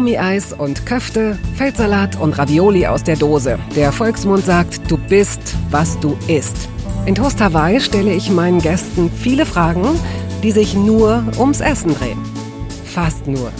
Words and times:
Gummieis 0.00 0.54
und 0.54 0.86
Köfte, 0.86 1.38
Feldsalat 1.56 2.18
und 2.18 2.38
Ravioli 2.38 2.86
aus 2.86 3.04
der 3.04 3.16
Dose. 3.16 3.58
Der 3.76 3.92
Volksmund 3.92 4.46
sagt, 4.46 4.90
du 4.90 4.96
bist, 4.96 5.54
was 5.70 6.00
du 6.00 6.16
isst. 6.26 6.70
In 7.04 7.14
Toast 7.14 7.38
Hawaii 7.38 7.80
stelle 7.80 8.14
ich 8.14 8.30
meinen 8.30 8.62
Gästen 8.62 9.10
viele 9.10 9.44
Fragen, 9.44 9.84
die 10.42 10.52
sich 10.52 10.74
nur 10.74 11.22
ums 11.38 11.60
Essen 11.60 11.94
drehen. 11.94 12.18
Fast 12.86 13.26
nur. 13.26 13.52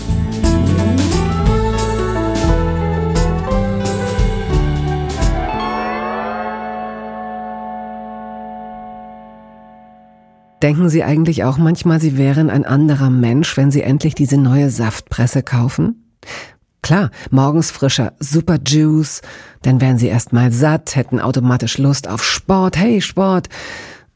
Denken 10.63 10.89
Sie 10.89 11.05
eigentlich 11.05 11.45
auch 11.45 11.59
manchmal, 11.59 12.01
Sie 12.01 12.17
wären 12.17 12.49
ein 12.49 12.65
anderer 12.65 13.11
Mensch, 13.11 13.59
wenn 13.59 13.71
Sie 13.71 13.83
endlich 13.83 14.15
diese 14.15 14.39
neue 14.39 14.71
Saftpresse 14.71 15.43
kaufen? 15.43 16.07
Klar, 16.83 17.11
morgens 17.31 17.71
frischer 17.71 18.15
Super 18.19 18.59
Juice, 18.67 19.21
dann 19.63 19.81
wären 19.81 19.99
Sie 19.99 20.09
erstmal 20.09 20.51
satt, 20.51 20.97
hätten 20.97 21.21
automatisch 21.21 21.79
Lust 21.79 22.09
auf 22.09 22.25
Sport, 22.25 22.77
hey 22.77 23.01
Sport. 23.01 23.49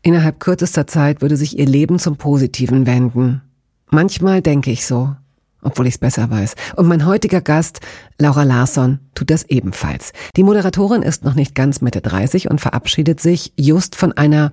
Innerhalb 0.03 0.41
kürzester 0.41 0.87
Zeit 0.87 1.23
würde 1.23 1.37
sich 1.37 1.59
Ihr 1.59 1.67
Leben 1.67 1.99
zum 1.99 2.17
Positiven 2.17 2.87
wenden. 2.87 3.43
Manchmal 3.91 4.43
denke 4.43 4.71
ich 4.71 4.87
so, 4.87 5.15
obwohl 5.63 5.87
ich 5.87 5.95
es 5.95 5.99
besser 5.99 6.31
weiß. 6.31 6.55
Und 6.77 6.89
mein 6.89 7.07
heutiger 7.07 7.41
Gast, 7.41 7.81
Laura 8.19 8.43
Larsson, 8.43 8.99
tut 9.15 9.31
das 9.31 9.45
ebenfalls. 9.45 10.13
Die 10.37 10.43
Moderatorin 10.43 11.03
ist 11.03 11.25
noch 11.25 11.35
nicht 11.35 11.55
ganz 11.55 11.81
Mitte 11.81 12.01
30 12.01 12.51
und 12.51 12.61
verabschiedet 12.61 13.21
sich 13.21 13.53
just 13.57 13.95
von 13.95 14.13
einer 14.13 14.53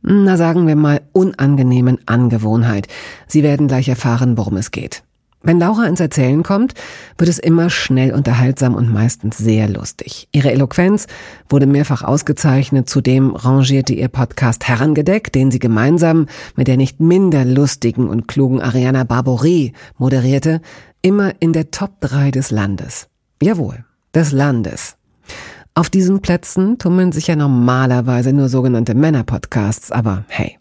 na 0.00 0.36
sagen 0.36 0.68
wir 0.68 0.76
mal, 0.76 1.00
unangenehmen 1.12 1.98
Angewohnheit. 2.06 2.86
Sie 3.26 3.42
werden 3.42 3.66
gleich 3.66 3.88
erfahren, 3.88 4.38
worum 4.38 4.56
es 4.56 4.70
geht. 4.70 5.02
Wenn 5.40 5.60
Laura 5.60 5.84
ins 5.84 6.00
Erzählen 6.00 6.42
kommt, 6.42 6.74
wird 7.16 7.30
es 7.30 7.38
immer 7.38 7.70
schnell 7.70 8.12
unterhaltsam 8.12 8.74
und 8.74 8.92
meistens 8.92 9.38
sehr 9.38 9.68
lustig. 9.68 10.28
Ihre 10.32 10.50
Eloquenz 10.50 11.06
wurde 11.48 11.66
mehrfach 11.66 12.02
ausgezeichnet, 12.02 12.88
zudem 12.88 13.36
rangierte 13.36 13.94
ihr 13.94 14.08
Podcast 14.08 14.66
Herrengedeck, 14.66 15.32
den 15.32 15.52
sie 15.52 15.60
gemeinsam 15.60 16.26
mit 16.56 16.66
der 16.66 16.76
nicht 16.76 16.98
minder 16.98 17.44
lustigen 17.44 18.08
und 18.08 18.26
klugen 18.26 18.60
Ariana 18.60 19.04
Barbouri 19.04 19.74
moderierte, 19.96 20.60
immer 21.02 21.32
in 21.38 21.52
der 21.52 21.70
Top 21.70 22.00
3 22.00 22.32
des 22.32 22.50
Landes. 22.50 23.06
Jawohl, 23.40 23.84
des 24.14 24.32
Landes. 24.32 24.96
Auf 25.74 25.88
diesen 25.88 26.20
Plätzen 26.20 26.78
tummeln 26.78 27.12
sich 27.12 27.28
ja 27.28 27.36
normalerweise 27.36 28.32
nur 28.32 28.48
sogenannte 28.48 28.96
Männerpodcasts, 28.96 29.92
aber 29.92 30.24
hey. 30.26 30.57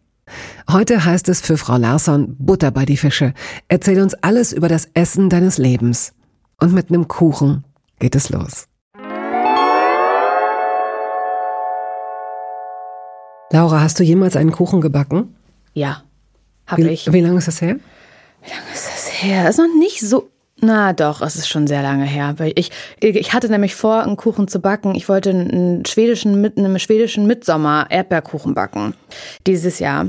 Heute 0.70 1.06
heißt 1.06 1.30
es 1.30 1.40
für 1.40 1.56
Frau 1.56 1.78
Larsson 1.78 2.36
Butter 2.40 2.72
bei 2.72 2.84
die 2.84 2.98
Fische. 2.98 3.34
Erzähl 3.70 4.02
uns 4.02 4.16
alles 4.16 4.52
über 4.52 4.68
das 4.68 4.90
Essen 4.94 5.30
deines 5.30 5.58
Lebens. 5.58 6.14
Und 6.60 6.74
mit 6.74 6.90
einem 6.90 7.08
Kuchen 7.08 7.64
geht 8.00 8.16
es 8.16 8.30
los. 8.30 8.68
Laura, 13.50 13.80
hast 13.80 13.98
du 13.98 14.04
jemals 14.04 14.36
einen 14.36 14.52
Kuchen 14.52 14.82
gebacken? 14.82 15.34
Ja, 15.74 16.04
habe 16.66 16.90
ich. 16.90 17.14
Wie 17.14 17.22
lange 17.22 17.38
ist 17.38 17.48
das 17.48 17.62
her? 17.62 17.78
Wie 18.44 18.50
lange 18.50 18.74
ist 18.74 18.88
das 18.88 19.24
her? 19.24 19.50
Ist 19.50 19.60
noch 19.60 19.74
nicht 19.80 20.02
so 20.02 20.30
na 20.60 20.92
doch, 20.92 21.22
es 21.22 21.36
ist 21.36 21.48
schon 21.48 21.68
sehr 21.68 21.84
lange 21.84 22.06
her. 22.06 22.36
Ich, 22.56 22.72
ich 23.00 23.34
hatte 23.34 23.48
nämlich 23.48 23.76
vor, 23.76 24.02
einen 24.02 24.18
Kuchen 24.18 24.48
zu 24.48 24.60
backen. 24.60 24.96
Ich 24.96 25.08
wollte 25.08 25.30
einen 25.30 25.86
schwedischen, 25.86 26.44
einen 26.44 26.80
schwedischen 26.80 27.28
Mitsommer 27.28 27.86
Erdbeerkuchen 27.90 28.56
backen. 28.56 28.96
Dieses 29.46 29.78
Jahr. 29.78 30.08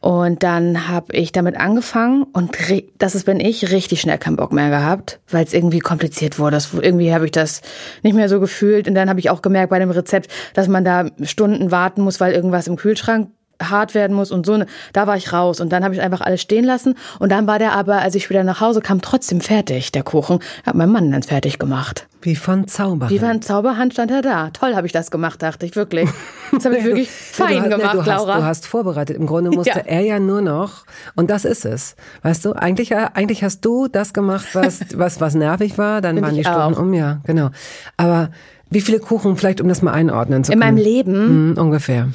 Und 0.00 0.42
dann 0.42 0.88
habe 0.88 1.12
ich 1.14 1.32
damit 1.32 1.56
angefangen 1.56 2.24
und 2.32 2.56
das 2.98 3.14
ist, 3.14 3.26
wenn 3.26 3.40
ich 3.40 3.70
richtig 3.70 4.00
schnell 4.00 4.18
keinen 4.18 4.36
Bock 4.36 4.52
mehr 4.52 4.70
gehabt, 4.70 5.20
weil 5.28 5.44
es 5.44 5.54
irgendwie 5.54 5.80
kompliziert 5.80 6.38
wurde. 6.38 6.56
Das, 6.56 6.72
irgendwie 6.72 7.12
habe 7.12 7.24
ich 7.24 7.32
das 7.32 7.62
nicht 8.02 8.14
mehr 8.14 8.28
so 8.28 8.40
gefühlt. 8.40 8.88
Und 8.88 8.94
dann 8.94 9.08
habe 9.08 9.20
ich 9.20 9.30
auch 9.30 9.42
gemerkt 9.42 9.70
bei 9.70 9.78
dem 9.78 9.90
Rezept, 9.90 10.30
dass 10.54 10.68
man 10.68 10.84
da 10.84 11.06
Stunden 11.22 11.70
warten 11.70 12.02
muss, 12.02 12.20
weil 12.20 12.32
irgendwas 12.32 12.68
im 12.68 12.76
Kühlschrank 12.76 13.30
hart 13.62 13.94
werden 13.94 14.14
muss 14.14 14.30
und 14.30 14.46
so. 14.46 14.62
Da 14.92 15.06
war 15.06 15.16
ich 15.16 15.32
raus 15.32 15.60
und 15.60 15.70
dann 15.70 15.84
habe 15.84 15.94
ich 15.94 16.00
einfach 16.00 16.20
alles 16.20 16.40
stehen 16.40 16.64
lassen 16.64 16.94
und 17.18 17.30
dann 17.30 17.46
war 17.46 17.58
der 17.58 17.72
aber, 17.72 18.00
als 18.00 18.14
ich 18.14 18.30
wieder 18.30 18.44
nach 18.44 18.60
Hause 18.60 18.80
kam, 18.80 19.00
trotzdem 19.00 19.40
fertig, 19.40 19.92
der 19.92 20.02
Kuchen. 20.02 20.40
Hat 20.64 20.74
mein 20.74 20.90
Mann 20.90 21.10
dann 21.10 21.22
fertig 21.22 21.58
gemacht. 21.58 22.06
Wie 22.20 22.34
von 22.34 22.66
Zauberhand. 22.66 23.12
Wie 23.12 23.18
von 23.20 23.42
Zauberhand 23.42 23.92
stand 23.92 24.10
er 24.10 24.22
da. 24.22 24.50
Toll 24.50 24.74
habe 24.74 24.86
ich 24.86 24.92
das 24.92 25.10
gemacht, 25.10 25.40
dachte 25.40 25.66
ich 25.66 25.76
wirklich. 25.76 26.08
Das 26.50 26.64
habe 26.64 26.76
ich 26.76 26.84
wirklich 26.88 27.10
fein 27.32 27.64
du, 27.64 27.76
gemacht, 27.76 27.94
du 27.94 28.02
Laura. 28.02 28.34
Hast, 28.34 28.40
du 28.40 28.44
hast 28.44 28.66
vorbereitet. 28.66 29.16
Im 29.16 29.26
Grunde 29.26 29.50
musste 29.56 29.78
ja. 29.78 29.84
er 29.84 30.00
ja 30.00 30.18
nur 30.18 30.40
noch, 30.40 30.84
und 31.14 31.30
das 31.30 31.44
ist 31.44 31.64
es. 31.64 31.94
Weißt 32.22 32.44
du, 32.44 32.54
eigentlich, 32.54 32.94
eigentlich 32.96 33.44
hast 33.44 33.60
du 33.64 33.88
das 33.88 34.12
gemacht, 34.12 34.46
was, 34.52 34.80
was, 34.94 35.20
was 35.20 35.34
nervig 35.34 35.78
war, 35.78 36.00
dann 36.00 36.16
Find 36.16 36.26
waren 36.26 36.34
die 36.34 36.44
Stunden 36.44 36.74
auch. 36.74 36.80
um, 36.80 36.92
ja, 36.92 37.20
genau. 37.24 37.50
Aber 37.96 38.30
wie 38.70 38.80
viele 38.80 38.98
Kuchen, 38.98 39.36
vielleicht 39.36 39.60
um 39.60 39.68
das 39.68 39.82
mal 39.82 39.92
einordnen 39.92 40.44
zu 40.44 40.52
können? 40.52 40.62
In 40.62 40.74
meinem 40.74 40.82
Leben? 40.82 41.14
Hm, 41.14 41.54
ungefähr. 41.56 42.08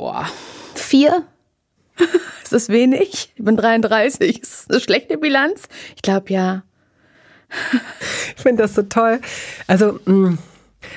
Boah, 0.00 0.24
vier? 0.74 1.24
ist 2.42 2.54
das 2.54 2.70
wenig? 2.70 3.34
Ich 3.36 3.44
bin 3.44 3.58
33. 3.58 4.40
Ist 4.40 4.52
das 4.52 4.70
eine 4.70 4.80
schlechte 4.80 5.18
Bilanz? 5.18 5.64
Ich 5.94 6.00
glaube 6.00 6.32
ja. 6.32 6.62
ich 8.34 8.42
finde 8.42 8.62
das 8.62 8.74
so 8.74 8.84
toll. 8.84 9.20
Also, 9.66 10.00
mh, 10.06 10.30
mm, 10.30 10.38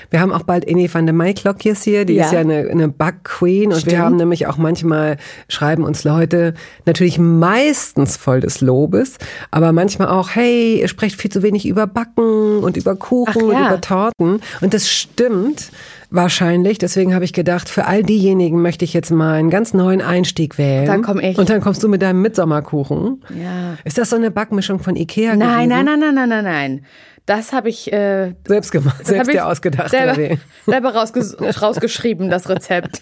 wir 0.09 0.21
haben 0.21 0.31
auch 0.31 0.43
bald 0.43 0.65
Eni 0.65 0.89
van 0.93 1.05
der 1.05 1.13
Maiklock 1.13 1.61
hier, 1.61 2.05
die 2.05 2.13
ja. 2.13 2.25
ist 2.25 2.31
ja 2.31 2.39
eine, 2.39 2.69
eine 2.69 2.87
Bug-Queen 2.87 3.73
und 3.73 3.85
wir 3.85 3.99
haben 3.99 4.15
nämlich 4.15 4.47
auch 4.47 4.57
manchmal, 4.57 5.17
schreiben 5.49 5.83
uns 5.83 6.05
Leute, 6.05 6.53
natürlich 6.85 7.19
meistens 7.19 8.15
voll 8.15 8.39
des 8.39 8.61
Lobes, 8.61 9.17
aber 9.51 9.73
manchmal 9.73 10.07
auch, 10.07 10.29
hey, 10.29 10.79
ihr 10.79 10.87
sprecht 10.87 11.19
viel 11.19 11.31
zu 11.31 11.43
wenig 11.43 11.67
über 11.67 11.87
Backen 11.87 12.59
und 12.63 12.77
über 12.77 12.95
Kuchen 12.95 13.49
ja. 13.49 13.57
und 13.57 13.67
über 13.67 13.81
Torten 13.81 14.41
und 14.61 14.73
das 14.73 14.89
stimmt. 14.89 15.71
Wahrscheinlich. 16.13 16.77
Deswegen 16.77 17.15
habe 17.15 17.25
ich 17.25 17.33
gedacht, 17.33 17.67
für 17.67 17.85
all 17.85 18.03
diejenigen 18.03 18.61
möchte 18.61 18.85
ich 18.85 18.93
jetzt 18.93 19.09
mal 19.09 19.33
einen 19.33 19.49
ganz 19.49 19.73
neuen 19.73 19.99
Einstieg 19.99 20.59
wählen. 20.59 20.85
Dann 20.85 21.01
komme 21.01 21.27
ich. 21.27 21.39
Und 21.39 21.49
dann 21.49 21.59
kommst 21.59 21.81
du 21.81 21.89
mit 21.89 22.03
deinem 22.03 22.21
Mitsommerkuchen. 22.21 23.23
Ja. 23.29 23.77
Ist 23.83 23.97
das 23.97 24.11
so 24.11 24.15
eine 24.15 24.29
Backmischung 24.29 24.77
von 24.77 24.95
Ikea? 24.95 25.35
Nein, 25.35 25.69
gewesen? 25.69 25.85
nein, 25.85 25.99
nein, 25.99 25.99
nein, 25.99 26.15
nein, 26.15 26.29
nein, 26.29 26.43
nein. 26.43 26.85
Das 27.25 27.51
habe 27.51 27.69
ich 27.69 27.91
äh, 27.91 28.35
selbst 28.45 28.71
gemacht, 28.71 29.07
selbst 29.07 29.31
dir 29.31 29.47
ausgedacht. 29.47 29.89
Selber, 29.89 30.37
selber 30.67 30.93
rausges 30.93 31.35
rausgeschrieben, 31.41 32.29
das 32.29 32.47
Rezept. 32.47 33.01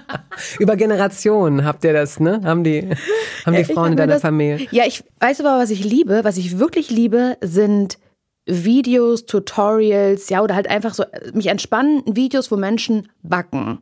Über 0.60 0.76
Generationen 0.76 1.64
habt 1.64 1.82
ihr 1.82 1.94
das, 1.94 2.20
ne? 2.20 2.42
Haben 2.44 2.62
die, 2.62 2.90
haben 3.44 3.56
die 3.56 3.64
Frauen 3.64 3.92
in 3.92 3.96
deiner 3.96 4.14
das, 4.14 4.22
Familie? 4.22 4.68
Ja, 4.70 4.84
ich 4.86 5.02
weiß 5.18 5.40
aber, 5.40 5.58
was 5.58 5.70
ich 5.70 5.82
liebe, 5.82 6.20
was 6.22 6.36
ich 6.36 6.60
wirklich 6.60 6.90
liebe, 6.90 7.38
sind 7.40 7.98
Videos, 8.46 9.26
Tutorials, 9.26 10.28
ja, 10.28 10.42
oder 10.42 10.54
halt 10.54 10.68
einfach 10.68 10.94
so 10.94 11.04
mich 11.32 11.46
entspannen 11.46 12.02
Videos, 12.06 12.50
wo 12.50 12.56
Menschen 12.56 13.08
backen. 13.22 13.80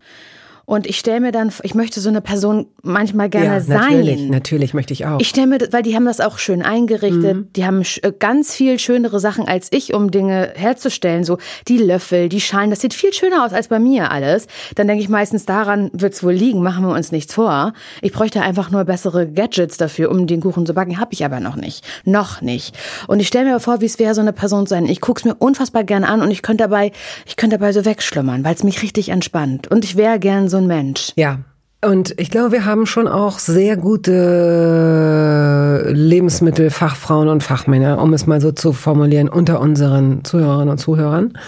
Und 0.71 0.87
ich 0.87 1.01
stelle 1.01 1.19
mir 1.19 1.33
dann, 1.33 1.51
ich 1.65 1.75
möchte 1.75 1.99
so 1.99 2.09
eine 2.09 2.21
Person 2.21 2.67
manchmal 2.81 3.29
gerne 3.29 3.55
ja, 3.55 3.61
sein. 3.61 3.91
Natürlich, 3.91 4.31
natürlich 4.31 4.73
möchte 4.73 4.93
ich 4.93 5.05
auch. 5.05 5.19
Ich 5.19 5.29
stelle 5.29 5.49
mir, 5.49 5.59
weil 5.73 5.83
die 5.83 5.97
haben 5.97 6.05
das 6.05 6.21
auch 6.21 6.39
schön 6.39 6.63
eingerichtet. 6.63 7.37
Mhm. 7.39 7.49
Die 7.57 7.67
haben 7.67 7.83
äh, 8.03 8.13
ganz 8.17 8.55
viel 8.55 8.79
schönere 8.79 9.19
Sachen 9.19 9.49
als 9.49 9.67
ich, 9.73 9.95
um 9.95 10.13
Dinge 10.13 10.53
herzustellen. 10.55 11.25
So 11.25 11.39
die 11.67 11.77
Löffel, 11.79 12.29
die 12.29 12.41
Schalen, 12.41 12.71
das 12.71 12.83
sieht 12.83 12.95
viel 12.95 13.13
schöner 13.13 13.45
aus 13.45 13.53
als 13.53 13.67
bei 13.67 13.81
mir 13.81 14.13
alles. 14.13 14.47
Dann 14.77 14.87
denke 14.87 15.03
ich 15.03 15.09
meistens, 15.09 15.45
daran 15.45 15.91
wird 15.93 16.15
es 16.15 16.23
wohl 16.23 16.35
liegen, 16.35 16.63
machen 16.63 16.85
wir 16.85 16.95
uns 16.95 17.11
nichts 17.11 17.35
vor. 17.35 17.73
Ich 18.01 18.13
bräuchte 18.13 18.41
einfach 18.41 18.71
nur 18.71 18.85
bessere 18.85 19.27
Gadgets 19.27 19.77
dafür, 19.77 20.09
um 20.09 20.29
den 20.29 20.41
Kuchen 20.41 20.67
zu 20.67 20.73
backen. 20.73 21.01
Habe 21.01 21.15
ich 21.15 21.25
aber 21.25 21.41
noch 21.41 21.57
nicht. 21.57 21.85
Noch 22.05 22.43
nicht. 22.43 22.79
Und 23.09 23.19
ich 23.19 23.27
stelle 23.27 23.51
mir 23.51 23.59
vor, 23.59 23.81
wie 23.81 23.87
es 23.87 23.99
wäre, 23.99 24.15
so 24.15 24.21
eine 24.21 24.33
Person 24.33 24.69
zu 24.69 24.71
sein. 24.71 24.87
Ich 24.87 25.01
gucke 25.01 25.19
es 25.19 25.25
mir 25.25 25.35
unfassbar 25.35 25.83
gern 25.83 26.05
an 26.05 26.23
und 26.23 26.31
ich 26.31 26.43
könnte 26.43 26.63
dabei, 26.63 26.93
ich 27.27 27.35
könnte 27.35 27.59
dabei 27.59 27.73
so 27.73 27.85
wegschlummern, 27.85 28.45
weil 28.45 28.55
es 28.55 28.63
mich 28.63 28.83
richtig 28.83 29.09
entspannt. 29.09 29.67
Und 29.67 29.85
ich 29.85 29.97
wäre 29.97 30.21
gern 30.21 30.49
so 30.49 30.60
ein 30.61 30.67
Mensch. 30.67 31.13
Ja. 31.17 31.39
Und 31.83 32.15
ich 32.19 32.31
glaube, 32.31 32.53
wir 32.53 32.67
haben 32.67 32.85
schon 32.85 33.09
auch 33.09 33.39
sehr 33.39 33.79
gute 33.79 34.11
Lebensmittelfachfrauen 35.91 37.29
und 37.29 37.43
Fachmänner, 37.43 38.03
um 38.03 38.13
es 38.13 38.27
mal 38.27 38.43
so 38.43 38.53
zu 38.53 38.75
formulieren, 38.75 39.31
unter 39.31 39.61
unseren 39.61 40.23
Zuhörerinnen 40.23 40.69
und 40.69 40.79
Zuhörern, 40.79 41.39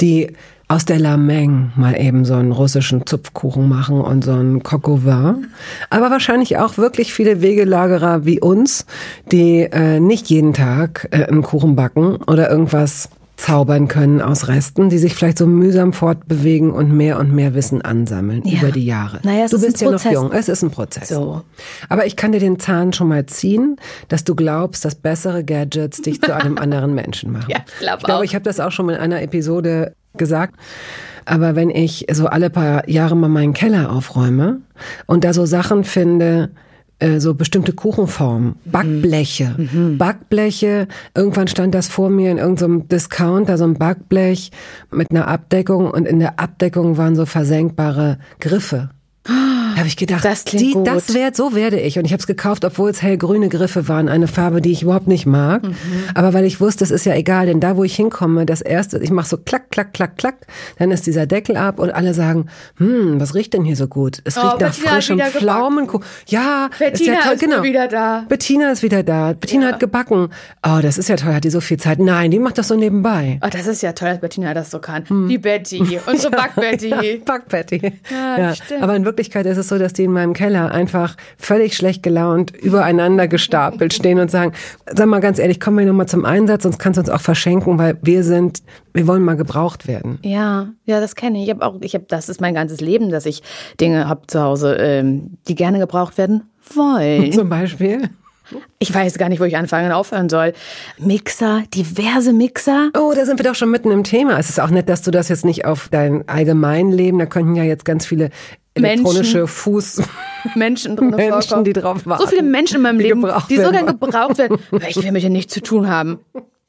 die 0.00 0.32
aus 0.68 0.84
der 0.84 0.98
Lameng 0.98 1.70
mal 1.76 1.94
eben 2.00 2.24
so 2.24 2.34
einen 2.34 2.50
russischen 2.50 3.06
Zupfkuchen 3.06 3.68
machen 3.68 4.00
und 4.00 4.24
so 4.24 4.32
einen 4.32 4.60
vin. 4.64 5.46
Aber 5.90 6.10
wahrscheinlich 6.10 6.58
auch 6.58 6.76
wirklich 6.76 7.14
viele 7.14 7.40
Wegelagerer 7.40 8.24
wie 8.24 8.40
uns, 8.40 8.86
die 9.30 9.60
äh, 9.60 10.00
nicht 10.00 10.28
jeden 10.28 10.52
Tag 10.52 11.06
äh, 11.12 11.26
einen 11.26 11.42
Kuchen 11.42 11.76
backen 11.76 12.16
oder 12.26 12.50
irgendwas 12.50 13.10
zaubern 13.36 13.86
können 13.86 14.20
aus 14.20 14.48
Resten, 14.48 14.88
die 14.88 14.98
sich 14.98 15.14
vielleicht 15.14 15.38
so 15.38 15.46
mühsam 15.46 15.92
fortbewegen 15.92 16.70
und 16.70 16.90
mehr 16.92 17.18
und 17.18 17.32
mehr 17.32 17.54
Wissen 17.54 17.82
ansammeln 17.82 18.42
ja. 18.44 18.60
über 18.60 18.72
die 18.72 18.86
Jahre. 18.86 19.20
Naja, 19.24 19.44
es 19.44 19.50
du 19.50 19.58
ist 19.58 19.66
bist 19.66 19.80
ja 19.80 19.90
noch 19.90 20.04
jung, 20.04 20.32
es 20.32 20.48
ist 20.48 20.62
ein 20.62 20.70
Prozess. 20.70 21.08
So. 21.08 21.42
Aber 21.88 22.06
ich 22.06 22.16
kann 22.16 22.32
dir 22.32 22.40
den 22.40 22.58
Zahn 22.58 22.92
schon 22.92 23.08
mal 23.08 23.26
ziehen, 23.26 23.76
dass 24.08 24.24
du 24.24 24.34
glaubst, 24.34 24.84
dass 24.84 24.94
bessere 24.94 25.44
Gadgets 25.44 26.00
dich 26.00 26.20
zu 26.22 26.34
einem 26.34 26.56
anderen 26.58 26.94
Menschen 26.94 27.32
machen. 27.32 27.50
Ja, 27.50 27.58
glaub 27.78 27.98
ich 27.98 28.04
glaube, 28.04 28.24
ich 28.24 28.34
habe 28.34 28.44
das 28.44 28.58
auch 28.58 28.72
schon 28.72 28.88
in 28.88 28.96
einer 28.96 29.20
Episode 29.22 29.94
gesagt. 30.16 30.56
Aber 31.26 31.56
wenn 31.56 31.70
ich 31.70 32.06
so 32.12 32.26
alle 32.26 32.50
paar 32.50 32.88
Jahre 32.88 33.16
mal 33.16 33.28
meinen 33.28 33.52
Keller 33.52 33.90
aufräume 33.90 34.60
und 35.06 35.24
da 35.24 35.32
so 35.32 35.44
Sachen 35.44 35.84
finde, 35.84 36.50
äh, 36.98 37.20
so 37.20 37.34
bestimmte 37.34 37.72
Kuchenformen, 37.72 38.56
Backbleche, 38.64 39.54
mhm. 39.56 39.98
Backbleche. 39.98 40.88
Irgendwann 41.14 41.48
stand 41.48 41.74
das 41.74 41.88
vor 41.88 42.10
mir 42.10 42.30
in 42.30 42.38
irgendeinem 42.38 42.88
Discounter, 42.88 43.58
so 43.58 43.64
ein 43.64 43.74
Backblech 43.74 44.50
mit 44.90 45.10
einer 45.10 45.28
Abdeckung 45.28 45.90
und 45.90 46.06
in 46.06 46.20
der 46.20 46.38
Abdeckung 46.38 46.96
waren 46.96 47.16
so 47.16 47.26
versenkbare 47.26 48.18
Griffe. 48.40 48.90
Habe 49.76 49.88
ich 49.88 49.96
gedacht, 49.98 50.24
das, 50.24 50.44
die, 50.44 50.72
gut. 50.72 50.86
das 50.86 51.12
wert, 51.12 51.36
so 51.36 51.54
werde 51.54 51.78
ich. 51.78 51.98
Und 51.98 52.06
ich 52.06 52.12
habe 52.12 52.20
es 52.20 52.26
gekauft, 52.26 52.64
obwohl 52.64 52.88
es 52.88 53.02
hellgrüne 53.02 53.50
Griffe 53.50 53.88
waren, 53.88 54.08
eine 54.08 54.26
Farbe, 54.26 54.62
die 54.62 54.72
ich 54.72 54.82
überhaupt 54.82 55.06
nicht 55.06 55.26
mag. 55.26 55.64
Mhm. 55.64 55.74
Aber 56.14 56.32
weil 56.32 56.46
ich 56.46 56.62
wusste, 56.62 56.82
es 56.82 56.90
ist 56.90 57.04
ja 57.04 57.14
egal, 57.14 57.44
denn 57.44 57.60
da, 57.60 57.76
wo 57.76 57.84
ich 57.84 57.94
hinkomme, 57.94 58.46
das 58.46 58.62
erste, 58.62 58.98
ich 58.98 59.10
mache 59.10 59.28
so 59.28 59.36
klack, 59.36 59.70
klack, 59.70 59.92
klack, 59.92 60.16
klack, 60.16 60.46
dann 60.78 60.90
ist 60.90 61.06
dieser 61.06 61.26
Deckel 61.26 61.58
ab 61.58 61.78
und 61.78 61.90
alle 61.90 62.14
sagen, 62.14 62.46
hm, 62.78 63.20
was 63.20 63.34
riecht 63.34 63.52
denn 63.52 63.64
hier 63.64 63.76
so 63.76 63.86
gut? 63.86 64.22
Es 64.24 64.36
riecht 64.36 64.46
oh, 64.46 64.58
nach 64.58 64.70
Bettina 64.70 64.90
frischem 64.90 65.20
Pflaumenkuchen. 65.20 66.06
Ja, 66.28 66.70
Bettina 66.78 66.92
ist, 66.92 67.06
ja 67.06 67.22
toll, 67.22 67.34
ist 67.34 67.40
genau. 67.40 67.62
wieder 67.62 67.88
da. 67.88 68.24
Bettina 68.30 68.70
ist 68.72 68.82
wieder 68.82 69.02
da. 69.02 69.34
Bettina 69.34 69.66
ja. 69.66 69.72
hat 69.72 69.80
gebacken. 69.80 70.30
Oh, 70.66 70.78
das 70.80 70.96
ist 70.96 71.08
ja 71.08 71.16
toll, 71.16 71.34
hat 71.34 71.44
die 71.44 71.50
so 71.50 71.60
viel 71.60 71.76
Zeit. 71.76 71.98
Nein, 71.98 72.30
die 72.30 72.38
macht 72.38 72.56
das 72.56 72.68
so 72.68 72.76
nebenbei. 72.76 73.38
Oh, 73.44 73.48
das 73.50 73.66
ist 73.66 73.82
ja 73.82 73.92
toll, 73.92 74.08
dass 74.08 74.20
Bettina 74.20 74.54
das 74.54 74.70
so 74.70 74.78
kann. 74.78 75.06
Hm. 75.06 75.28
Die 75.28 75.36
Betty, 75.36 76.00
unsere 76.06 76.32
ja. 76.36 76.42
Back-Betty. 76.42 77.22
Back-Betty. 77.26 77.92
Ja, 78.10 78.38
ja. 78.38 78.54
Aber 78.80 78.96
in 78.96 79.04
Wirklichkeit 79.04 79.44
ist 79.44 79.58
es 79.58 79.65
so, 79.68 79.78
dass 79.78 79.92
die 79.92 80.04
in 80.04 80.12
meinem 80.12 80.32
Keller 80.32 80.70
einfach 80.70 81.16
völlig 81.36 81.76
schlecht 81.76 82.02
gelaunt 82.02 82.56
übereinander 82.56 83.28
gestapelt 83.28 83.94
stehen 83.94 84.18
und 84.18 84.30
sagen, 84.30 84.52
sag 84.86 85.06
mal 85.06 85.20
ganz 85.20 85.38
ehrlich, 85.38 85.60
kommen 85.60 85.78
wir 85.78 85.86
nochmal 85.86 86.08
zum 86.08 86.24
Einsatz, 86.24 86.62
sonst 86.64 86.78
kannst 86.78 86.96
du 86.96 87.00
uns 87.02 87.10
auch 87.10 87.20
verschenken, 87.20 87.78
weil 87.78 87.98
wir 88.02 88.24
sind, 88.24 88.62
wir 88.94 89.06
wollen 89.06 89.22
mal 89.22 89.36
gebraucht 89.36 89.86
werden. 89.86 90.18
Ja, 90.22 90.68
ja, 90.84 91.00
das 91.00 91.14
kenne 91.14 91.38
ich. 91.38 91.44
Ich 91.44 91.50
habe 91.50 91.64
auch, 91.64 91.76
ich 91.80 91.94
habe, 91.94 92.04
das 92.08 92.28
ist 92.28 92.40
mein 92.40 92.54
ganzes 92.54 92.80
Leben, 92.80 93.10
dass 93.10 93.26
ich 93.26 93.42
Dinge 93.80 94.08
habe 94.08 94.26
zu 94.26 94.42
Hause, 94.42 94.74
ähm, 94.74 95.38
die 95.48 95.54
gerne 95.54 95.78
gebraucht 95.78 96.18
werden 96.18 96.42
wollen. 96.74 97.32
Zum 97.32 97.48
Beispiel? 97.48 98.10
Ich 98.78 98.94
weiß 98.94 99.18
gar 99.18 99.28
nicht, 99.28 99.40
wo 99.40 99.44
ich 99.44 99.56
anfangen 99.56 99.86
und 99.86 99.92
aufhören 99.92 100.28
soll. 100.28 100.52
Mixer, 100.98 101.64
diverse 101.74 102.32
Mixer. 102.32 102.90
Oh, 102.96 103.12
da 103.14 103.24
sind 103.24 103.38
wir 103.38 103.44
doch 103.44 103.54
schon 103.54 103.70
mitten 103.70 103.90
im 103.90 104.04
Thema. 104.04 104.38
Es 104.38 104.48
ist 104.48 104.60
auch 104.60 104.70
nett, 104.70 104.88
dass 104.88 105.02
du 105.02 105.10
das 105.10 105.28
jetzt 105.28 105.44
nicht 105.44 105.64
auf 105.64 105.88
dein 105.90 106.28
Allgemeinleben, 106.28 107.18
da 107.18 107.26
könnten 107.26 107.56
ja 107.56 107.64
jetzt 107.64 107.84
ganz 107.84 108.06
viele 108.06 108.30
elektronische 108.76 109.38
Menschen, 109.38 109.48
Fuß 109.48 110.02
Menschen 110.54 110.96
drin 110.96 111.10
Menschen, 111.10 111.32
vorkommen. 111.32 111.64
die 111.64 111.72
drauf 111.72 112.06
warten. 112.06 112.22
So 112.22 112.28
viele 112.28 112.42
Menschen 112.42 112.76
in 112.76 112.82
meinem 112.82 113.00
Leben, 113.00 113.26
die 113.48 113.56
so 113.56 113.70
gern 113.70 113.86
gebraucht 113.86 114.38
werden. 114.38 114.58
Ich 114.88 114.96
will 114.96 115.12
mit 115.12 115.22
denen 115.22 115.32
nichts 115.32 115.52
zu 115.52 115.60
tun 115.60 115.88
haben. 115.88 116.20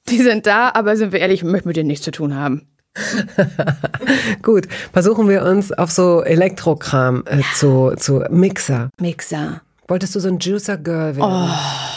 Die 0.09 0.21
sind 0.21 0.48
da, 0.48 0.71
aber 0.74 0.95
sind 0.95 1.12
wir 1.12 1.19
ehrlich, 1.19 1.42
ich 1.42 1.44
möchte 1.44 1.68
mit 1.68 1.77
denen 1.77 1.88
nichts 1.88 2.06
zu 2.06 2.12
tun 2.12 2.36
haben. 2.36 2.68
Gut, 4.42 4.68
versuchen 4.92 5.30
wir 5.30 5.44
uns 5.44 5.71
auf 5.71 5.92
so 5.92 6.24
Elektrokram 6.24 7.24
äh, 7.25 7.42
zu, 7.56 7.94
zu 7.98 8.24
Mixer. 8.30 8.89
Mixer. 9.00 9.62
Wolltest 9.88 10.15
du 10.15 10.19
so 10.19 10.30
ein 10.30 10.39
Juicer 10.39 10.77
Girl 10.77 11.15
werden? 11.15 11.21
Oh 11.21 11.96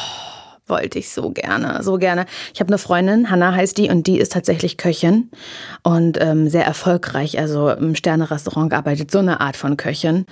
wollte 0.71 0.99
ich 0.99 1.11
so 1.11 1.31
gerne, 1.31 1.83
so 1.83 1.99
gerne. 1.99 2.27
Ich 2.55 2.61
habe 2.61 2.69
eine 2.69 2.79
Freundin, 2.79 3.31
Hanna 3.31 3.55
heißt 3.55 3.77
die, 3.77 3.91
und 3.91 4.07
die 4.07 4.19
ist 4.19 4.33
tatsächlich 4.33 4.77
Köchin 4.77 5.31
und 5.83 6.19
ähm, 6.21 6.49
sehr 6.49 6.65
erfolgreich, 6.65 7.39
also 7.39 7.71
im 7.71 7.95
Sternerestaurant 7.95 8.71
gearbeitet, 8.71 9.11
so 9.11 9.19
eine 9.19 9.41
Art 9.41 9.57
von 9.57 9.77
Köchin. 9.77 10.27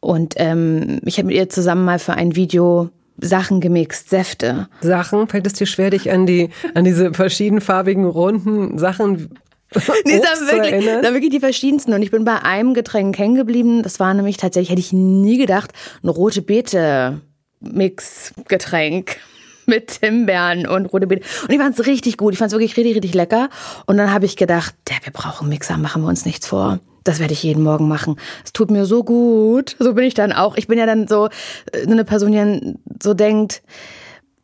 Und 0.00 0.34
ähm, 0.36 1.00
ich 1.04 1.18
habe 1.18 1.26
mit 1.26 1.36
ihr 1.36 1.48
zusammen 1.48 1.84
mal 1.84 1.98
für 1.98 2.14
ein 2.14 2.36
Video 2.36 2.90
Sachen 3.22 3.60
gemixt, 3.60 4.10
Säfte. 4.10 4.68
Sachen? 4.80 5.28
Fällt 5.28 5.46
es 5.46 5.54
dir 5.54 5.66
schwer, 5.66 5.90
dich 5.90 6.10
an 6.10 6.26
die, 6.26 6.50
an 6.74 6.84
diese 6.84 7.12
verschiedenfarbigen, 7.12 8.04
runden 8.04 8.78
Sachen 8.78 9.28
Nee, 10.04 10.20
das 10.20 10.40
waren 10.40 10.62
wirklich, 10.64 10.84
das 10.84 11.04
waren 11.04 11.14
wirklich 11.14 11.30
die 11.30 11.40
verschiedensten. 11.40 11.92
Und 11.92 12.02
ich 12.02 12.10
bin 12.10 12.24
bei 12.24 12.42
einem 12.42 12.74
Getränk 12.74 13.16
hängen 13.18 13.36
geblieben. 13.36 13.82
Das 13.82 14.00
war 14.00 14.12
nämlich 14.14 14.36
tatsächlich, 14.36 14.70
hätte 14.70 14.80
ich 14.80 14.92
nie 14.92 15.38
gedacht, 15.38 15.72
ein 16.02 16.08
rote 16.08 16.42
Beete 16.42 17.20
Mix-Getränk 17.60 19.18
mit 19.70 19.92
Himbeeren 20.02 20.66
und 20.66 20.86
rote 20.86 21.06
Beete. 21.06 21.26
Und 21.42 21.50
ich 21.50 21.58
fand 21.58 21.78
es 21.78 21.86
richtig 21.86 22.18
gut. 22.18 22.34
Ich 22.34 22.38
fand 22.38 22.48
es 22.48 22.52
wirklich 22.52 22.76
richtig, 22.76 22.96
richtig 22.96 23.14
lecker. 23.14 23.48
Und 23.86 23.96
dann 23.96 24.12
habe 24.12 24.26
ich 24.26 24.36
gedacht, 24.36 24.74
ja, 24.90 24.96
wir 25.02 25.12
brauchen 25.12 25.48
Mixer, 25.48 25.78
machen 25.78 26.02
wir 26.02 26.08
uns 26.08 26.26
nichts 26.26 26.46
vor. 26.46 26.80
Das 27.04 27.18
werde 27.18 27.32
ich 27.32 27.42
jeden 27.42 27.62
Morgen 27.62 27.88
machen. 27.88 28.16
Es 28.44 28.52
tut 28.52 28.70
mir 28.70 28.84
so 28.84 29.02
gut. 29.02 29.76
So 29.78 29.94
bin 29.94 30.04
ich 30.04 30.12
dann 30.12 30.32
auch. 30.32 30.56
Ich 30.56 30.66
bin 30.66 30.78
ja 30.78 30.84
dann 30.84 31.08
so 31.08 31.28
äh, 31.72 31.86
eine 31.86 32.04
Person, 32.04 32.32
die 32.32 32.38
dann 32.38 32.78
so 33.02 33.14
denkt, 33.14 33.62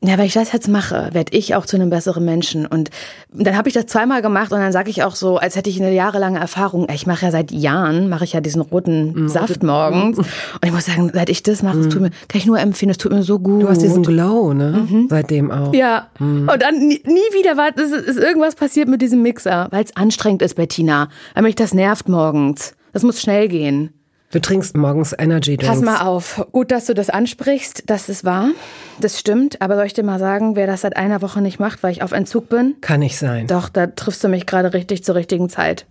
ja, 0.03 0.19
wenn 0.19 0.27
ich 0.27 0.35
das 0.35 0.53
jetzt 0.53 0.69
mache, 0.69 1.09
werde 1.13 1.35
ich 1.35 1.55
auch 1.55 1.65
zu 1.65 1.77
einem 1.77 1.89
besseren 1.89 2.25
Menschen. 2.25 2.67
Und 2.67 2.91
dann 3.33 3.57
habe 3.57 3.69
ich 3.69 3.75
das 3.75 3.87
zweimal 3.87 4.21
gemacht 4.21 4.53
und 4.53 4.61
dann 4.61 4.71
sage 4.71 4.91
ich 4.91 5.03
auch 5.03 5.17
so, 5.17 5.39
als 5.39 5.57
hätte 5.57 5.71
ich 5.71 5.81
eine 5.81 5.93
jahrelange 5.93 6.39
Erfahrung. 6.39 6.87
Ich 6.93 7.07
mache 7.07 7.25
ja 7.25 7.33
seit 7.33 7.51
Jahren, 7.51 8.11
mache 8.11 8.25
ich 8.25 8.35
ja 8.35 8.43
diesen 8.43 8.61
roten 8.61 9.23
mhm. 9.23 9.29
Saft 9.29 9.63
morgens. 9.63 10.19
Und 10.19 10.29
ich 10.65 10.73
muss 10.73 10.85
sagen, 10.87 11.11
seit 11.15 11.31
ich 11.31 11.43
das 11.43 11.63
mache, 11.63 11.79
mhm. 11.79 11.91
tut 11.91 12.03
mir, 12.03 12.11
kann 12.11 12.39
ich 12.39 12.47
nur 12.47 12.61
empfehlen, 12.61 12.91
es 12.91 12.99
tut 12.99 13.13
mir 13.13 13.23
so 13.23 13.39
gut. 13.39 13.63
Du 13.63 13.69
hast 13.69 13.81
diesen 13.81 14.03
Glow, 14.03 14.53
ne? 14.53 14.87
Mhm. 14.89 15.07
Seitdem 15.09 15.51
auch. 15.51 15.73
Ja. 15.73 16.09
Mhm. 16.19 16.49
Und 16.53 16.63
dann 16.63 16.79
nie, 16.79 17.01
nie 17.05 17.35
wieder 17.35 17.57
war, 17.57 17.77
ist, 17.77 17.93
ist 17.93 18.19
irgendwas 18.19 18.55
passiert 18.55 18.89
mit 18.89 19.01
diesem 19.01 19.23
Mixer, 19.23 19.69
weil 19.71 19.83
es 19.83 19.97
anstrengend 19.97 20.43
ist, 20.43 20.57
Bettina. 20.57 21.09
Weil 21.35 21.45
mich 21.45 21.57
das 21.57 21.73
nervt 21.73 22.09
morgens. 22.09 22.75
Das 22.93 23.03
muss 23.03 23.21
schnell 23.21 23.49
gehen. 23.49 23.96
Du 24.37 24.43
trinkst 24.43 24.77
morgens 24.77 25.15
Energy 25.19 25.57
Drinks. 25.57 25.77
Pass 25.77 25.81
mal 25.81 26.03
auf. 26.05 26.47
Gut, 26.53 26.71
dass 26.71 26.85
du 26.85 26.93
das 26.93 27.09
ansprichst. 27.09 27.85
Das 27.87 28.11
ist 28.11 28.23
wahr. 28.23 28.51
Das 29.01 29.19
stimmt. 29.19 29.63
Aber 29.63 29.77
soll 29.77 29.87
ich 29.87 29.95
dir 29.95 30.03
mal 30.03 30.19
sagen, 30.19 30.57
wer 30.57 30.67
das 30.67 30.83
seit 30.83 30.95
einer 30.95 31.23
Woche 31.23 31.41
nicht 31.41 31.59
macht, 31.59 31.83
weil 31.83 31.93
ich 31.93 32.03
auf 32.03 32.13
Entzug 32.13 32.51
bin? 32.51 32.75
Kann 32.83 33.01
nicht 33.01 33.17
sein. 33.17 33.47
Doch, 33.47 33.71
da 33.71 33.87
triffst 33.87 34.23
du 34.23 34.29
mich 34.29 34.45
gerade 34.45 34.75
richtig 34.75 35.03
zur 35.05 35.15
richtigen 35.15 35.49
Zeit. 35.49 35.87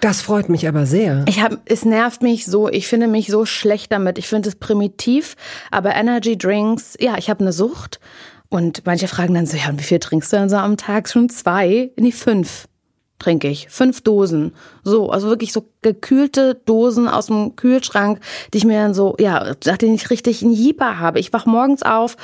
Das 0.00 0.22
freut 0.22 0.48
mich 0.48 0.66
aber 0.66 0.86
sehr. 0.86 1.24
Ich 1.28 1.40
hab, 1.40 1.58
es 1.66 1.84
nervt 1.84 2.20
mich 2.20 2.46
so. 2.46 2.68
Ich 2.68 2.88
finde 2.88 3.06
mich 3.06 3.28
so 3.28 3.46
schlecht 3.46 3.92
damit. 3.92 4.18
Ich 4.18 4.26
finde 4.26 4.48
es 4.48 4.56
primitiv. 4.56 5.36
Aber 5.70 5.94
Energy 5.94 6.36
Drinks, 6.36 6.96
ja, 6.98 7.16
ich 7.16 7.30
habe 7.30 7.42
eine 7.42 7.52
Sucht. 7.52 8.00
Und 8.48 8.84
manche 8.86 9.06
fragen 9.06 9.34
dann 9.34 9.46
so, 9.46 9.56
ja, 9.56 9.68
und 9.68 9.78
wie 9.78 9.84
viel 9.84 10.00
trinkst 10.00 10.32
du 10.32 10.36
denn 10.38 10.48
so 10.48 10.56
am 10.56 10.76
Tag? 10.76 11.08
Schon 11.08 11.28
zwei? 11.28 11.92
Nee, 11.96 12.10
fünf 12.10 12.66
trinke 13.18 13.48
ich. 13.48 13.68
Fünf 13.68 14.02
Dosen. 14.02 14.52
So, 14.82 15.10
also 15.10 15.28
wirklich 15.28 15.52
so 15.52 15.68
gekühlte 15.82 16.60
Dosen 16.66 17.08
aus 17.08 17.26
dem 17.26 17.56
Kühlschrank, 17.56 18.20
die 18.52 18.58
ich 18.58 18.64
mir 18.64 18.80
dann 18.80 18.94
so, 18.94 19.16
ja, 19.18 19.54
nachdem 19.64 19.94
ich 19.94 20.10
richtig 20.10 20.42
einen 20.42 20.52
Jeeper 20.52 20.98
habe. 20.98 21.20
Ich 21.20 21.32
wach 21.32 21.46
morgens 21.46 21.82
auf, 21.82 22.16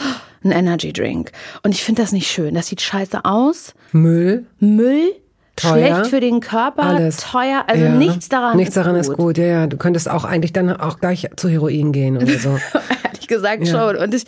ein 0.43 0.51
Energy 0.51 0.93
Drink. 0.93 1.33
Und 1.63 1.73
ich 1.75 1.85
finde 1.85 2.03
das 2.03 2.13
nicht 2.13 2.31
schön. 2.31 2.55
Das 2.55 2.67
sieht 2.67 2.81
scheiße 2.81 3.25
aus. 3.25 3.75
Müll. 3.93 4.47
Müll. 4.59 5.15
Teuer. 5.61 5.95
Schlecht 5.95 6.07
für 6.11 6.21
den 6.21 6.41
Körper, 6.41 6.83
Alles. 6.83 7.19
teuer, 7.19 7.65
also 7.67 7.85
ja. 7.85 7.91
nichts 7.91 8.29
daran 8.29 8.57
nichts 8.57 8.71
ist 8.71 8.77
daran 8.77 8.95
gut. 8.95 9.01
ist 9.01 9.13
gut. 9.17 9.39
Ja, 9.39 9.45
ja, 9.45 9.67
du 9.67 9.77
könntest 9.77 10.11
auch 10.11 10.25
eigentlich 10.25 10.53
dann 10.53 10.75
auch 10.75 10.99
gleich 10.99 11.29
zu 11.37 11.49
Heroin 11.49 11.93
gehen 11.93 12.17
oder 12.17 12.39
so. 12.39 12.59
Ehrlich 13.05 13.29
gesagt 13.29 13.67
ja. 13.67 13.73
schon. 13.73 13.97
Und 13.97 14.15
ich, 14.15 14.25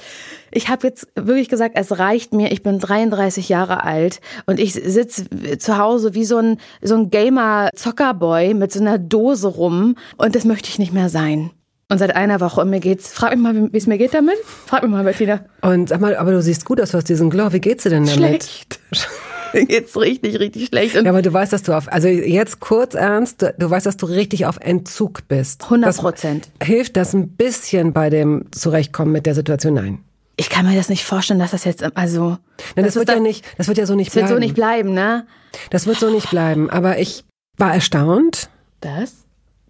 ich 0.51 0.69
habe 0.69 0.87
jetzt 0.87 1.09
wirklich 1.15 1.49
gesagt, 1.49 1.77
es 1.77 1.99
reicht 1.99 2.35
mir. 2.35 2.53
Ich 2.53 2.63
bin 2.63 2.79
33 2.79 3.49
Jahre 3.49 3.85
alt 3.85 4.21
und 4.47 4.61
ich 4.61 4.75
sitze 4.75 5.27
zu 5.59 5.79
Hause 5.79 6.15
wie 6.15 6.25
so 6.25 6.39
ein 6.39 6.59
so 6.83 6.95
ein 6.95 7.11
Gamer 7.11 7.71
Zockerboy 7.75 8.55
mit 8.55 8.73
so 8.73 8.81
einer 8.81 8.99
Dose 8.99 9.49
rum 9.49 9.97
und 10.17 10.35
das 10.35 10.45
möchte 10.45 10.69
ich 10.69 10.79
nicht 10.79 10.93
mehr 10.93 11.09
sein. 11.09 11.51
Und 11.89 11.99
seit 11.99 12.17
einer 12.17 12.41
Woche 12.41 12.61
und 12.63 12.71
mir 12.71 12.81
geht's. 12.81 13.13
Frag 13.13 13.33
mich 13.33 13.41
mal, 13.41 13.71
wie 13.71 13.77
es 13.77 13.87
mir 13.87 13.99
geht 13.99 14.15
damit. 14.15 14.37
Frag 14.67 14.83
mich 14.83 14.91
mal, 14.91 15.05
Bettina. 15.05 15.41
Und 15.61 15.91
sag 15.91 16.01
mal, 16.01 16.17
aber 16.17 16.33
du 16.33 16.41
siehst 16.41 16.65
gut 16.65 16.81
aus, 16.81 16.93
du 16.93 16.97
hast 16.97 17.09
diesen 17.11 17.29
Glow. 17.29 17.53
Wie 17.53 17.61
geht's 17.61 17.83
dir 17.83 17.91
denn 17.91 18.07
damit? 18.07 18.45
Schlecht. 18.45 18.81
mir 19.53 19.67
geht's 19.67 19.97
richtig, 19.97 20.39
richtig 20.39 20.67
schlecht. 20.67 20.97
Und 20.97 21.05
ja, 21.05 21.11
aber 21.11 21.23
du 21.23 21.33
weißt, 21.33 21.53
dass 21.53 21.63
du 21.63 21.77
auf, 21.77 21.91
also 21.93 22.09
jetzt 22.09 22.61
kurz 22.61 22.95
ernst, 22.95 23.43
du, 23.43 23.55
du 23.59 23.71
weißt, 23.71 23.87
dass 23.87 23.97
du 23.97 24.07
richtig 24.07 24.47
auf 24.47 24.59
Entzug 24.59 25.29
bist. 25.29 25.65
100 25.65 25.97
Prozent. 25.97 26.49
Hilft 26.63 26.97
das 26.97 27.13
ein 27.13 27.29
bisschen 27.29 27.93
bei 27.93 28.11
dem 28.11 28.47
Zurechtkommen 28.53 29.13
mit 29.13 29.27
der 29.27 29.35
Situation? 29.35 29.75
Nein. 29.75 29.99
Ich 30.37 30.49
kann 30.49 30.67
mir 30.67 30.75
das 30.75 30.89
nicht 30.89 31.05
vorstellen, 31.05 31.39
dass 31.39 31.51
das 31.51 31.65
jetzt, 31.65 31.85
also. 31.97 32.31
Nein, 32.31 32.39
das, 32.77 32.87
das 32.87 32.97
wird 32.97 33.09
ja 33.11 33.21
nicht, 33.21 33.45
das 33.59 33.69
wird 33.69 33.79
ja 33.79 33.87
so 33.87 33.95
nicht 33.95 34.09
das 34.09 34.15
bleiben. 34.15 34.27
Das 34.27 34.31
wird 34.31 34.41
so 34.41 34.47
nicht 34.47 34.55
bleiben, 34.55 34.95
ne? 34.95 35.27
Das 35.71 35.87
wird 35.87 35.99
so 35.99 36.11
nicht 36.11 36.31
bleiben. 36.31 36.71
Aber 36.71 36.99
ich 36.99 37.25
war 37.59 37.75
erstaunt. 37.75 38.49
Das? 38.81 39.25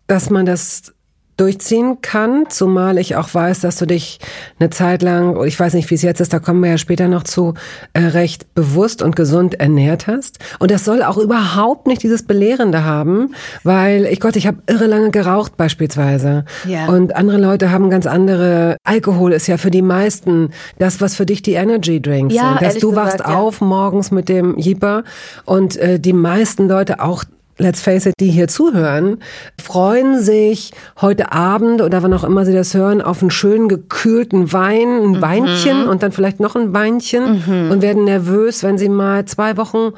Dass 0.06 0.30
man 0.30 0.46
das 0.46 0.94
durchziehen 1.42 1.98
kann, 2.02 2.44
zumal 2.50 2.98
ich 2.98 3.16
auch 3.16 3.34
weiß, 3.34 3.60
dass 3.60 3.76
du 3.76 3.84
dich 3.84 4.20
eine 4.60 4.70
Zeit 4.70 5.02
lang, 5.02 5.44
ich 5.44 5.58
weiß 5.58 5.74
nicht, 5.74 5.90
wie 5.90 5.96
es 5.96 6.02
jetzt 6.02 6.20
ist, 6.20 6.32
da 6.32 6.38
kommen 6.38 6.62
wir 6.62 6.70
ja 6.70 6.78
später 6.78 7.08
noch 7.08 7.24
zu, 7.24 7.54
äh, 7.94 8.00
recht 8.00 8.54
bewusst 8.54 9.02
und 9.02 9.16
gesund 9.16 9.58
ernährt 9.58 10.06
hast. 10.06 10.38
Und 10.60 10.70
das 10.70 10.84
soll 10.84 11.02
auch 11.02 11.18
überhaupt 11.18 11.88
nicht 11.88 12.04
dieses 12.04 12.22
Belehrende 12.22 12.84
haben, 12.84 13.34
weil 13.64 14.06
ich 14.06 14.20
Gott, 14.20 14.36
ich 14.36 14.46
habe 14.46 14.58
irre 14.68 14.86
lange 14.86 15.10
geraucht 15.10 15.56
beispielsweise. 15.56 16.44
Ja. 16.64 16.86
Und 16.86 17.16
andere 17.16 17.38
Leute 17.38 17.72
haben 17.72 17.90
ganz 17.90 18.06
andere. 18.06 18.76
Alkohol 18.84 19.32
ist 19.32 19.48
ja 19.48 19.56
für 19.56 19.72
die 19.72 19.82
meisten 19.82 20.50
das, 20.78 21.00
was 21.00 21.16
für 21.16 21.26
dich 21.26 21.42
die 21.42 21.54
Energy 21.54 22.00
Drinks 22.00 22.36
ja, 22.36 22.50
sind. 22.50 22.62
Dass 22.62 22.78
du 22.78 22.90
gesagt, 22.90 23.18
wachst 23.18 23.20
ja. 23.20 23.34
auf 23.34 23.60
morgens 23.60 24.12
mit 24.12 24.28
dem 24.28 24.56
Jeeper 24.58 25.02
und 25.44 25.76
äh, 25.76 25.98
die 25.98 26.12
meisten 26.12 26.68
Leute 26.68 27.02
auch 27.02 27.24
let's 27.62 27.80
face 27.80 28.06
it, 28.06 28.14
die 28.20 28.30
hier 28.30 28.48
zuhören, 28.48 29.18
freuen 29.62 30.20
sich 30.20 30.72
heute 31.00 31.32
Abend 31.32 31.80
oder 31.80 32.02
wann 32.02 32.12
auch 32.12 32.24
immer 32.24 32.44
sie 32.44 32.52
das 32.52 32.74
hören, 32.74 33.00
auf 33.00 33.22
einen 33.22 33.30
schönen 33.30 33.68
gekühlten 33.68 34.52
Wein, 34.52 34.88
ein 34.88 35.10
mhm. 35.12 35.22
Weinchen 35.22 35.88
und 35.88 36.02
dann 36.02 36.12
vielleicht 36.12 36.40
noch 36.40 36.56
ein 36.56 36.74
Weinchen 36.74 37.42
mhm. 37.46 37.70
und 37.70 37.82
werden 37.82 38.04
nervös, 38.04 38.62
wenn 38.62 38.78
sie 38.78 38.88
mal 38.88 39.24
zwei 39.24 39.56
Wochen 39.56 39.92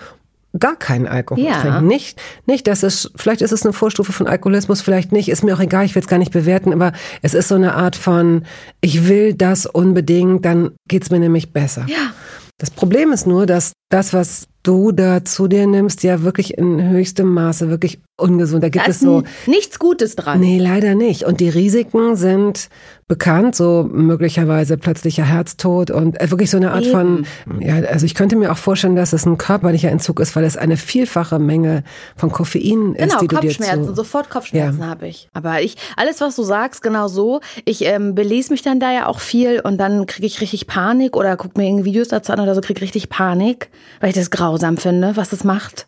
gar 0.59 0.77
keinen 0.77 1.09
Alkohol 1.09 1.43
Ja. 1.43 1.61
trinken. 1.61 1.87
Nicht, 1.87 2.21
nicht, 2.47 2.67
dass 2.69 2.83
es, 2.83 3.11
vielleicht 3.17 3.43
ist 3.43 3.53
es 3.53 3.65
eine 3.65 3.73
Vorstufe 3.73 4.13
von 4.13 4.27
Alkoholismus, 4.29 4.83
vielleicht 4.83 5.11
nicht, 5.11 5.29
ist 5.29 5.43
mir 5.43 5.55
auch 5.55 5.61
egal, 5.61 5.85
ich 5.85 5.95
will 5.95 6.03
es 6.03 6.09
gar 6.09 6.19
nicht 6.19 6.33
bewerten, 6.33 6.73
aber 6.73 6.93
es 7.23 7.35
ist 7.35 7.49
so 7.49 7.57
eine 7.57 7.75
Art 7.75 7.97
von, 7.97 8.45
ich 8.81 9.09
will 9.09 9.35
das 9.35 9.67
unbedingt, 9.67 10.45
dann 10.45 10.71
geht's 10.89 11.11
mir 11.11 11.19
nämlich 11.19 11.53
besser. 11.53 11.87
Ja. 11.89 12.13
Das 12.59 12.71
Problem 12.71 13.13
ist 13.13 13.27
nur, 13.27 13.47
dass 13.47 13.73
das, 13.91 14.13
was 14.13 14.47
du 14.65 14.91
da 14.91 15.25
zu 15.25 15.47
dir 15.47 15.67
nimmst, 15.69 16.03
ja 16.03 16.23
wirklich 16.23 16.59
in 16.59 16.89
höchstem 16.89 17.33
Maße 17.33 17.69
wirklich 17.71 18.01
ungesund. 18.17 18.65
Da 18.65 18.69
gibt 18.69 18.87
Da 18.87 18.91
es 18.91 18.99
so, 18.99 19.23
nichts 19.47 19.79
Gutes 19.79 20.17
dran. 20.17 20.41
Nee, 20.41 20.59
leider 20.59 20.97
nicht. 20.97 21.23
Und 21.23 21.39
die 21.39 21.49
Risiken 21.49 22.17
sind 22.17 22.69
bekannt, 23.07 23.55
so 23.55 23.87
möglicherweise 23.91 24.79
plötzlicher 24.79 25.25
Herztod 25.25 25.91
und 25.91 26.19
äh, 26.21 26.31
wirklich 26.31 26.51
so 26.51 26.57
eine 26.57 26.73
Art 26.73 26.87
von, 26.87 27.27
ja, 27.61 27.75
also 27.75 28.07
ich 28.07 28.15
könnte 28.15 28.35
mir 28.35 28.51
auch 28.51 28.57
vorstellen, 28.57 28.97
dass 28.97 29.13
es 29.13 29.27
ein 29.27 29.37
körperlicher 29.37 29.91
Entzug 29.91 30.21
ist, 30.21 30.35
weil 30.37 30.45
es 30.45 30.57
eine 30.57 30.79
vielfache 30.79 31.39
Menge 31.39 31.85
von 32.17 32.33
Koffein 32.33 32.95
ist, 32.95 33.11
Genau, 33.11 33.21
die 33.21 33.29
du 33.29 33.37
dir 33.41 33.49
Kopfschmerzen, 33.49 33.85
zu... 33.85 33.95
sofort 33.95 34.31
Kopfschmerzen 34.31 34.87
habe 34.87 35.07
ich. 35.07 35.29
Aber 35.35 35.61
ich, 35.61 35.77
alles 35.97 36.23
was 36.23 36.35
du 36.37 36.45
sagst, 36.45 36.83
genau 36.83 37.09
so. 37.09 37.41
Ich 37.67 37.85
ähm, 37.85 38.15
belese 38.15 38.53
mich 38.53 38.63
dann 38.63 38.81
da 38.81 38.91
ja 38.91 39.07
auch 39.07 39.21
viel 39.21 39.61
und 39.61 39.77
dann 39.77 40.07
kriege 40.07 40.27
ich 40.27 40.41
richtig 40.41 40.67
Panik 40.67 41.15
oder 41.15 41.37
guck 41.37 41.59
mir 41.59 41.67
irgendwie 41.67 41.85
Videos 41.85 42.09
dazu 42.09 42.33
an 42.33 42.41
oder 42.41 42.55
so, 42.55 42.63
krieg 42.63 42.81
richtig 42.81 43.11
Panik, 43.11 43.69
weil 44.01 44.11
ich 44.11 44.17
das 44.17 44.31
grausam 44.31 44.79
finde, 44.79 45.17
was 45.17 45.29
das 45.29 45.45
macht. 45.45 45.87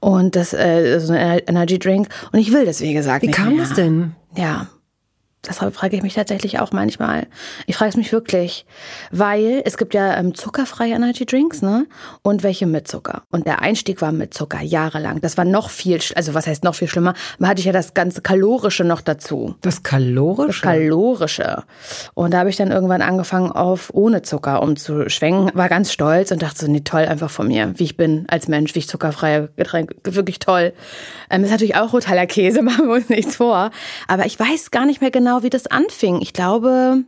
Und 0.00 0.34
das, 0.34 0.54
äh, 0.54 0.98
so 0.98 1.12
ein 1.12 1.40
Energy 1.46 1.78
Drink. 1.78 2.08
Und 2.32 2.38
ich 2.40 2.52
will 2.52 2.66
das, 2.66 2.80
wie 2.80 2.94
gesagt, 2.94 3.22
Wie 3.22 3.30
kam 3.30 3.56
mehr. 3.56 3.64
das 3.64 3.74
denn? 3.74 4.12
Ja. 4.36 4.68
Deshalb 5.48 5.74
frage 5.74 5.96
ich 5.96 6.02
mich 6.02 6.14
tatsächlich 6.14 6.60
auch 6.60 6.72
manchmal. 6.72 7.26
Ich 7.66 7.76
frage 7.76 7.90
es 7.90 7.96
mich 7.96 8.12
wirklich, 8.12 8.66
weil 9.10 9.62
es 9.64 9.76
gibt 9.76 9.94
ja 9.94 10.16
ähm, 10.16 10.34
zuckerfreie 10.34 10.94
Energy 10.94 11.24
Drinks, 11.24 11.62
ne? 11.62 11.86
Und 12.22 12.42
welche 12.42 12.66
mit 12.66 12.88
Zucker. 12.88 13.22
Und 13.30 13.46
der 13.46 13.62
Einstieg 13.62 14.02
war 14.02 14.12
mit 14.12 14.34
Zucker 14.34 14.60
jahrelang. 14.60 15.20
Das 15.20 15.36
war 15.36 15.44
noch 15.44 15.70
viel, 15.70 16.00
also 16.14 16.34
was 16.34 16.46
heißt 16.46 16.64
noch 16.64 16.74
viel 16.74 16.88
schlimmer? 16.88 17.14
Man 17.38 17.50
hatte 17.50 17.60
ich 17.60 17.66
ja 17.66 17.72
das 17.72 17.94
ganze 17.94 18.20
kalorische 18.20 18.84
noch 18.84 19.00
dazu. 19.00 19.54
Das 19.62 19.82
Kalorische? 19.82 20.62
Kalorische. 20.62 21.64
Und 22.14 22.34
da 22.34 22.38
habe 22.40 22.50
ich 22.50 22.56
dann 22.56 22.70
irgendwann 22.70 23.02
angefangen, 23.02 23.50
auf 23.52 23.90
ohne 23.92 24.22
Zucker 24.22 24.62
umzuschwenken. 24.62 25.50
War 25.54 25.68
ganz 25.68 25.92
stolz 25.92 26.30
und 26.30 26.42
dachte 26.42 26.66
so, 26.66 26.70
nee, 26.70 26.80
toll 26.80 27.06
einfach 27.06 27.30
von 27.30 27.48
mir, 27.48 27.72
wie 27.76 27.84
ich 27.84 27.96
bin 27.96 28.26
als 28.28 28.48
Mensch, 28.48 28.74
wie 28.74 28.80
ich 28.80 28.88
zuckerfreie 28.88 29.48
Getränke, 29.56 29.96
wirklich 30.04 30.38
toll. 30.38 30.72
Ähm, 31.30 31.44
ist 31.44 31.50
natürlich 31.50 31.76
auch 31.76 31.90
totaler 31.90 32.26
Käse, 32.26 32.62
machen 32.68 32.86
wir 32.86 32.94
uns 32.94 33.08
nichts 33.08 33.36
vor. 33.36 33.70
Aber 34.06 34.26
ich 34.26 34.38
weiß 34.38 34.70
gar 34.70 34.86
nicht 34.86 35.00
mehr 35.00 35.10
genau, 35.10 35.37
wie 35.42 35.50
das 35.50 35.66
anfing. 35.66 36.20
Ich 36.20 36.32
glaube, 36.32 37.04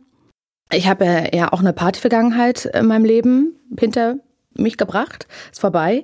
ich 0.71 0.87
habe 0.87 1.29
ja- 1.33 1.51
auch 1.53 1.59
eine 1.59 1.73
Partyvergangenheit 1.73 2.65
in 2.65 2.85
meinem 2.87 3.05
Leben 3.05 3.55
hinter 3.77 4.15
mich 4.55 4.77
gebracht. 4.77 5.27
Ist 5.51 5.61
vorbei. 5.61 6.03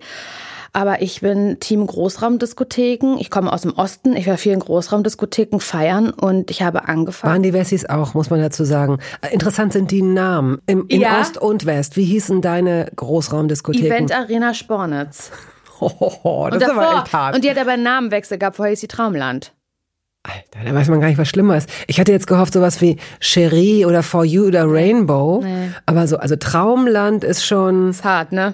Aber 0.73 1.01
ich 1.01 1.21
bin 1.21 1.59
Team 1.59 1.87
Großraumdiskotheken. 1.87 3.17
Ich 3.19 3.31
komme 3.31 3.51
aus 3.51 3.61
dem 3.61 3.73
Osten. 3.73 4.15
Ich 4.15 4.27
war 4.27 4.37
viel 4.37 4.51
in 4.53 4.59
Großraumdiskotheken 4.59 5.59
feiern 5.59 6.11
und 6.11 6.51
ich 6.51 6.61
habe 6.61 6.87
angefangen. 6.87 7.33
Waren 7.33 7.43
die 7.43 7.53
Wessis 7.53 7.85
auch, 7.85 8.13
muss 8.13 8.29
man 8.29 8.41
dazu 8.41 8.63
sagen. 8.63 8.99
Interessant 9.31 9.73
sind 9.73 9.89
die 9.91 10.03
Namen. 10.03 10.59
Im, 10.67 10.85
in 10.87 11.01
Ja. 11.01 11.19
Ost 11.21 11.37
und 11.37 11.65
West. 11.65 11.97
Wie 11.97 12.03
hießen 12.05 12.41
deine 12.41 12.91
Großraumdiskotheken? 12.95 13.87
Event 13.87 14.11
Arena 14.15 14.53
Spornitz. 14.53 15.31
Hohoho, 15.79 16.49
das 16.51 16.61
und 16.61 16.61
ist 16.63 16.69
aber 16.69 17.01
echt 17.03 17.13
hart. 17.13 17.35
und 17.35 17.43
die 17.43 17.49
hat 17.49 17.57
aber 17.57 17.71
einen 17.71 17.83
Namenwechsel 17.83 18.37
gehabt. 18.37 18.57
Vorher 18.57 18.71
hieß 18.71 18.81
sie 18.81 18.87
Traumland. 18.87 19.53
Alter, 20.27 20.69
da 20.69 20.75
weiß 20.75 20.89
man 20.89 20.99
gar 20.99 21.07
nicht, 21.07 21.17
was 21.17 21.29
schlimmer 21.29 21.57
ist. 21.57 21.69
Ich 21.87 21.99
hatte 21.99 22.11
jetzt 22.11 22.27
gehofft, 22.27 22.53
sowas 22.53 22.81
wie 22.81 22.97
Cherie 23.19 23.85
oder 23.85 24.03
For 24.03 24.25
You 24.25 24.47
oder 24.47 24.65
Rainbow. 24.69 25.41
Nee. 25.43 25.69
Aber 25.85 26.07
so, 26.07 26.17
also 26.17 26.35
Traumland 26.35 27.23
ist 27.23 27.45
schon, 27.45 27.89
Ist 27.91 28.03
hart, 28.03 28.31
ne? 28.31 28.53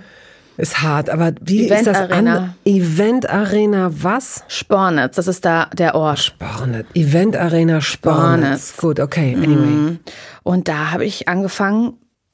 ist 0.57 0.81
hart. 0.81 1.09
Aber 1.09 1.31
wie 1.41 1.65
Event 1.65 1.81
ist 1.81 1.87
das 1.87 1.97
Arena. 1.97 2.55
Event 2.65 3.29
Arena 3.29 3.89
was? 3.91 4.43
Spornitz, 4.47 5.15
das 5.15 5.27
ist 5.27 5.45
da 5.45 5.67
der 5.73 5.95
Ort. 5.95 6.19
Spornet. 6.19 6.85
Event 6.93 7.35
Arena 7.35 7.81
Spornitz. 7.81 8.69
Spornitz. 8.69 8.77
Gut, 8.77 8.99
okay, 8.99 9.35
anyway. 9.35 9.97
Und 10.43 10.67
da 10.67 10.91
habe 10.91 11.05
ich 11.05 11.27
angefangen, 11.27 11.93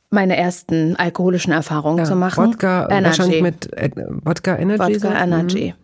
meine 0.09 0.35
ersten 0.35 0.95
alkoholischen 0.95 1.53
Erfahrungen 1.53 2.03
zu 2.05 2.15
machen. 2.15 2.43
Wodka, 2.43 2.87
wahrscheinlich 2.89 3.41
mit 3.41 3.71
äh, 3.73 3.91
Wodka 4.23 4.57
Energy. 4.57 4.95
Wodka? 4.95 5.23
Energy. 5.23 5.75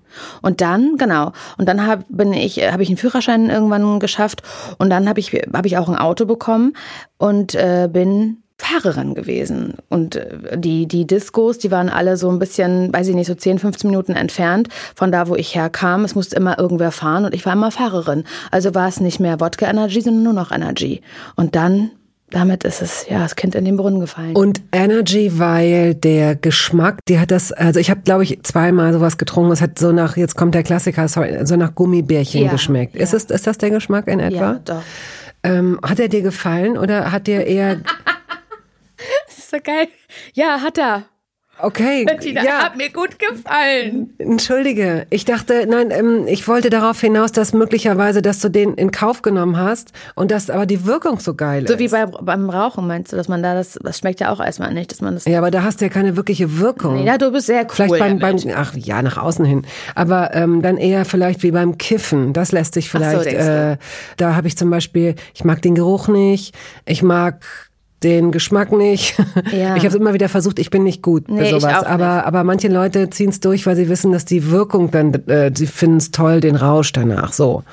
Und 0.41 0.61
dann, 0.61 0.97
genau, 0.97 1.31
und 1.57 1.67
dann 1.67 1.85
hab, 1.85 2.05
bin 2.09 2.33
ich, 2.33 2.61
äh, 2.61 2.71
habe 2.71 2.83
ich 2.83 2.89
einen 2.89 2.97
Führerschein 2.97 3.49
irgendwann 3.49 3.99
geschafft 3.99 4.41
und 4.77 4.89
dann 4.89 5.07
habe 5.09 5.19
ich, 5.19 5.31
habe 5.53 5.67
ich 5.67 5.77
auch 5.77 5.89
ein 5.89 5.97
Auto 5.97 6.25
bekommen 6.25 6.73
und 7.17 7.55
äh, 7.55 7.89
bin 7.91 8.37
Fahrerin 8.57 9.15
gewesen. 9.15 9.75
Und 9.89 10.15
äh, 10.15 10.57
die, 10.57 10.87
die 10.87 11.05
Diskos, 11.05 11.57
die 11.57 11.71
waren 11.71 11.89
alle 11.89 12.17
so 12.17 12.29
ein 12.29 12.39
bisschen, 12.39 12.93
weiß 12.93 13.07
ich 13.09 13.15
nicht, 13.15 13.27
so 13.27 13.35
10, 13.35 13.59
15 13.59 13.89
Minuten 13.89 14.13
entfernt 14.13 14.69
von 14.95 15.11
da, 15.11 15.27
wo 15.27 15.35
ich 15.35 15.55
herkam. 15.55 16.05
Es 16.05 16.15
musste 16.15 16.37
immer 16.37 16.57
irgendwer 16.57 16.91
fahren 16.91 17.25
und 17.25 17.33
ich 17.33 17.45
war 17.45 17.53
immer 17.53 17.71
Fahrerin. 17.71 18.23
Also 18.51 18.73
war 18.73 18.87
es 18.87 19.01
nicht 19.01 19.19
mehr 19.19 19.39
Wodka 19.39 19.67
Energy, 19.67 20.01
sondern 20.01 20.23
nur 20.23 20.33
noch 20.33 20.51
Energy. 20.51 21.01
Und 21.35 21.55
dann, 21.55 21.91
damit 22.29 22.63
ist 22.63 22.81
es, 22.81 23.05
ja, 23.09 23.19
das 23.19 23.35
Kind 23.35 23.55
in 23.55 23.65
den 23.65 23.77
Brunnen 23.77 23.99
gefallen. 23.99 24.35
Und 24.35 24.61
Energy, 24.71 25.37
weil 25.39 25.95
der 25.95 26.35
Geschmack, 26.35 26.99
die 27.07 27.19
hat 27.19 27.31
das, 27.31 27.51
also 27.51 27.79
ich 27.79 27.89
habe, 27.89 28.01
glaube 28.01 28.23
ich, 28.23 28.41
zweimal 28.43 28.91
sowas 28.93 29.17
getrunken. 29.17 29.51
Es 29.51 29.61
hat 29.61 29.77
so 29.79 29.91
nach, 29.91 30.17
jetzt 30.17 30.35
kommt 30.35 30.55
der 30.55 30.63
Klassiker, 30.63 31.07
sorry, 31.07 31.45
so 31.45 31.55
nach 31.55 31.75
Gummibärchen 31.75 32.43
Ja, 32.45 32.51
geschmeckt. 32.51 32.95
Ist, 32.95 33.13
ja. 33.13 33.17
es, 33.17 33.25
ist 33.25 33.47
das 33.47 33.57
der 33.57 33.69
Geschmack 33.69 34.07
in 34.07 34.19
etwa? 34.19 34.35
ja, 34.53 34.59
doch. 34.65 34.81
Ähm, 35.43 35.79
hat 35.83 35.99
er 35.99 36.07
dir 36.09 36.23
gefallen 36.23 36.77
oder 36.77 37.11
hat 37.11 37.27
dir 37.27 37.45
eher, 37.45 37.77
Das 39.27 39.37
ist 39.37 39.51
so 39.51 39.57
geil. 39.63 39.87
Ja, 40.33 40.61
hat 40.61 40.77
er. 40.77 41.03
Okay, 41.59 42.05
Bettina, 42.05 42.43
ja, 42.43 42.63
hat 42.63 42.77
mir 42.77 42.91
gut 42.91 43.17
gefallen. 43.19 44.13
entschuldige. 44.17 45.07
Ich 45.09 45.25
dachte, 45.25 45.65
nein, 45.67 45.91
ähm, 45.91 46.27
ich 46.27 46.47
wollte 46.47 46.69
darauf 46.69 46.99
hinaus, 46.99 47.31
dass 47.31 47.53
möglicherweise, 47.53 48.21
dass 48.21 48.39
du 48.39 48.49
den 48.49 48.73
in 48.75 48.91
Kauf 48.91 49.21
genommen 49.21 49.57
hast 49.57 49.91
und 50.15 50.31
dass 50.31 50.49
aber 50.49 50.65
die 50.65 50.85
Wirkung 50.85 51.19
so 51.19 51.33
geil 51.33 51.63
ist. 51.63 51.71
So 51.71 51.79
wie 51.79 51.87
bei, 51.87 52.05
beim 52.05 52.49
Rauchen 52.49 52.87
meinst 52.87 53.13
du, 53.13 53.17
dass 53.17 53.27
man 53.27 53.43
da 53.43 53.53
das, 53.53 53.79
das 53.81 53.99
schmeckt 53.99 54.19
ja 54.19 54.31
auch 54.31 54.39
erstmal 54.39 54.73
nicht, 54.73 54.91
dass 54.91 55.01
man 55.01 55.15
das. 55.15 55.25
ja, 55.25 55.37
aber 55.37 55.51
da 55.51 55.63
hast 55.63 55.81
du 55.81 55.85
ja 55.85 55.89
keine 55.89 56.15
wirkliche 56.15 56.59
Wirkung. 56.59 57.05
Ja, 57.05 57.17
du 57.17 57.31
bist 57.31 57.47
sehr 57.47 57.63
cool. 57.63 57.69
Vielleicht 57.71 57.99
beim, 57.99 58.19
beim, 58.19 58.37
ach 58.55 58.75
ja, 58.75 59.01
nach 59.01 59.17
außen 59.17 59.45
hin. 59.45 59.65
Aber 59.95 60.33
ähm, 60.33 60.61
dann 60.61 60.77
eher 60.77 61.05
vielleicht 61.05 61.43
wie 61.43 61.51
beim 61.51 61.77
Kiffen. 61.77 62.33
Das 62.33 62.51
lässt 62.51 62.73
sich 62.73 62.89
so, 62.89 62.97
vielleicht. 62.97 63.31
du? 63.31 63.71
äh, 63.71 63.77
da 64.17 64.35
habe 64.35 64.47
ich 64.47 64.57
zum 64.57 64.69
Beispiel, 64.69 65.15
ich 65.33 65.43
mag 65.43 65.61
den 65.61 65.75
Geruch 65.75 66.07
nicht, 66.07 66.55
ich 66.85 67.03
mag 67.03 67.45
den 68.05 68.31
Geschmack 68.31 68.71
nicht. 68.71 69.15
Ja. 69.51 69.75
Ich 69.75 69.85
habe 69.85 69.95
immer 69.97 70.13
wieder 70.13 70.27
versucht, 70.29 70.59
ich 70.59 70.69
bin 70.69 70.83
nicht 70.83 71.01
gut 71.01 71.29
Nee, 71.29 71.45
für 71.51 71.59
sowas. 71.59 71.83
aber, 71.83 72.25
aber 72.25 72.43
manche 72.43 72.67
Leute 72.67 73.09
ziehen 73.09 73.29
es 73.29 73.39
durch, 73.39 73.65
weil 73.65 73.75
sie 73.75 73.89
wissen, 73.89 74.11
dass 74.11 74.25
die 74.25 74.49
Wirkung 74.49 74.91
dann, 74.91 75.13
äh, 75.27 75.51
sie 75.53 75.67
finden 75.67 75.97
es 75.97 76.11
toll, 76.11 76.39
den 76.41 76.55
Rausch 76.55 76.91
danach. 76.93 77.31
So. 77.33 77.63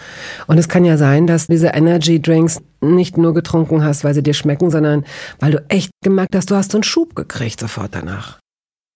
Und 0.46 0.58
es 0.58 0.68
kann 0.68 0.84
ja 0.84 0.96
sein, 0.96 1.26
dass 1.26 1.46
diese 1.46 1.68
Energy 1.68 2.20
Drinks 2.20 2.60
nicht 2.80 3.16
nur 3.16 3.32
getrunken 3.34 3.84
hast, 3.84 4.04
weil 4.04 4.14
sie 4.14 4.22
dir 4.22 4.34
schmecken, 4.34 4.70
sondern 4.70 5.04
weil 5.40 5.52
du 5.52 5.64
echt 5.68 5.90
gemerkt 6.04 6.34
hast, 6.36 6.50
du 6.50 6.56
hast 6.56 6.72
so 6.72 6.78
einen 6.78 6.84
Schub 6.84 7.14
gekriegt 7.14 7.60
sofort 7.60 7.90
danach. 7.92 8.38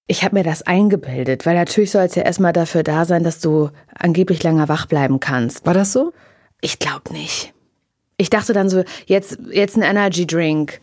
Ich 0.08 0.22
habe 0.22 0.36
mir 0.36 0.44
das 0.44 0.62
eingebildet, 0.62 1.46
weil 1.46 1.56
natürlich 1.56 1.90
soll 1.90 2.02
es 2.04 2.14
ja 2.14 2.22
erstmal 2.22 2.52
dafür 2.52 2.82
da 2.84 3.04
sein, 3.04 3.24
dass 3.24 3.40
du 3.40 3.70
angeblich 3.98 4.42
länger 4.42 4.68
wach 4.68 4.86
bleiben 4.86 5.18
kannst. 5.18 5.66
War 5.66 5.74
das 5.74 5.92
so? 5.92 6.12
Ich 6.60 6.78
glaube 6.78 7.12
nicht. 7.12 7.52
Ich 8.18 8.30
dachte 8.30 8.54
dann 8.54 8.70
so, 8.70 8.82
jetzt, 9.04 9.38
jetzt 9.50 9.76
ein 9.76 9.82
Energy 9.82 10.26
Drink. 10.26 10.80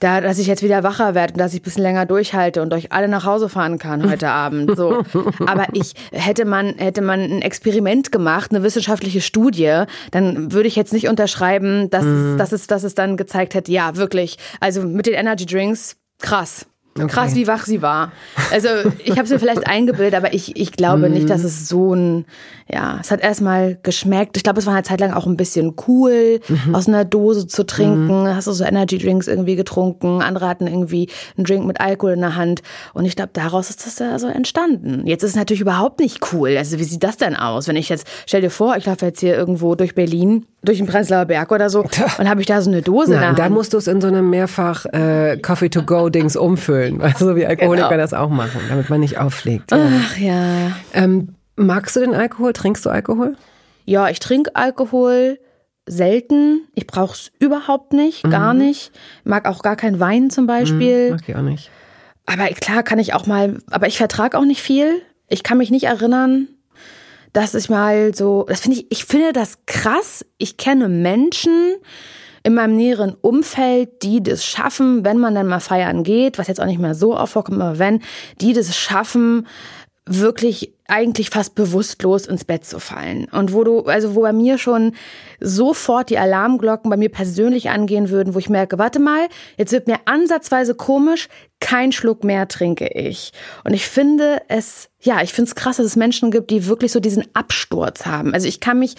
Da, 0.00 0.20
dass 0.20 0.38
ich 0.38 0.46
jetzt 0.46 0.62
wieder 0.62 0.82
wacher 0.82 1.14
werde 1.14 1.32
und 1.32 1.38
dass 1.38 1.54
ich 1.54 1.60
ein 1.60 1.62
bisschen 1.62 1.82
länger 1.82 2.04
durchhalte 2.04 2.60
und 2.60 2.74
euch 2.74 2.92
alle 2.92 3.08
nach 3.08 3.24
Hause 3.24 3.48
fahren 3.48 3.78
kann 3.78 4.10
heute 4.10 4.28
Abend. 4.30 4.76
So. 4.76 5.02
Aber 5.46 5.66
ich, 5.72 5.94
hätte 6.12 6.44
man, 6.44 6.74
hätte 6.76 7.00
man 7.00 7.20
ein 7.20 7.42
Experiment 7.42 8.12
gemacht, 8.12 8.50
eine 8.50 8.62
wissenschaftliche 8.62 9.22
Studie, 9.22 9.84
dann 10.10 10.52
würde 10.52 10.68
ich 10.68 10.76
jetzt 10.76 10.92
nicht 10.92 11.08
unterschreiben, 11.08 11.88
dass, 11.88 12.04
es, 12.04 12.36
dass, 12.36 12.52
es, 12.52 12.66
dass 12.66 12.84
es 12.84 12.94
dann 12.94 13.16
gezeigt 13.16 13.54
hätte, 13.54 13.72
ja, 13.72 13.96
wirklich. 13.96 14.36
Also 14.60 14.82
mit 14.82 15.06
den 15.06 15.14
Energy 15.14 15.46
Drinks, 15.46 15.96
krass. 16.20 16.66
Krass, 16.94 17.32
Okay. 17.32 17.40
wie 17.40 17.46
wach 17.48 17.66
sie 17.66 17.82
war. 17.82 18.12
Also 18.52 18.68
ich 19.04 19.12
habe 19.12 19.22
es 19.22 19.30
mir 19.30 19.40
vielleicht 19.40 19.66
eingebildet, 19.66 20.14
aber 20.14 20.32
ich, 20.32 20.56
ich 20.56 20.72
glaube 20.72 21.10
nicht, 21.10 21.28
dass 21.28 21.42
es 21.42 21.68
so 21.68 21.92
ein, 21.94 22.24
ja, 22.72 22.98
es 23.00 23.10
hat 23.10 23.20
erstmal 23.20 23.78
geschmeckt. 23.82 24.36
Ich 24.36 24.44
glaube, 24.44 24.60
es 24.60 24.66
war 24.66 24.74
eine 24.74 24.84
Zeit 24.84 25.00
lang 25.00 25.12
auch 25.12 25.26
ein 25.26 25.36
bisschen 25.36 25.74
cool, 25.88 26.40
aus 26.72 26.86
einer 26.86 27.04
Dose 27.04 27.48
zu 27.48 27.64
trinken. 27.66 28.28
Hast 28.34 28.46
du 28.46 28.52
so 28.52 28.62
Energy 28.64 28.98
Drinks 28.98 29.26
irgendwie 29.26 29.56
getrunken, 29.56 30.22
andere 30.22 30.46
hatten 30.46 30.68
irgendwie 30.68 31.08
einen 31.36 31.44
Drink 31.44 31.66
mit 31.66 31.80
Alkohol 31.80 32.12
in 32.14 32.20
der 32.20 32.36
Hand. 32.36 32.62
Und 32.92 33.06
ich 33.06 33.16
glaube, 33.16 33.30
daraus 33.32 33.70
ist 33.70 33.84
das 33.86 33.96
da 33.96 34.16
so 34.20 34.28
entstanden. 34.28 35.04
Jetzt 35.06 35.24
ist 35.24 35.30
es 35.30 35.36
natürlich 35.36 35.62
überhaupt 35.62 35.98
nicht 35.98 36.32
cool. 36.32 36.56
Also 36.56 36.78
wie 36.78 36.84
sieht 36.84 37.02
das 37.02 37.16
denn 37.16 37.34
aus? 37.34 37.66
Wenn 37.66 37.76
ich 37.76 37.88
jetzt, 37.88 38.06
stell 38.26 38.40
dir 38.40 38.50
vor, 38.50 38.76
ich 38.76 38.86
laufe 38.86 39.04
jetzt 39.06 39.18
hier 39.20 39.34
irgendwo 39.36 39.74
durch 39.74 39.96
Berlin, 39.96 40.46
durch 40.64 40.78
den 40.78 40.86
Prenzlauer 40.86 41.24
Berg 41.26 41.52
oder 41.52 41.70
so, 41.70 41.80
und 42.18 42.28
habe 42.28 42.40
ich 42.40 42.46
da 42.46 42.60
so 42.60 42.70
eine 42.70 42.82
Dose 42.82 43.14
Nein, 43.14 43.34
da 43.36 43.48
musst 43.48 43.72
du 43.72 43.78
es 43.78 43.86
in 43.86 44.00
so 44.00 44.08
einem 44.08 44.30
mehrfach 44.30 44.86
äh, 44.86 45.38
Coffee-to-go-Dings 45.38 46.36
umfüllen. 46.36 47.00
Also 47.02 47.36
wie 47.36 47.46
Alkoholiker 47.46 47.88
Genau. 47.90 48.00
das 48.00 48.14
auch 48.14 48.30
machen, 48.30 48.60
damit 48.68 48.90
man 48.90 49.00
nicht 49.00 49.18
auffliegt. 49.18 49.70
Ja. 49.70 49.88
Ach 50.00 50.16
ja. 50.16 50.72
Ähm, 50.92 51.34
magst 51.56 51.94
du 51.96 52.00
den 52.00 52.14
Alkohol? 52.14 52.52
Trinkst 52.52 52.84
du 52.86 52.90
Alkohol? 52.90 53.36
Ja, 53.84 54.08
ich 54.08 54.18
trinke 54.20 54.54
Alkohol 54.56 55.38
selten. 55.86 56.62
Ich 56.74 56.86
brauche 56.86 57.12
es 57.14 57.30
überhaupt 57.38 57.92
nicht, 57.92 58.22
gar 58.30 58.54
nicht. 58.54 58.90
Mag 59.24 59.46
auch 59.46 59.62
gar 59.62 59.76
keinen 59.76 60.00
Wein 60.00 60.30
zum 60.30 60.46
Beispiel. 60.46 61.10
Mag 61.10 61.20
ich 61.26 61.36
auch 61.36 61.42
nicht. 61.42 61.70
Aber 62.26 62.46
klar 62.46 62.82
kann 62.82 62.98
ich 62.98 63.12
auch 63.12 63.26
mal, 63.26 63.58
aber 63.70 63.86
ich 63.86 63.98
vertrage 63.98 64.38
auch 64.38 64.44
nicht 64.46 64.62
viel. 64.62 65.02
ich 65.28 65.42
kann 65.42 65.58
mich 65.58 65.70
nicht 65.70 65.84
erinnern, 65.84 66.48
dass 67.34 67.54
ich 67.54 67.68
mal 67.68 68.14
so, 68.14 68.46
das 68.48 68.60
finde 68.60 68.78
ich, 68.78 68.86
ich 68.90 69.04
finde 69.04 69.32
das 69.32 69.58
krass. 69.66 70.24
Ich 70.38 70.56
kenne 70.56 70.88
Menschen 70.88 71.74
in 72.44 72.54
meinem 72.54 72.76
näheren 72.76 73.16
Umfeld, 73.20 74.02
die 74.02 74.22
das 74.22 74.44
schaffen, 74.44 75.04
wenn 75.04 75.18
man 75.18 75.34
dann 75.34 75.48
mal 75.48 75.60
feiern 75.60 76.04
geht, 76.04 76.38
was 76.38 76.46
jetzt 76.46 76.60
auch 76.60 76.66
nicht 76.66 76.78
mehr 76.78 76.94
so 76.94 77.16
oft 77.16 77.32
vorkommt, 77.32 77.60
aber 77.60 77.78
wenn, 77.78 78.00
die 78.40 78.52
das 78.52 78.74
schaffen, 78.76 79.46
wirklich 80.06 80.73
eigentlich 80.86 81.30
fast 81.30 81.54
bewusstlos 81.54 82.26
ins 82.26 82.44
Bett 82.44 82.66
zu 82.66 82.78
fallen. 82.78 83.26
Und 83.30 83.54
wo 83.54 83.64
du, 83.64 83.84
also 83.84 84.14
wo 84.14 84.20
bei 84.20 84.32
mir 84.34 84.58
schon 84.58 84.92
sofort 85.40 86.10
die 86.10 86.18
Alarmglocken 86.18 86.90
bei 86.90 86.96
mir 86.96 87.08
persönlich 87.08 87.70
angehen 87.70 88.10
würden, 88.10 88.34
wo 88.34 88.38
ich 88.38 88.50
merke, 88.50 88.78
warte 88.78 89.00
mal, 89.00 89.28
jetzt 89.56 89.72
wird 89.72 89.86
mir 89.86 90.00
ansatzweise 90.04 90.74
komisch, 90.74 91.28
kein 91.60 91.92
Schluck 91.92 92.22
mehr 92.22 92.48
trinke 92.48 92.88
ich. 92.88 93.32
Und 93.64 93.72
ich 93.72 93.86
finde 93.86 94.42
es, 94.48 94.90
ja, 95.00 95.22
ich 95.22 95.32
finde 95.32 95.48
es 95.48 95.54
krass, 95.54 95.78
dass 95.78 95.86
es 95.86 95.96
Menschen 95.96 96.30
gibt, 96.30 96.50
die 96.50 96.66
wirklich 96.66 96.92
so 96.92 97.00
diesen 97.00 97.24
Absturz 97.34 98.04
haben. 98.04 98.34
Also 98.34 98.46
ich 98.46 98.60
kann 98.60 98.78
mich 98.78 98.96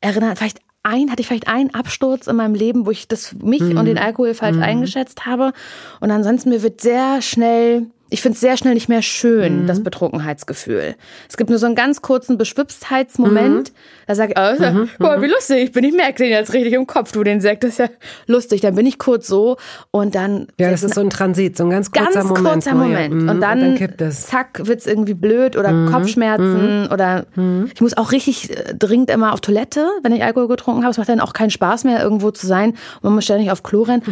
erinnern, 0.00 0.34
vielleicht 0.34 0.60
ein, 0.82 1.10
hatte 1.10 1.20
ich 1.20 1.28
vielleicht 1.28 1.48
einen 1.48 1.72
Absturz 1.74 2.26
in 2.26 2.36
meinem 2.36 2.54
Leben, 2.54 2.86
wo 2.86 2.90
ich 2.90 3.06
das 3.06 3.34
mich 3.34 3.60
mhm. 3.60 3.76
und 3.76 3.84
den 3.84 3.98
Alkohol 3.98 4.34
falsch 4.34 4.56
mhm. 4.56 4.62
eingeschätzt 4.62 5.26
habe. 5.26 5.52
Und 6.00 6.10
ansonsten 6.10 6.48
mir 6.50 6.62
wird 6.62 6.80
sehr 6.80 7.22
schnell 7.22 7.86
ich 8.10 8.22
finde 8.22 8.34
es 8.34 8.40
sehr 8.40 8.56
schnell 8.56 8.74
nicht 8.74 8.88
mehr 8.88 9.02
schön, 9.02 9.62
mhm. 9.62 9.66
das 9.66 9.82
Betrunkenheitsgefühl. 9.82 10.96
Es 11.28 11.36
gibt 11.36 11.48
nur 11.48 11.58
so 11.58 11.66
einen 11.66 11.76
ganz 11.76 12.02
kurzen 12.02 12.36
Beschwipstheitsmoment. 12.38 13.70
Mhm. 13.70 13.74
Da 14.06 14.14
sage 14.16 14.32
ich, 14.32 14.38
oh, 14.38 14.62
mhm. 14.62 14.88
guck 14.98 15.06
mal, 15.06 15.22
wie 15.22 15.28
lustig, 15.28 15.58
ich 15.58 15.72
bin, 15.72 15.84
ich 15.84 15.94
merke 15.94 16.24
den 16.24 16.30
jetzt 16.30 16.52
richtig 16.52 16.72
im 16.72 16.86
Kopf, 16.88 17.12
du 17.12 17.22
den 17.22 17.40
Sekt, 17.40 17.62
das 17.62 17.70
ist 17.70 17.78
ja 17.78 17.88
lustig. 18.26 18.60
Dann 18.60 18.74
bin 18.74 18.84
ich 18.84 18.98
kurz 18.98 19.28
so 19.28 19.56
und 19.92 20.16
dann. 20.16 20.48
Ja, 20.58 20.70
das 20.70 20.82
ist 20.82 20.94
so 20.94 21.00
ein 21.00 21.10
Transit, 21.10 21.56
so 21.56 21.64
ein 21.64 21.70
ganz 21.70 21.92
kurzer 21.92 22.12
ganz 22.12 22.28
Moment. 22.28 22.46
kurzer 22.46 22.74
Moment. 22.74 23.22
Ja, 23.22 23.30
und, 23.30 23.40
dann, 23.40 23.58
und 23.58 23.64
dann 23.64 23.74
kippt 23.76 24.00
es. 24.00 24.26
zack, 24.26 24.60
wird's 24.64 24.86
irgendwie 24.86 25.14
blöd 25.14 25.56
oder 25.56 25.70
mhm. 25.70 25.92
Kopfschmerzen 25.92 26.82
mhm. 26.82 26.88
oder 26.92 27.26
mhm. 27.36 27.70
ich 27.72 27.80
muss 27.80 27.96
auch 27.96 28.10
richtig 28.10 28.50
äh, 28.50 28.74
dringend 28.76 29.10
immer 29.10 29.32
auf 29.32 29.40
Toilette, 29.40 29.88
wenn 30.02 30.12
ich 30.12 30.24
Alkohol 30.24 30.48
getrunken 30.48 30.82
habe. 30.82 30.90
Es 30.90 30.98
macht 30.98 31.08
dann 31.08 31.20
auch 31.20 31.32
keinen 31.32 31.50
Spaß 31.50 31.84
mehr, 31.84 32.02
irgendwo 32.02 32.32
zu 32.32 32.48
sein 32.48 32.70
und 32.70 33.04
man 33.04 33.14
muss 33.14 33.24
ständig 33.24 33.52
auf 33.52 33.62
Klo 33.62 33.82
rennen. 33.82 34.02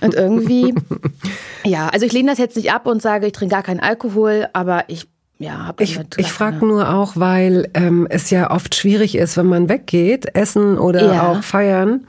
Und 0.00 0.14
irgendwie, 0.14 0.72
ja, 1.64 1.88
also 1.88 2.06
ich 2.06 2.12
lehne 2.12 2.30
das 2.30 2.38
jetzt 2.38 2.56
nicht 2.56 2.70
ab 2.70 2.86
und 2.86 3.02
sage, 3.02 3.26
ich 3.26 3.32
trinke 3.32 3.47
gar 3.48 3.62
keinen 3.62 3.80
Alkohol, 3.80 4.48
aber 4.52 4.84
ich 4.88 5.08
ja, 5.38 5.66
hab 5.68 5.80
ich, 5.80 6.00
ich 6.16 6.32
frage 6.32 6.66
nur 6.66 6.92
auch, 6.92 7.12
weil 7.14 7.70
ähm, 7.74 8.08
es 8.10 8.30
ja 8.30 8.50
oft 8.50 8.74
schwierig 8.74 9.16
ist, 9.16 9.36
wenn 9.36 9.46
man 9.46 9.68
weggeht, 9.68 10.34
essen 10.34 10.76
oder 10.76 11.14
ja. 11.14 11.28
auch 11.28 11.44
feiern. 11.44 12.06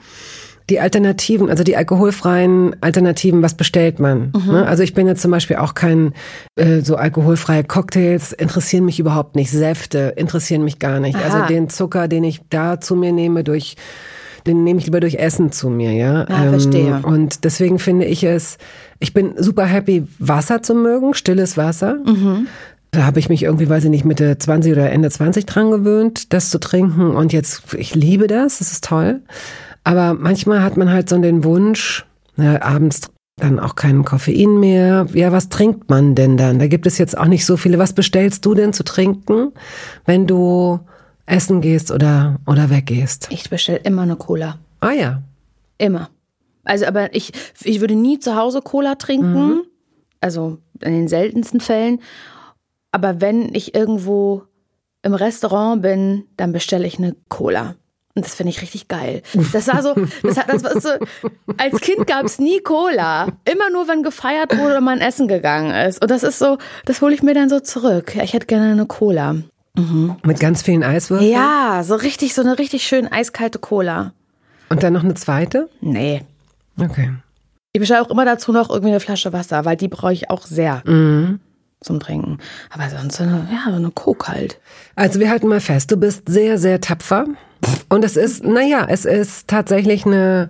Die 0.71 0.79
Alternativen, 0.79 1.49
also 1.49 1.63
die 1.63 1.77
alkoholfreien 1.77 2.75
Alternativen, 2.81 3.41
was 3.43 3.55
bestellt 3.55 3.99
man? 3.99 4.31
Mhm. 4.35 4.51
Ne? 4.51 4.67
Also 4.67 4.81
ich 4.81 4.93
bin 4.95 5.07
jetzt 5.07 5.21
zum 5.21 5.31
Beispiel 5.31 5.57
auch 5.57 5.75
kein 5.75 6.13
äh, 6.55 6.81
so 6.81 6.95
alkoholfreie 6.95 7.63
Cocktails 7.63 8.33
interessieren 8.33 8.85
mich 8.85 8.99
überhaupt 8.99 9.35
nicht. 9.35 9.51
Säfte 9.51 10.13
interessieren 10.15 10.63
mich 10.63 10.79
gar 10.79 10.99
nicht. 10.99 11.15
Also 11.15 11.37
Aha. 11.37 11.43
Also 11.43 11.53
den 11.53 11.69
Zucker, 11.69 12.07
den 12.07 12.23
ich 12.23 12.41
da 12.49 12.79
zu 12.79 12.95
mir 12.95 13.11
nehme 13.11 13.43
durch 13.43 13.75
den 14.47 14.63
nehme 14.63 14.79
ich 14.79 14.85
lieber 14.85 14.99
durch 14.99 15.15
Essen 15.15 15.51
zu 15.51 15.69
mir, 15.69 15.91
ja. 15.91 16.25
Ja, 16.27 16.43
ähm, 16.43 16.49
verstehe. 16.49 17.01
Und 17.03 17.43
deswegen 17.43 17.77
finde 17.77 18.05
ich 18.05 18.23
es, 18.23 18.57
ich 18.99 19.13
bin 19.13 19.33
super 19.37 19.65
happy, 19.65 20.05
Wasser 20.19 20.61
zu 20.61 20.75
mögen, 20.75 21.13
stilles 21.13 21.57
Wasser. 21.57 21.99
Mhm. 22.05 22.47
Da 22.91 23.05
habe 23.05 23.19
ich 23.19 23.29
mich 23.29 23.43
irgendwie, 23.43 23.69
weiß 23.69 23.83
ich 23.83 23.89
nicht, 23.89 24.05
Mitte 24.05 24.37
20 24.37 24.71
oder 24.71 24.89
Ende 24.89 25.09
20 25.09 25.45
dran 25.45 25.71
gewöhnt, 25.71 26.33
das 26.33 26.49
zu 26.49 26.59
trinken. 26.59 27.11
Und 27.11 27.33
jetzt, 27.33 27.73
ich 27.75 27.93
liebe 27.95 28.27
das, 28.27 28.59
das 28.59 28.71
ist 28.71 28.83
toll. 28.83 29.21
Aber 29.83 30.15
manchmal 30.15 30.63
hat 30.63 30.75
man 30.75 30.91
halt 30.91 31.07
so 31.07 31.17
den 31.17 31.43
Wunsch, 31.43 32.05
na, 32.35 32.61
abends 32.61 33.11
dann 33.37 33.59
auch 33.59 33.75
keinen 33.75 34.03
Koffein 34.03 34.59
mehr. 34.59 35.07
Ja, 35.13 35.31
was 35.31 35.49
trinkt 35.49 35.89
man 35.89 36.15
denn 36.15 36.35
dann? 36.35 36.59
Da 36.59 36.67
gibt 36.67 36.87
es 36.87 36.97
jetzt 36.97 37.17
auch 37.17 37.27
nicht 37.27 37.45
so 37.45 37.57
viele. 37.57 37.79
Was 37.79 37.93
bestellst 37.93 38.45
du 38.45 38.53
denn 38.53 38.73
zu 38.73 38.83
trinken, 38.83 39.53
wenn 40.05 40.27
du 40.27 40.79
essen 41.25 41.61
gehst 41.61 41.91
oder, 41.91 42.39
oder 42.45 42.69
weggehst? 42.69 43.27
Ich 43.29 43.49
bestelle 43.49 43.79
immer 43.79 44.01
eine 44.01 44.15
Cola. 44.15 44.57
Ah 44.81 44.91
ja. 44.91 45.21
Immer. 45.77 46.09
Also, 46.63 46.85
aber 46.85 47.15
ich, 47.15 47.31
ich 47.63 47.81
würde 47.81 47.95
nie 47.95 48.19
zu 48.19 48.35
Hause 48.35 48.61
Cola 48.61 48.95
trinken. 48.95 49.47
Mhm. 49.47 49.61
Also 50.21 50.57
in 50.81 50.93
den 50.93 51.07
seltensten 51.07 51.61
Fällen. 51.61 52.01
Aber 52.91 53.21
wenn 53.21 53.53
ich 53.53 53.75
irgendwo 53.75 54.43
im 55.01 55.13
Restaurant 55.13 55.81
bin, 55.81 56.25
dann 56.37 56.51
bestelle 56.51 56.87
ich 56.87 56.97
eine 56.97 57.15
Cola. 57.29 57.75
Und 58.15 58.25
das 58.25 58.35
finde 58.35 58.49
ich 58.49 58.61
richtig 58.61 58.87
geil. 58.87 59.21
Das 59.53 59.67
war 59.67 59.81
so, 59.81 59.93
das 60.23 60.37
hat, 60.37 60.49
das 60.49 60.63
war 60.63 60.81
so, 60.81 60.89
als 61.57 61.79
Kind 61.79 62.05
gab 62.07 62.25
es 62.25 62.39
nie 62.39 62.59
Cola. 62.59 63.27
Immer 63.45 63.69
nur, 63.69 63.87
wenn 63.87 64.03
gefeiert 64.03 64.57
wurde 64.57 64.71
oder 64.71 64.81
man 64.81 64.99
essen 64.99 65.27
gegangen 65.27 65.71
ist. 65.71 66.01
Und 66.01 66.11
das 66.11 66.23
ist 66.23 66.39
so, 66.39 66.57
das 66.85 67.01
hole 67.01 67.13
ich 67.13 67.23
mir 67.23 67.33
dann 67.33 67.49
so 67.49 67.59
zurück. 67.59 68.15
Ja, 68.15 68.23
ich 68.23 68.33
hätte 68.33 68.47
gerne 68.47 68.71
eine 68.71 68.87
Cola. 68.87 69.35
Mhm. 69.75 70.15
Mit 70.25 70.39
ganz 70.39 70.63
vielen 70.63 70.83
Eiswürfeln? 70.83 71.31
Ja, 71.31 71.83
so 71.85 71.95
richtig, 71.95 72.33
so 72.33 72.41
eine 72.41 72.59
richtig 72.59 72.83
schön 72.83 73.07
eiskalte 73.07 73.59
Cola. 73.59 74.13
Und 74.69 74.83
dann 74.83 74.93
noch 74.93 75.03
eine 75.03 75.13
zweite? 75.13 75.69
Nee. 75.79 76.23
Okay. 76.81 77.11
Ich 77.73 77.79
bestelle 77.79 78.01
auch 78.01 78.09
immer 78.09 78.25
dazu 78.25 78.51
noch 78.51 78.69
irgendwie 78.69 78.89
eine 78.89 78.99
Flasche 78.99 79.31
Wasser, 79.31 79.65
weil 79.65 79.77
die 79.77 79.87
brauche 79.87 80.13
ich 80.13 80.29
auch 80.29 80.45
sehr. 80.45 80.81
Mhm 80.85 81.39
zum 81.81 81.99
Trinken. 81.99 82.39
Aber 82.69 82.89
sonst 82.89 83.17
so 83.17 83.23
eine, 83.23 83.47
ja, 83.51 83.71
so 83.71 83.77
eine 83.77 83.91
Coke 83.91 84.27
halt. 84.27 84.59
Also 84.95 85.19
wir 85.19 85.29
halten 85.29 85.47
mal 85.47 85.61
fest, 85.61 85.91
du 85.91 85.97
bist 85.97 86.27
sehr, 86.27 86.57
sehr 86.57 86.81
tapfer. 86.81 87.25
Und 87.89 88.03
es 88.03 88.17
ist, 88.17 88.43
naja, 88.43 88.85
es 88.89 89.05
ist 89.05 89.47
tatsächlich 89.47 90.05
eine, 90.05 90.49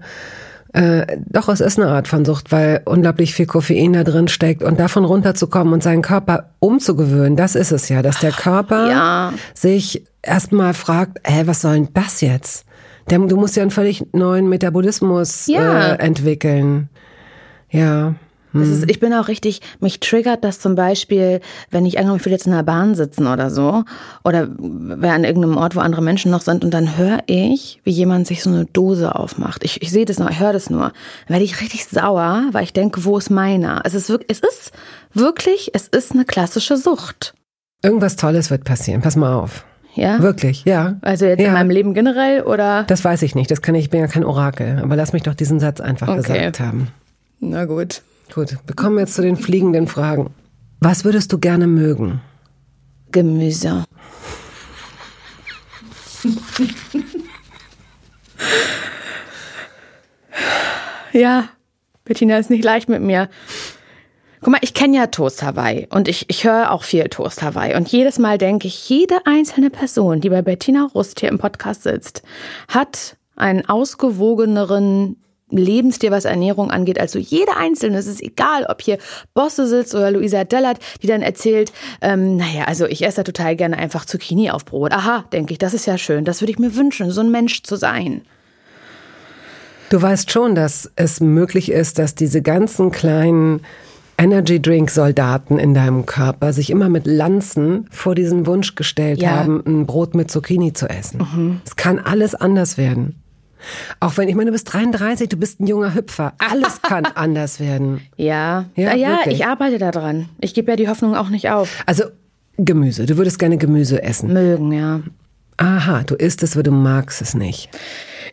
äh, 0.73 1.17
doch, 1.27 1.49
es 1.49 1.59
ist 1.59 1.79
eine 1.79 1.89
Art 1.89 2.07
von 2.07 2.25
Sucht, 2.25 2.51
weil 2.51 2.81
unglaublich 2.85 3.33
viel 3.33 3.47
Koffein 3.47 3.93
da 3.93 4.03
drin 4.03 4.27
steckt 4.27 4.63
und 4.63 4.79
davon 4.79 5.05
runterzukommen 5.05 5.73
und 5.73 5.83
seinen 5.83 6.01
Körper 6.01 6.51
umzugewöhnen, 6.59 7.35
das 7.35 7.55
ist 7.55 7.71
es 7.71 7.89
ja, 7.89 8.01
dass 8.01 8.19
der 8.19 8.31
Körper 8.31 8.89
ja. 8.89 9.33
sich 9.53 10.05
erstmal 10.21 10.73
fragt, 10.73 11.19
hä, 11.23 11.43
was 11.45 11.61
soll 11.61 11.75
denn 11.75 11.89
das 11.93 12.21
jetzt? 12.21 12.65
Der, 13.09 13.19
du 13.19 13.37
musst 13.37 13.55
ja 13.55 13.63
einen 13.63 13.71
völlig 13.71 14.03
neuen 14.13 14.49
Metabolismus 14.49 15.47
ja. 15.47 15.93
äh, 15.93 15.99
entwickeln. 15.99 16.89
Ja. 17.71 18.15
Ist, 18.53 18.81
mhm. 18.81 18.89
ich 18.89 18.99
bin 18.99 19.13
auch 19.13 19.27
richtig, 19.27 19.61
mich 19.79 19.99
triggert 19.99 20.43
das 20.43 20.59
zum 20.59 20.73
Beispiel, 20.73 21.39
wenn 21.69 21.85
ich 21.85 21.99
angenommen, 21.99 22.19
ich 22.19 22.25
will 22.25 22.31
jetzt 22.33 22.47
in 22.47 22.51
der 22.51 22.63
Bahn 22.63 22.95
sitzen 22.95 23.27
oder 23.27 23.51
so, 23.51 23.83
oder 24.23 24.49
wäre 24.57 25.13
an 25.13 25.23
irgendeinem 25.23 25.57
Ort, 25.57 25.75
wo 25.75 25.81
andere 25.81 26.01
Menschen 26.01 26.31
noch 26.31 26.41
sind, 26.41 26.63
und 26.63 26.73
dann 26.73 26.97
höre 26.97 27.19
ich, 27.27 27.79
wie 27.83 27.91
jemand 27.91 28.25
sich 28.25 28.41
so 28.41 28.49
eine 28.49 28.65
Dose 28.65 29.13
aufmacht. 29.13 29.63
Ich, 29.63 29.83
ich 29.83 29.91
sehe 29.91 30.05
das 30.05 30.17
noch, 30.17 30.31
ich 30.31 30.39
höre 30.39 30.53
das 30.53 30.71
nur. 30.71 30.81
Dann 30.81 30.93
werde 31.27 31.45
ich 31.45 31.61
richtig 31.61 31.85
sauer, 31.85 32.45
weil 32.51 32.63
ich 32.63 32.73
denke, 32.73 33.05
wo 33.05 33.19
ist 33.19 33.29
meiner? 33.29 33.81
Es 33.83 33.93
ist 33.93 34.09
wirklich, 34.09 34.31
es 34.31 34.39
ist 34.39 34.71
wirklich, 35.13 35.69
es 35.73 35.87
ist 35.87 36.13
eine 36.13 36.25
klassische 36.25 36.75
Sucht. 36.75 37.35
Irgendwas 37.83 38.15
Tolles 38.15 38.49
wird 38.49 38.63
passieren, 38.63 39.01
pass 39.01 39.15
mal 39.15 39.35
auf. 39.35 39.63
Ja? 39.99 40.21
Wirklich, 40.21 40.63
ja. 40.63 40.97
Also 41.01 41.25
jetzt 41.25 41.41
ja. 41.41 41.47
in 41.47 41.53
meinem 41.53 41.69
Leben 41.71 41.93
generell 41.93 42.43
oder? 42.43 42.83
Das 42.83 43.03
weiß 43.03 43.21
ich 43.23 43.35
nicht, 43.35 43.51
das 43.51 43.61
kann 43.61 43.75
ich, 43.75 43.83
ich 43.85 43.89
bin 43.89 43.99
ja 43.99 44.07
kein 44.07 44.23
Orakel, 44.23 44.79
aber 44.81 44.95
lass 44.95 45.11
mich 45.11 45.23
doch 45.23 45.33
diesen 45.33 45.59
Satz 45.59 45.81
einfach 45.81 46.07
okay. 46.07 46.21
gesagt 46.21 46.61
haben. 46.61 46.87
Na 47.41 47.65
gut. 47.65 48.01
Gut, 48.33 48.55
wir 48.65 48.75
kommen 48.75 48.97
jetzt 48.99 49.15
zu 49.15 49.21
den 49.21 49.35
fliegenden 49.35 49.87
Fragen. 49.87 50.29
Was 50.79 51.03
würdest 51.03 51.33
du 51.33 51.39
gerne 51.39 51.67
mögen? 51.67 52.21
Gemüse. 53.11 53.83
ja, 61.11 61.49
Bettina 62.05 62.37
ist 62.37 62.49
nicht 62.49 62.63
leicht 62.63 62.87
mit 62.87 63.01
mir. 63.01 63.29
Guck 64.41 64.51
mal, 64.51 64.59
ich 64.61 64.73
kenne 64.73 64.95
ja 64.95 65.07
Toast 65.07 65.43
Hawaii 65.43 65.87
und 65.89 66.07
ich, 66.07 66.25
ich 66.29 66.45
höre 66.45 66.71
auch 66.71 66.83
viel 66.83 67.03
Toast 67.09 67.41
Hawaii. 67.41 67.75
Und 67.75 67.89
jedes 67.89 68.19
Mal 68.19 68.37
denke 68.37 68.67
ich, 68.67 68.87
jede 68.87 69.25
einzelne 69.25 69.69
Person, 69.69 70.21
die 70.21 70.29
bei 70.29 70.41
Bettina 70.41 70.89
Rust 70.95 71.19
hier 71.19 71.29
im 71.29 71.37
Podcast 71.37 71.83
sitzt, 71.83 72.23
hat 72.69 73.17
einen 73.35 73.67
ausgewogeneren 73.67 75.17
Lebensstil, 75.51 76.11
was 76.11 76.25
Ernährung 76.25 76.71
angeht. 76.71 76.99
Also 76.99 77.19
jeder 77.19 77.57
Einzelne, 77.57 77.97
es 77.97 78.07
ist 78.07 78.21
egal, 78.21 78.65
ob 78.69 78.81
hier 78.81 78.97
Bosse 79.33 79.67
sitzt 79.67 79.93
oder 79.93 80.11
Luisa 80.11 80.45
Dellert, 80.45 80.79
die 81.01 81.07
dann 81.07 81.21
erzählt, 81.21 81.73
ähm, 82.01 82.37
naja, 82.37 82.65
also 82.65 82.85
ich 82.85 83.05
esse 83.05 83.23
total 83.23 83.57
gerne 83.57 83.77
einfach 83.77 84.05
Zucchini 84.05 84.51
auf 84.51 84.63
Brot. 84.63 84.93
Aha, 84.93 85.25
denke 85.33 85.53
ich, 85.53 85.57
das 85.57 85.73
ist 85.73 85.85
ja 85.85 85.97
schön. 85.97 86.23
Das 86.23 86.41
würde 86.41 86.51
ich 86.51 86.59
mir 86.59 86.75
wünschen, 86.75 87.11
so 87.11 87.21
ein 87.21 87.31
Mensch 87.31 87.63
zu 87.63 87.75
sein. 87.75 88.21
Du 89.89 90.01
weißt 90.01 90.31
schon, 90.31 90.53
dass 90.53 90.91
es 90.95 91.19
möglich 91.19 91.71
ist, 91.71 91.97
dass 91.97 92.13
diese 92.13 92.43
ganzen 92.43 92.91
kleinen 92.91 93.65
Energy 94.19 94.61
Drink 94.61 94.89
Soldaten 94.89 95.57
in 95.57 95.73
deinem 95.73 96.05
Körper 96.05 96.51
sich 96.51 96.69
immer 96.69 96.89
mit 96.89 97.07
Lanzen 97.07 97.87
vor 97.89 98.15
diesen 98.15 98.45
Wunsch 98.45 98.75
gestellt 98.75 99.21
ja. 99.21 99.29
haben, 99.29 99.63
ein 99.65 99.85
Brot 99.85 100.13
mit 100.13 100.29
Zucchini 100.29 100.73
zu 100.73 100.89
essen. 100.89 101.19
Mhm. 101.19 101.61
Es 101.65 101.77
kann 101.77 101.99
alles 101.99 102.35
anders 102.35 102.77
werden. 102.77 103.15
Auch 104.01 104.17
wenn, 104.17 104.27
ich 104.27 104.35
meine, 104.35 104.47
du 104.47 104.51
bist 104.51 104.73
33, 104.73 105.29
du 105.29 105.37
bist 105.37 105.61
ein 105.61 105.67
junger 105.67 105.93
Hüpfer. 105.93 106.33
Alles 106.37 106.81
kann 106.81 107.05
anders 107.05 107.61
werden. 107.61 108.01
Ja. 108.17 108.65
Ja, 108.75 108.93
ja 108.93 109.19
ich 109.25 109.45
arbeite 109.45 109.77
daran. 109.77 110.27
Ich 110.41 110.53
gebe 110.53 110.69
ja 110.69 110.75
die 110.75 110.89
Hoffnung 110.89 111.15
auch 111.15 111.29
nicht 111.29 111.49
auf. 111.49 111.69
Also 111.85 112.03
Gemüse. 112.57 113.05
Du 113.05 113.15
würdest 113.15 113.39
gerne 113.39 113.57
Gemüse 113.57 114.03
essen. 114.03 114.33
Mögen, 114.33 114.73
ja. 114.73 114.99
Aha, 115.55 116.03
du 116.03 116.15
isst 116.15 116.43
es, 116.43 116.55
aber 116.55 116.63
du 116.63 116.71
magst 116.71 117.21
es 117.21 117.35
nicht. 117.35 117.69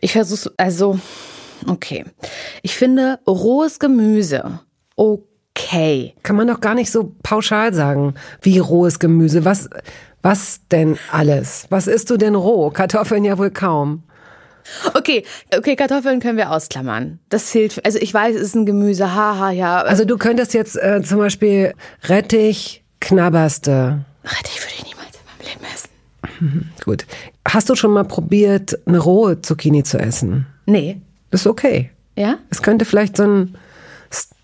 Ich 0.01 0.11
versuche, 0.11 0.51
also, 0.57 0.99
okay. 1.65 2.03
Ich 2.61 2.75
finde 2.75 3.19
rohes 3.25 3.79
Gemüse 3.79 4.59
okay. 5.57 6.13
Kann 6.23 6.35
man 6.35 6.47
doch 6.47 6.61
gar 6.61 6.75
nicht 6.75 6.91
so 6.91 7.13
pauschal 7.23 7.73
sagen, 7.73 8.15
wie 8.41 8.59
rohes 8.59 8.99
Gemüse. 8.99 9.45
Was, 9.45 9.69
was 10.21 10.61
denn 10.71 10.97
alles? 11.11 11.65
Was 11.69 11.87
isst 11.87 12.09
du 12.09 12.17
denn 12.17 12.35
roh? 12.35 12.69
Kartoffeln 12.69 13.23
ja 13.23 13.37
wohl 13.37 13.51
kaum. 13.51 14.03
Okay, 14.93 15.23
okay, 15.55 15.77
Kartoffeln 15.77 16.19
können 16.19 16.37
wir 16.37 16.51
ausklammern. 16.51 17.19
Das 17.29 17.51
fehlt. 17.51 17.83
Also 17.85 17.99
ich 17.99 18.13
weiß, 18.13 18.35
es 18.35 18.41
ist 18.41 18.55
ein 18.55 18.65
Gemüse, 18.65 19.15
haha, 19.15 19.51
ja. 19.51 19.81
Also 19.81 20.03
du 20.03 20.17
könntest 20.17 20.53
jetzt 20.53 20.75
äh, 20.75 21.01
zum 21.01 21.19
Beispiel 21.19 21.73
Rettich, 22.03 22.83
knabberste. 22.99 24.03
Rettich 24.25 24.61
würde 24.61 24.73
ich 24.77 24.83
niemals 24.83 25.09
in 25.13 25.21
meinem 25.31 25.47
Leben 25.47 26.53
essen. 26.53 26.71
Gut. 26.83 27.05
Hast 27.47 27.69
du 27.69 27.75
schon 27.75 27.91
mal 27.91 28.03
probiert, 28.03 28.77
eine 28.85 28.99
rohe 28.99 29.41
Zucchini 29.41 29.83
zu 29.83 29.97
essen? 29.97 30.47
Nee. 30.65 30.99
Das 31.31 31.41
ist 31.41 31.47
okay. 31.47 31.91
Ja? 32.17 32.39
Es 32.49 32.61
könnte 32.61 32.83
vielleicht 32.83 33.15
so 33.15 33.23
ein 33.23 33.57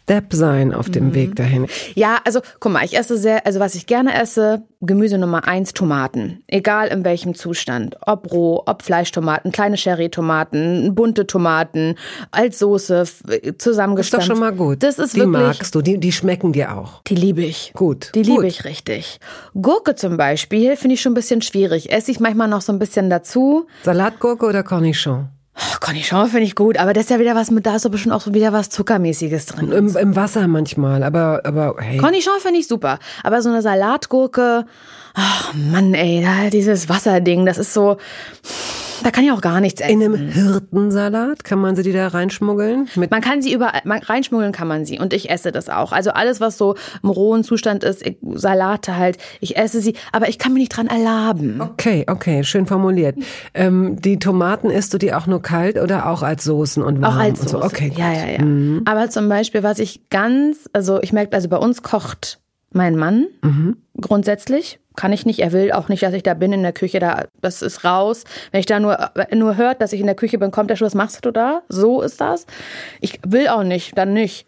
Step 0.03 0.33
sein 0.33 0.73
auf 0.73 0.89
dem 0.89 1.13
Weg 1.15 1.37
dahin. 1.37 1.65
Ja, 1.95 2.17
also 2.25 2.41
guck 2.59 2.73
mal, 2.73 2.83
ich 2.83 2.97
esse 2.97 3.17
sehr, 3.17 3.45
also 3.45 3.61
was 3.61 3.73
ich 3.73 3.85
gerne 3.85 4.13
esse, 4.21 4.63
Gemüse 4.81 5.17
Nummer 5.17 5.47
eins, 5.47 5.71
Tomaten. 5.73 6.43
Egal 6.47 6.89
in 6.89 7.05
welchem 7.05 7.35
Zustand. 7.35 7.95
Ob 8.05 8.29
roh, 8.33 8.61
ob 8.65 8.81
Fleischtomaten, 8.81 9.53
kleine 9.53 9.77
Cherry-Tomaten, 9.77 10.93
bunte 10.93 11.25
Tomaten, 11.25 11.95
als 12.31 12.59
Soße, 12.59 12.93
Das 12.95 13.11
ist 13.21 13.23
doch 13.45 13.57
zusammengestampft. 13.59 14.27
schon 14.27 14.39
mal 14.39 14.51
gut. 14.51 14.83
Das 14.83 14.99
ist 14.99 15.13
die 15.15 15.19
wirklich. 15.21 15.41
magst 15.41 15.73
du, 15.73 15.81
die, 15.81 15.97
die 15.97 16.11
schmecken 16.11 16.51
dir 16.51 16.75
auch. 16.75 17.01
Die 17.03 17.15
liebe 17.15 17.41
ich. 17.41 17.71
Gut, 17.73 18.11
Die 18.13 18.23
liebe 18.23 18.41
gut. 18.41 18.45
ich 18.45 18.65
richtig. 18.65 19.21
Gurke 19.53 19.95
zum 19.95 20.17
Beispiel 20.17 20.75
finde 20.75 20.95
ich 20.95 21.01
schon 21.01 21.13
ein 21.13 21.15
bisschen 21.15 21.41
schwierig. 21.41 21.93
Esse 21.93 22.11
ich 22.11 22.19
manchmal 22.19 22.49
noch 22.49 22.61
so 22.61 22.73
ein 22.73 22.79
bisschen 22.79 23.09
dazu. 23.09 23.67
Salatgurke 23.83 24.45
oder 24.45 24.63
Cornichon? 24.63 25.29
Oh, 25.55 25.77
Cornichon 25.79 26.29
finde 26.29 26.45
ich 26.45 26.55
gut, 26.55 26.77
aber 26.77 26.93
das 26.93 27.03
ist 27.03 27.09
ja 27.11 27.19
wieder 27.19 27.35
was 27.35 27.51
mit, 27.51 27.65
da 27.65 27.75
ist 27.75 27.85
doch 27.85 27.91
bestimmt 27.91 28.15
auch 28.15 28.25
wieder 28.27 28.53
was 28.53 28.69
Zuckermäßiges 28.69 29.45
drin. 29.45 29.71
Im, 29.71 29.95
Im 29.95 30.15
Wasser 30.15 30.47
manchmal, 30.47 31.03
aber, 31.03 31.41
aber 31.43 31.75
hey. 31.77 31.97
Cornichon 31.97 32.39
finde 32.39 32.59
ich 32.59 32.67
super. 32.67 32.97
Aber 33.23 33.41
so 33.41 33.49
eine 33.49 33.61
Salatgurke, 33.61 34.65
ach 35.13 35.53
Mann, 35.53 35.93
ey, 35.93 36.23
da 36.23 36.49
dieses 36.49 36.89
Wasserding, 36.89 37.45
das 37.45 37.59
ist 37.59 37.73
so, 37.73 37.97
da 39.03 39.11
kann 39.11 39.23
ich 39.23 39.31
auch 39.31 39.41
gar 39.41 39.61
nichts 39.61 39.81
essen. 39.81 40.01
In 40.01 40.13
einem 40.13 40.31
Hirtensalat 40.31 41.43
kann 41.43 41.59
man 41.59 41.75
sie 41.75 41.83
die 41.83 41.91
da 41.91 42.07
reinschmuggeln? 42.07 42.87
Man 42.95 43.21
kann 43.21 43.41
sie 43.41 43.53
überall, 43.53 43.81
man, 43.83 43.99
reinschmuggeln 43.99 44.51
kann 44.51 44.67
man 44.67 44.85
sie 44.85 44.99
und 44.99 45.13
ich 45.13 45.29
esse 45.29 45.51
das 45.51 45.69
auch. 45.69 45.91
Also 45.91 46.11
alles, 46.11 46.39
was 46.39 46.57
so 46.57 46.75
im 47.01 47.09
rohen 47.09 47.43
Zustand 47.43 47.83
ist, 47.83 48.03
Salate 48.33 48.97
halt, 48.97 49.17
ich 49.39 49.57
esse 49.57 49.81
sie, 49.81 49.95
aber 50.11 50.29
ich 50.29 50.39
kann 50.39 50.53
mich 50.53 50.61
nicht 50.61 50.77
dran 50.77 50.87
erlaben. 50.87 51.61
Okay, 51.61 52.05
okay, 52.07 52.43
schön 52.43 52.65
formuliert. 52.65 53.15
Ähm, 53.55 54.01
die 54.01 54.19
Tomaten 54.19 54.69
isst 54.69 54.93
du 54.93 54.97
die 54.97 55.13
auch 55.13 55.27
nur 55.27 55.41
kalt 55.41 55.77
oder 55.77 56.07
auch 56.07 56.23
als 56.23 56.43
Soßen 56.43 56.81
und 56.81 57.01
warm 57.01 57.13
Auch 57.13 57.19
als 57.19 57.41
und 57.41 57.49
so? 57.49 57.57
Soße. 57.57 57.65
Okay, 57.67 57.89
gut. 57.89 57.99
ja, 57.99 58.13
ja, 58.13 58.27
ja. 58.29 58.81
Aber 58.85 59.09
zum 59.09 59.29
Beispiel, 59.29 59.63
was 59.63 59.79
ich 59.79 60.09
ganz, 60.09 60.69
also 60.73 61.01
ich 61.01 61.13
merke, 61.13 61.33
also 61.33 61.49
bei 61.49 61.57
uns 61.57 61.83
kocht 61.83 62.39
mein 62.71 62.95
Mann 62.95 63.27
grundsätzlich. 63.99 64.79
Kann 64.95 65.11
ich 65.11 65.25
nicht. 65.25 65.39
Er 65.39 65.51
will 65.51 65.71
auch 65.71 65.89
nicht, 65.89 66.03
dass 66.03 66.13
ich 66.13 66.23
da 66.23 66.33
bin 66.33 66.53
in 66.53 66.61
der 66.61 66.73
Küche. 66.73 66.99
Da, 66.99 67.25
das 67.41 67.61
ist 67.61 67.83
raus. 67.83 68.23
Wenn 68.51 68.59
ich 68.59 68.65
da 68.65 68.79
nur, 68.79 69.11
nur 69.33 69.57
hört, 69.57 69.81
dass 69.81 69.91
ich 69.93 69.99
in 69.99 70.05
der 70.05 70.15
Küche 70.15 70.37
bin, 70.37 70.51
kommt 70.51 70.69
der 70.69 70.75
schon, 70.75 70.85
was 70.85 70.93
machst 70.95 71.25
du 71.25 71.31
da? 71.31 71.63
So 71.67 72.01
ist 72.01 72.21
das. 72.21 72.45
Ich 73.01 73.19
will 73.25 73.47
auch 73.47 73.63
nicht, 73.63 73.97
dann 73.97 74.13
nicht. 74.13 74.45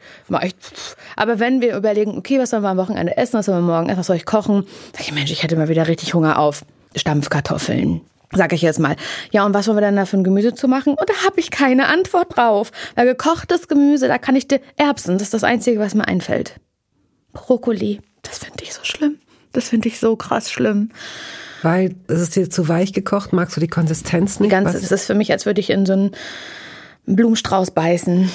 Aber 1.16 1.40
wenn 1.40 1.62
wir 1.62 1.76
überlegen, 1.76 2.18
okay, 2.18 2.40
was 2.40 2.52
sollen 2.52 2.64
wir 2.64 2.70
am 2.70 2.78
Wochenende 2.78 3.18
essen, 3.18 3.40
was 3.40 3.48
sollen 3.48 3.66
wir 3.66 3.74
morgen 3.74 3.90
essen, 3.90 4.00
was 4.00 4.08
soll 4.08 4.18
ich 4.18 4.26
kochen? 4.26 4.68
Sag 4.94 5.02
ich, 5.02 5.14
Mensch, 5.14 5.32
ich 5.32 5.44
hätte 5.44 5.56
mal 5.56 5.68
wieder 5.68 5.88
richtig 5.88 6.14
Hunger 6.14 6.38
auf 6.38 6.64
Stampfkartoffeln. 6.96 8.02
Sag 8.32 8.54
ich 8.54 8.62
jetzt 8.62 8.80
mal. 8.80 8.96
Ja, 9.32 9.46
und 9.46 9.54
was 9.54 9.68
wollen 9.68 9.78
wir 9.78 9.82
denn 9.82 9.96
da 9.96 10.06
für 10.06 10.18
ein 10.18 10.24
Gemüse 10.24 10.54
zu 10.54 10.68
machen? 10.68 10.94
Und 10.94 11.10
da 11.10 11.26
habe 11.26 11.40
ich 11.40 11.52
keine 11.52 11.88
Antwort 11.88 12.36
drauf. 12.36 12.72
Weil 12.96 13.06
gekochtes 13.06 13.68
Gemüse, 13.68 14.08
da 14.08 14.18
kann 14.18 14.36
ich 14.36 14.48
dir 14.48 14.60
Erbsen, 14.78 15.14
das 15.14 15.24
ist 15.24 15.34
das 15.34 15.44
Einzige, 15.44 15.80
was 15.80 15.96
mir 15.96 16.08
einfällt. 16.08 16.60
Brokkoli, 17.34 18.02
das 18.22 18.40
finde 18.40 18.64
ich 18.64 18.74
so 18.74 18.84
schlimm. 18.84 19.18
Das 19.56 19.70
finde 19.70 19.88
ich 19.88 20.00
so 20.00 20.16
krass 20.16 20.52
schlimm. 20.52 20.90
Weil 21.62 21.96
es 22.08 22.22
ist 22.22 22.36
dir 22.36 22.50
zu 22.50 22.68
weich 22.68 22.94
gekocht, 22.94 23.34
magst 23.34 23.56
du 23.56 23.62
die 23.62 23.68
Konsistenz 23.68 24.40
nicht? 24.40 24.52
Die 24.52 24.56
ganze, 24.56 24.78
es 24.78 24.92
ist 24.92 25.06
für 25.06 25.16
mich, 25.16 25.32
als 25.32 25.46
würde 25.46 25.62
ich 25.62 25.70
in 25.70 25.86
so 25.86 25.94
einen 25.94 26.12
Blumenstrauß 27.06 27.72
beißen. 27.72 28.30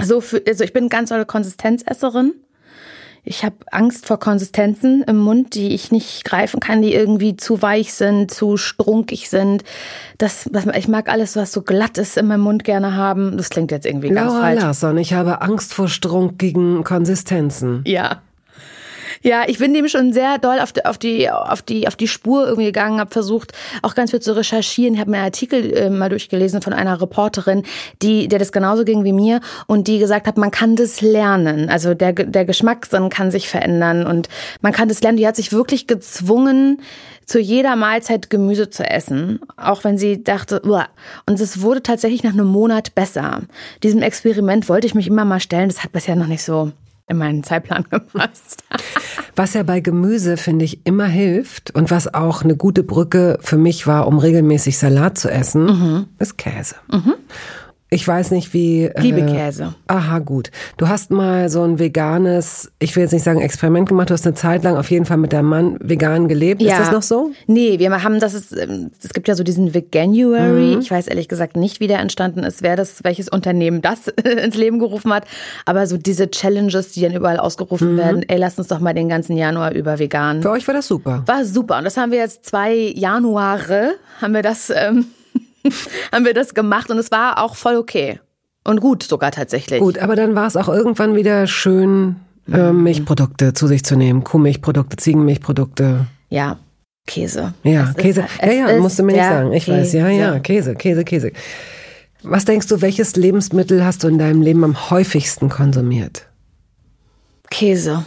So 0.00 0.20
für, 0.20 0.42
also 0.46 0.64
ich 0.64 0.72
bin 0.72 0.88
ganz 0.88 1.08
tolle 1.10 1.26
Konsistenzesserin. 1.26 2.34
Ich 3.22 3.44
habe 3.44 3.56
Angst 3.70 4.06
vor 4.06 4.18
Konsistenzen 4.18 5.02
im 5.02 5.18
Mund, 5.18 5.54
die 5.54 5.74
ich 5.74 5.92
nicht 5.92 6.24
greifen 6.24 6.58
kann, 6.58 6.80
die 6.80 6.94
irgendwie 6.94 7.36
zu 7.36 7.60
weich 7.60 7.92
sind, 7.92 8.30
zu 8.30 8.56
strunkig 8.56 9.28
sind. 9.28 9.62
Das, 10.16 10.48
das, 10.50 10.66
ich 10.74 10.88
mag 10.88 11.10
alles, 11.10 11.36
was 11.36 11.52
so 11.52 11.60
glatt 11.60 11.98
ist, 11.98 12.16
in 12.16 12.28
meinem 12.28 12.40
Mund 12.40 12.64
gerne 12.64 12.96
haben. 12.96 13.36
Das 13.36 13.50
klingt 13.50 13.72
jetzt 13.72 13.84
irgendwie 13.84 14.08
ganz 14.08 14.32
Laura 14.32 14.40
falsch. 14.40 14.62
Larsson, 14.62 14.96
ich 14.96 15.12
habe 15.12 15.42
Angst 15.42 15.74
vor 15.74 15.88
strunkigen 15.88 16.82
Konsistenzen. 16.82 17.82
Ja. 17.86 18.22
Ja, 19.22 19.44
ich 19.46 19.58
bin 19.58 19.74
dem 19.74 19.86
schon 19.86 20.14
sehr 20.14 20.38
doll 20.38 20.60
auf 20.60 20.72
die, 20.72 20.84
auf 20.86 20.96
die, 20.96 21.28
auf 21.28 21.60
die, 21.60 21.86
auf 21.86 21.94
die 21.94 22.08
Spur 22.08 22.46
irgendwie 22.46 22.64
gegangen, 22.64 23.00
habe 23.00 23.10
versucht, 23.10 23.52
auch 23.82 23.94
ganz 23.94 24.12
viel 24.12 24.20
zu 24.20 24.34
recherchieren. 24.34 24.98
Habe 24.98 25.10
mir 25.10 25.18
einen 25.18 25.26
Artikel 25.26 25.76
äh, 25.76 25.90
mal 25.90 26.08
durchgelesen 26.08 26.62
von 26.62 26.72
einer 26.72 27.02
Reporterin, 27.02 27.64
die, 28.00 28.28
der 28.28 28.38
das 28.38 28.50
genauso 28.50 28.82
ging 28.84 29.04
wie 29.04 29.12
mir 29.12 29.40
und 29.66 29.88
die 29.88 29.98
gesagt 29.98 30.26
hat, 30.26 30.38
man 30.38 30.50
kann 30.50 30.74
das 30.74 31.02
lernen. 31.02 31.68
Also 31.68 31.92
der, 31.92 32.14
der 32.14 32.46
Geschmackssinn 32.46 33.10
kann 33.10 33.30
sich 33.30 33.50
verändern 33.50 34.06
und 34.06 34.30
man 34.62 34.72
kann 34.72 34.88
das 34.88 35.02
lernen. 35.02 35.18
Die 35.18 35.26
hat 35.26 35.36
sich 35.36 35.52
wirklich 35.52 35.86
gezwungen, 35.86 36.80
zu 37.26 37.38
jeder 37.38 37.76
Mahlzeit 37.76 38.30
Gemüse 38.30 38.70
zu 38.70 38.88
essen, 38.88 39.38
auch 39.56 39.84
wenn 39.84 39.98
sie 39.98 40.24
dachte, 40.24 40.62
Uah. 40.64 40.88
und 41.26 41.38
es 41.38 41.60
wurde 41.60 41.82
tatsächlich 41.82 42.24
nach 42.24 42.32
einem 42.32 42.48
Monat 42.48 42.94
besser. 42.94 43.42
Diesem 43.82 44.02
Experiment 44.02 44.68
wollte 44.68 44.86
ich 44.86 44.94
mich 44.94 45.06
immer 45.06 45.24
mal 45.24 45.40
stellen. 45.40 45.68
Das 45.68 45.84
hat 45.84 45.92
bisher 45.92 46.16
noch 46.16 46.26
nicht 46.26 46.42
so 46.42 46.72
in 47.10 47.18
meinen 47.18 47.42
Zeitplan 47.42 47.84
gepasst. 47.90 48.62
Was 49.36 49.54
ja 49.54 49.62
bei 49.64 49.80
Gemüse, 49.80 50.36
finde 50.36 50.64
ich, 50.64 50.86
immer 50.86 51.06
hilft 51.06 51.72
und 51.74 51.90
was 51.90 52.14
auch 52.14 52.42
eine 52.42 52.56
gute 52.56 52.82
Brücke 52.82 53.38
für 53.42 53.58
mich 53.58 53.86
war, 53.86 54.06
um 54.06 54.18
regelmäßig 54.18 54.78
Salat 54.78 55.18
zu 55.18 55.28
essen, 55.30 55.64
Mhm. 55.66 56.06
ist 56.18 56.38
Käse. 56.38 56.76
Ich 57.92 58.06
weiß 58.06 58.30
nicht, 58.30 58.54
wie. 58.54 58.84
äh, 58.84 59.00
Liebe 59.00 59.26
Käse. 59.26 59.74
Aha, 59.88 60.20
gut. 60.20 60.52
Du 60.76 60.88
hast 60.88 61.10
mal 61.10 61.48
so 61.48 61.62
ein 61.64 61.80
veganes, 61.80 62.70
ich 62.78 62.94
will 62.94 63.02
jetzt 63.02 63.10
nicht 63.12 63.24
sagen 63.24 63.40
Experiment 63.40 63.88
gemacht, 63.88 64.10
du 64.10 64.14
hast 64.14 64.24
eine 64.24 64.34
Zeit 64.34 64.62
lang 64.62 64.76
auf 64.76 64.90
jeden 64.92 65.06
Fall 65.06 65.16
mit 65.16 65.32
deinem 65.32 65.48
Mann 65.48 65.76
vegan 65.80 66.28
gelebt. 66.28 66.62
Ist 66.62 66.70
das 66.78 66.92
noch 66.92 67.02
so? 67.02 67.32
Nee, 67.48 67.80
wir 67.80 67.90
haben 68.04 68.20
das 68.20 68.34
ist, 68.34 68.56
ähm, 68.56 68.92
es 69.02 69.12
gibt 69.12 69.26
ja 69.26 69.34
so 69.34 69.42
diesen 69.42 69.74
Veganuary. 69.74 70.76
Mhm. 70.76 70.80
Ich 70.80 70.90
weiß 70.90 71.08
ehrlich 71.08 71.26
gesagt 71.26 71.56
nicht, 71.56 71.80
wie 71.80 71.88
der 71.88 71.98
entstanden 71.98 72.44
ist, 72.44 72.62
wer 72.62 72.76
das, 72.76 73.02
welches 73.02 73.28
Unternehmen 73.28 73.82
das 73.82 74.06
ins 74.44 74.56
Leben 74.56 74.78
gerufen 74.78 75.12
hat. 75.12 75.24
Aber 75.64 75.86
so 75.88 75.96
diese 75.96 76.30
Challenges, 76.30 76.92
die 76.92 77.00
dann 77.00 77.12
überall 77.12 77.34
Mhm. 77.38 77.40
ausgerufen 77.40 77.96
werden, 77.96 78.24
ey, 78.28 78.38
lass 78.38 78.56
uns 78.58 78.68
doch 78.68 78.78
mal 78.78 78.94
den 78.94 79.08
ganzen 79.08 79.36
Januar 79.36 79.72
über 79.72 79.98
vegan. 79.98 80.42
Für 80.42 80.50
euch 80.50 80.66
war 80.68 80.74
das 80.74 80.86
super. 80.86 81.24
War 81.26 81.44
super. 81.44 81.78
Und 81.78 81.84
das 81.84 81.96
haben 81.96 82.12
wir 82.12 82.18
jetzt 82.18 82.46
zwei 82.46 82.72
Januare, 82.94 83.94
haben 84.22 84.32
wir 84.34 84.42
das, 84.42 84.70
ähm, 84.70 85.06
haben 86.12 86.24
wir 86.24 86.34
das 86.34 86.54
gemacht 86.54 86.90
und 86.90 86.98
es 86.98 87.10
war 87.10 87.42
auch 87.42 87.56
voll 87.56 87.76
okay. 87.76 88.20
Und 88.64 88.80
gut 88.80 89.02
sogar 89.02 89.30
tatsächlich. 89.30 89.80
Gut, 89.80 89.98
aber 89.98 90.16
dann 90.16 90.34
war 90.34 90.46
es 90.46 90.56
auch 90.56 90.68
irgendwann 90.68 91.16
wieder 91.16 91.46
schön, 91.46 92.16
äh. 92.52 92.72
Milchprodukte 92.72 93.52
zu 93.54 93.66
sich 93.66 93.84
zu 93.84 93.96
nehmen. 93.96 94.22
Kuhmilchprodukte, 94.24 94.96
Ziegenmilchprodukte. 94.96 96.06
Ja, 96.28 96.58
Käse. 97.06 97.54
Ja, 97.62 97.88
Es 97.90 97.96
Käse. 97.96 98.20
ist- 98.22 98.42
ja, 98.42 98.52
ja, 98.52 98.66
ist 98.66 98.82
musst 98.82 98.98
du 98.98 99.02
mir 99.02 99.12
nicht 99.12 99.24
sagen. 99.24 99.52
Ich 99.52 99.68
weiß, 99.68 99.92
ja, 99.94 100.08
ja, 100.08 100.38
Käse. 100.40 100.74
Käse, 100.74 101.04
Käse, 101.04 101.30
Käse. 101.30 101.32
Was 102.22 102.44
denkst 102.44 102.66
du, 102.68 102.82
welches 102.82 103.16
Lebensmittel 103.16 103.82
hast 103.84 104.04
du 104.04 104.08
in 104.08 104.18
deinem 104.18 104.42
Leben 104.42 104.62
am 104.62 104.90
häufigsten 104.90 105.48
konsumiert? 105.48 106.26
Käse. 107.50 108.04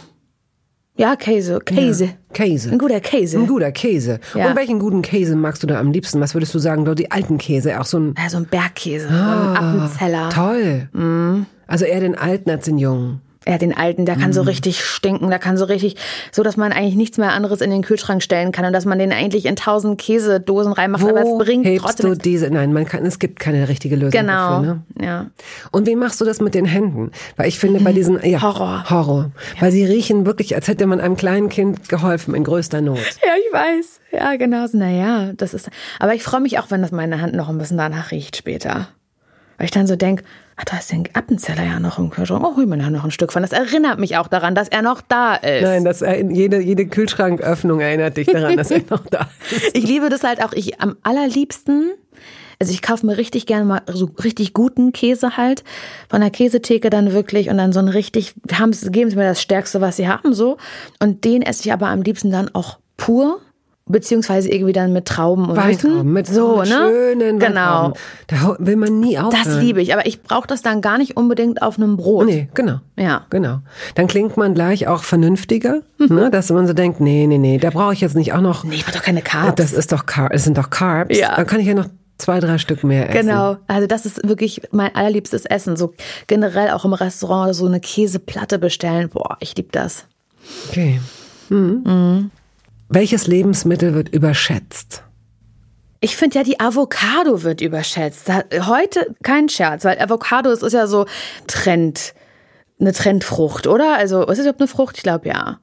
Ja, 0.96 1.16
Käse. 1.16 1.58
Käse. 1.64 2.10
Käse. 2.32 2.70
Ein 2.70 2.78
guter 2.78 3.00
Käse. 3.00 3.36
Ein 3.38 3.46
guter 3.48 3.72
Käse. 3.72 4.20
Ja. 4.34 4.48
Und 4.50 4.56
welchen 4.56 4.78
guten 4.78 5.02
Käse 5.02 5.34
magst 5.34 5.62
du 5.62 5.66
da 5.66 5.80
am 5.80 5.90
liebsten? 5.90 6.20
Was 6.20 6.34
würdest 6.34 6.54
du 6.54 6.60
sagen? 6.60 6.84
Die 6.94 7.10
alten 7.10 7.36
Käse, 7.38 7.80
auch 7.80 7.84
so 7.84 7.98
ein 7.98 8.14
Ja, 8.16 8.30
so 8.30 8.36
ein 8.36 8.46
Bergkäse, 8.46 9.08
so 9.08 9.14
ein 9.14 9.56
Appenzeller. 9.56 10.28
toll. 10.30 10.88
Mhm. 10.92 11.46
Also 11.66 11.84
eher 11.84 11.98
den 12.00 12.16
alten 12.16 12.48
als 12.50 12.66
den 12.66 12.78
jungen. 12.78 13.20
Ja, 13.46 13.58
den 13.58 13.76
alten, 13.76 14.06
der 14.06 14.14
kann 14.16 14.28
Mhm. 14.28 14.32
so 14.32 14.42
richtig 14.42 14.82
stinken, 14.82 15.28
der 15.28 15.38
kann 15.38 15.58
so 15.58 15.66
richtig, 15.66 15.96
so 16.32 16.42
dass 16.42 16.56
man 16.56 16.72
eigentlich 16.72 16.94
nichts 16.94 17.18
mehr 17.18 17.32
anderes 17.32 17.60
in 17.60 17.70
den 17.70 17.82
Kühlschrank 17.82 18.22
stellen 18.22 18.52
kann 18.52 18.64
und 18.64 18.72
dass 18.72 18.86
man 18.86 18.98
den 18.98 19.12
eigentlich 19.12 19.44
in 19.44 19.54
tausend 19.54 20.00
Käsedosen 20.00 20.72
reinmacht, 20.72 21.02
aber 21.04 21.20
es 21.20 21.26
Wo 21.26 21.36
bringt 21.38 21.66
hebst 21.66 21.84
trotzdem. 21.84 22.10
du 22.12 22.16
diese? 22.16 22.48
Nein, 22.50 22.72
man 22.72 22.86
kann, 22.86 23.04
es 23.04 23.18
gibt 23.18 23.38
keine 23.40 23.68
richtige 23.68 23.96
Lösung 23.96 24.12
genau. 24.18 24.62
dafür. 24.62 24.80
Ne? 24.96 25.04
Ja. 25.04 25.26
Und 25.72 25.86
wie 25.86 25.94
machst 25.94 26.20
du 26.22 26.24
das 26.24 26.40
mit 26.40 26.54
den 26.54 26.64
Händen? 26.64 27.10
Weil 27.36 27.48
ich 27.48 27.58
finde 27.58 27.80
bei 27.80 27.92
diesen 27.92 28.18
ja, 28.24 28.38
Mhm. 28.38 28.42
Horror. 28.42 28.84
Horror, 28.88 29.30
weil 29.60 29.72
sie 29.72 29.84
riechen 29.84 30.24
wirklich, 30.24 30.54
als 30.54 30.66
hätte 30.68 30.86
man 30.86 31.00
einem 31.00 31.16
kleinen 31.18 31.50
Kind 31.50 31.88
geholfen 31.90 32.34
in 32.34 32.44
größter 32.44 32.80
Not. 32.80 32.98
Ja, 32.98 33.32
ich 33.38 33.52
weiß. 33.52 34.00
Ja, 34.12 34.36
genau. 34.36 34.64
Naja, 34.72 35.32
das 35.36 35.52
ist. 35.52 35.68
Aber 35.98 36.14
ich 36.14 36.22
freue 36.22 36.40
mich 36.40 36.58
auch, 36.58 36.70
wenn 36.70 36.80
das 36.80 36.92
meine 36.92 37.20
Hand 37.20 37.34
noch 37.34 37.48
ein 37.50 37.58
bisschen 37.58 37.76
danach 37.76 38.10
riecht 38.10 38.36
später. 38.36 38.88
Weil 39.58 39.66
ich 39.66 39.70
dann 39.70 39.86
so 39.86 39.96
denke, 39.96 40.24
ach, 40.56 40.64
da 40.64 40.78
ist 40.78 40.90
den 40.92 41.08
Appenzeller 41.12 41.64
ja 41.64 41.80
noch 41.80 41.98
im 41.98 42.10
Kühlschrank. 42.10 42.44
Oh, 42.44 42.56
hol 42.56 42.66
mir 42.66 42.78
da 42.78 42.90
noch 42.90 43.04
ein 43.04 43.10
Stück 43.10 43.32
von. 43.32 43.42
Das 43.42 43.52
erinnert 43.52 43.98
mich 43.98 44.16
auch 44.16 44.28
daran, 44.28 44.54
dass 44.54 44.68
er 44.68 44.82
noch 44.82 45.00
da 45.00 45.34
ist. 45.34 45.62
Nein, 45.62 45.84
das 45.84 46.02
äh, 46.02 46.24
jede 46.30 46.60
jede 46.60 46.86
Kühlschranköffnung 46.86 47.80
erinnert 47.80 48.16
dich 48.16 48.26
daran, 48.26 48.56
dass 48.56 48.70
er 48.70 48.80
noch 48.90 49.06
da 49.06 49.28
ist. 49.50 49.76
Ich 49.76 49.84
liebe 49.84 50.08
das 50.08 50.22
halt 50.22 50.42
auch. 50.42 50.52
Ich 50.52 50.80
am 50.80 50.96
allerliebsten. 51.02 51.92
Also 52.60 52.72
ich 52.72 52.82
kaufe 52.82 53.04
mir 53.04 53.16
richtig 53.16 53.46
gerne 53.46 53.64
mal 53.64 53.82
so 53.92 54.10
richtig 54.22 54.54
guten 54.54 54.92
Käse 54.92 55.36
halt 55.36 55.64
von 56.08 56.20
der 56.20 56.30
Käsetheke 56.30 56.88
dann 56.88 57.12
wirklich 57.12 57.50
und 57.50 57.58
dann 57.58 57.72
so 57.72 57.80
ein 57.80 57.88
richtig, 57.88 58.34
haben, 58.52 58.70
geben 58.92 59.10
sie 59.10 59.16
mir 59.16 59.24
das 59.24 59.42
Stärkste, 59.42 59.80
was 59.80 59.96
sie 59.96 60.06
haben 60.06 60.32
so 60.32 60.56
und 61.00 61.24
den 61.24 61.42
esse 61.42 61.64
ich 61.64 61.72
aber 61.72 61.88
am 61.88 62.02
liebsten 62.02 62.30
dann 62.30 62.54
auch 62.54 62.78
pur 62.96 63.40
beziehungsweise 63.86 64.50
irgendwie 64.50 64.72
dann 64.72 64.92
mit 64.92 65.06
Trauben 65.06 65.50
und 65.50 65.56
Weintrauben, 65.56 66.12
mit 66.12 66.26
so, 66.26 66.58
mit 66.58 66.70
ne? 66.70 66.74
schönen 66.74 67.38
Genau. 67.38 67.92
Da 68.26 68.56
will 68.58 68.76
man 68.76 69.00
nie 69.00 69.18
aufhören. 69.18 69.44
Das 69.44 69.60
liebe 69.60 69.82
ich, 69.82 69.92
aber 69.92 70.06
ich 70.06 70.22
brauche 70.22 70.46
das 70.46 70.62
dann 70.62 70.80
gar 70.80 70.96
nicht 70.96 71.16
unbedingt 71.16 71.60
auf 71.60 71.76
einem 71.76 71.96
Brot. 71.96 72.26
Nee, 72.26 72.48
genau. 72.54 72.80
Ja. 72.96 73.26
Genau. 73.30 73.58
Dann 73.94 74.06
klingt 74.06 74.36
man 74.36 74.54
gleich 74.54 74.88
auch 74.88 75.02
vernünftiger, 75.02 75.82
ne, 75.98 76.30
dass 76.30 76.50
man 76.50 76.66
so 76.66 76.72
denkt, 76.72 77.00
nee, 77.00 77.26
nee, 77.26 77.38
nee, 77.38 77.58
da 77.58 77.70
brauche 77.70 77.92
ich 77.92 78.00
jetzt 78.00 78.16
nicht 78.16 78.32
auch 78.32 78.40
noch. 78.40 78.64
Nee, 78.64 78.76
ich 78.76 78.86
mach 78.86 78.94
doch 78.94 79.02
keine 79.02 79.20
Carbs. 79.20 79.56
Das 79.56 79.72
ist 79.72 79.92
doch 79.92 80.06
Car 80.06 80.30
es 80.32 80.44
sind 80.44 80.56
doch 80.56 80.70
Carbs. 80.70 81.18
Ja. 81.18 81.36
Dann 81.36 81.46
kann 81.46 81.60
ich 81.60 81.66
ja 81.66 81.74
noch 81.74 81.88
zwei, 82.16 82.40
drei 82.40 82.56
Stück 82.56 82.84
mehr 82.84 83.10
essen. 83.10 83.26
Genau, 83.26 83.56
also 83.66 83.86
das 83.86 84.06
ist 84.06 84.26
wirklich 84.26 84.62
mein 84.70 84.94
allerliebstes 84.94 85.44
Essen. 85.44 85.76
So 85.76 85.92
generell 86.26 86.70
auch 86.70 86.86
im 86.86 86.94
Restaurant 86.94 87.54
so 87.54 87.66
eine 87.66 87.80
Käseplatte 87.80 88.58
bestellen. 88.58 89.10
Boah, 89.10 89.36
ich 89.40 89.54
liebe 89.56 89.68
das. 89.72 90.06
Okay. 90.70 91.00
Mhm. 91.50 92.30
Welches 92.88 93.26
Lebensmittel 93.26 93.94
wird 93.94 94.10
überschätzt? 94.10 95.02
Ich 96.00 96.16
finde 96.16 96.38
ja, 96.38 96.44
die 96.44 96.60
Avocado 96.60 97.42
wird 97.42 97.60
überschätzt. 97.62 98.30
Heute 98.66 99.14
kein 99.22 99.48
Scherz, 99.48 99.84
weil 99.84 99.98
Avocado 99.98 100.50
das 100.50 100.62
ist 100.62 100.74
ja 100.74 100.86
so 100.86 101.06
Trend, 101.46 102.12
eine 102.78 102.92
Trendfrucht, 102.92 103.66
oder? 103.66 103.96
Also 103.96 104.22
ist 104.22 104.38
es 104.38 104.40
überhaupt 104.40 104.60
eine 104.60 104.68
Frucht? 104.68 104.96
Ich 104.98 105.02
glaube 105.02 105.28
ja. 105.28 105.58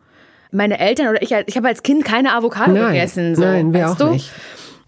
Meine 0.52 0.80
Eltern 0.80 1.10
oder 1.10 1.22
ich, 1.22 1.32
ich 1.32 1.56
habe 1.56 1.68
als 1.68 1.84
Kind 1.84 2.04
keine 2.06 2.34
Avocado 2.34 2.72
Nein, 2.72 2.94
gegessen. 2.94 3.36
So, 3.36 3.44
nein, 3.44 3.72
wir 3.72 3.84
weißt 3.84 4.02
auch 4.02 4.08
du? 4.08 4.14
nicht. 4.14 4.32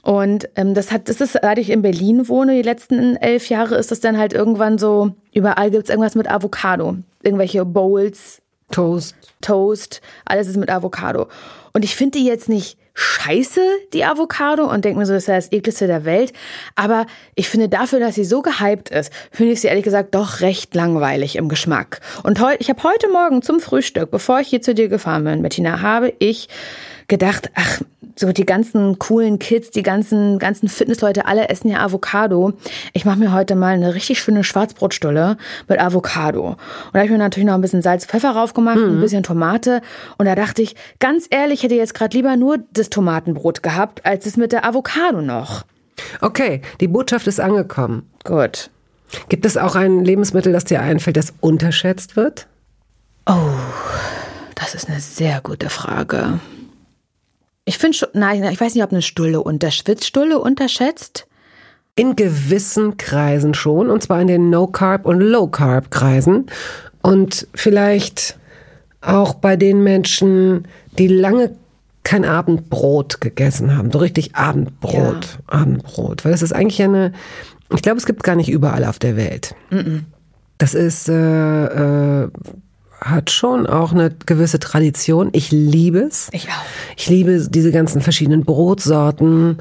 Und 0.02 0.50
ähm, 0.56 0.74
das 0.74 0.92
hat, 0.92 1.08
das 1.08 1.22
ist, 1.22 1.34
seit 1.34 1.58
ich 1.58 1.70
in 1.70 1.82
Berlin 1.82 2.28
wohne, 2.28 2.56
die 2.56 2.62
letzten 2.62 3.16
elf 3.16 3.48
Jahre, 3.48 3.76
ist 3.76 3.92
das 3.92 4.02
dann 4.02 4.18
halt 4.18 4.34
irgendwann 4.34 4.78
so, 4.78 5.16
überall 5.34 5.72
gibt's 5.72 5.90
irgendwas 5.90 6.16
mit 6.16 6.30
Avocado. 6.30 6.98
Irgendwelche 7.22 7.64
Bowls, 7.64 8.42
Toast. 8.72 9.16
Toast, 9.40 10.02
alles 10.26 10.48
ist 10.48 10.58
mit 10.58 10.70
Avocado. 10.70 11.28
Und 11.74 11.84
ich 11.84 11.96
finde 11.96 12.20
die 12.20 12.26
jetzt 12.26 12.50
nicht 12.50 12.78
scheiße, 12.94 13.62
die 13.94 14.06
Avocado, 14.06 14.70
und 14.70 14.86
denke 14.86 15.00
mir 15.00 15.06
so, 15.08 15.14
das 15.14 15.24
ist 15.24 15.28
ja 15.28 15.36
das 15.36 15.52
ekligste 15.52 15.88
der 15.88 16.06
Welt. 16.06 16.32
Aber 16.76 17.08
ich 17.34 17.50
finde 17.50 17.68
dafür, 17.68 18.00
dass 18.00 18.14
sie 18.16 18.24
so 18.24 18.44
gehypt 18.44 18.90
ist, 18.90 19.12
finde 19.32 19.54
ich 19.54 19.62
sie 19.62 19.68
ehrlich 19.68 19.84
gesagt 19.84 20.14
doch 20.14 20.42
recht 20.42 20.76
langweilig 20.76 21.36
im 21.36 21.50
Geschmack. 21.50 22.02
Und 22.22 22.40
heu, 22.40 22.54
ich 22.60 22.70
habe 22.70 22.84
heute 22.84 23.10
Morgen 23.10 23.42
zum 23.42 23.60
Frühstück, 23.60 24.12
bevor 24.12 24.40
ich 24.40 24.50
hier 24.50 24.62
zu 24.62 24.76
dir 24.76 24.88
gefahren 24.88 25.24
bin, 25.24 25.42
Bettina, 25.42 25.82
habe 25.82 26.14
ich 26.20 26.48
gedacht, 27.08 27.50
ach, 27.56 27.82
so 28.16 28.32
die 28.32 28.46
ganzen 28.46 29.00
coolen 29.00 29.40
Kids, 29.40 29.72
die 29.72 29.82
ganzen 29.82 30.38
ganzen 30.40 30.70
Fitnessleute, 30.70 31.26
alle 31.26 31.50
essen 31.50 31.70
ja 31.70 31.80
Avocado. 31.80 32.54
Ich 32.94 33.06
mache 33.06 33.18
mir 33.18 33.34
heute 33.34 33.56
mal 33.56 33.74
eine 33.74 33.96
richtig 33.96 34.20
schöne 34.20 34.44
Schwarzbrotstulle 34.44 35.38
mit 35.68 35.80
Avocado. 35.80 36.50
Und 36.50 36.58
da 36.94 37.00
habe 37.00 37.06
ich 37.06 37.12
mir 37.12 37.18
natürlich 37.18 37.48
noch 37.48 37.56
ein 37.56 37.62
bisschen 37.62 37.82
Salz, 37.82 38.06
Pfeffer 38.06 38.32
raufgemacht, 38.32 38.78
ein 38.78 39.00
bisschen 39.00 39.24
Tomate. 39.24 39.82
Und 40.18 40.26
da 40.26 40.36
dachte 40.36 40.62
ich, 40.62 40.76
ganz 41.00 41.28
ehrlich, 41.30 41.64
hätte 41.64 41.74
ich 41.74 41.80
jetzt 41.80 41.96
gerade 41.96 42.16
lieber 42.16 42.36
nur 42.36 42.60
das 42.72 42.90
Tomatenbrot 42.90 43.64
gehabt, 43.64 44.06
als 44.06 44.26
es 44.26 44.38
mit 44.38 44.52
der 44.52 44.66
Avocado 44.66 45.22
noch. 45.22 45.64
Okay, 46.22 46.62
die 46.82 46.88
Botschaft 46.88 47.28
ist 47.28 47.40
angekommen. 47.40 48.10
Gut. 48.24 48.70
Gibt 49.30 49.46
es 49.46 49.58
auch 49.58 49.76
ein 49.76 50.04
Lebensmittel, 50.04 50.52
das 50.52 50.66
dir 50.66 50.82
einfällt, 50.82 51.18
das 51.18 51.34
unterschätzt 51.40 52.16
wird? 52.16 52.48
Das 54.56 54.76
ist 54.76 54.90
eine 54.90 55.00
sehr 55.00 55.40
gute 55.42 55.70
Frage. 55.70 56.40
Ich 57.66 57.78
finde 57.78 57.98
schon, 57.98 58.10
nein, 58.14 58.44
ich 58.44 58.60
weiß 58.60 58.76
nicht, 58.76 58.84
ob 58.84 58.92
eine 58.92 59.02
Stulle 59.02 59.42
unterschwitzt. 59.42 60.06
Stulle 60.06 60.40
unterschätzt? 60.40 61.28
In 61.96 62.16
gewissen 62.16 62.98
Kreisen 62.98 63.54
schon, 63.54 63.90
und 63.90 64.02
zwar 64.02 64.20
in 64.20 64.28
den 64.28 64.50
No-Carb- 64.50 65.06
und 65.06 65.22
Low-Carb-Kreisen. 65.22 66.48
Und 67.02 67.48
vielleicht 67.54 68.38
auch 69.02 69.36
bei 69.36 69.56
den 69.56 69.84
Menschen, 69.84 70.68
die 70.98 71.08
lange 71.08 71.56
kein 72.04 72.26
Abendbrot 72.26 73.22
gegessen 73.22 73.78
haben. 73.78 73.92
So 73.92 74.00
richtig 74.00 74.36
Abendbrot. 74.36 75.40
Abendbrot. 75.48 76.26
Weil 76.26 76.32
das 76.32 76.42
ist 76.42 76.54
eigentlich 76.54 76.82
eine, 76.82 77.14
ich 77.74 77.82
glaube, 77.82 77.98
es 77.98 78.06
gibt 78.06 78.24
gar 78.24 78.36
nicht 78.36 78.50
überall 78.50 78.84
auf 78.84 79.00
der 79.00 79.16
Welt. 79.16 79.56
Das 80.58 80.74
ist, 80.74 81.10
äh, 81.10 82.24
äh, 82.24 82.30
hat 83.04 83.32
schon 83.32 83.68
auch 83.68 83.92
eine 83.92 84.12
gewisse 84.26 84.60
Tradition. 84.60 85.30
Ich 85.34 85.52
liebe 85.52 86.00
es. 86.00 86.30
Ich 86.32 86.48
auch. 86.50 86.64
Ich 86.98 87.10
liebe 87.10 87.46
diese 87.50 87.72
ganzen 87.72 88.02
verschiedenen 88.02 88.44
Brotsorten. 88.46 89.58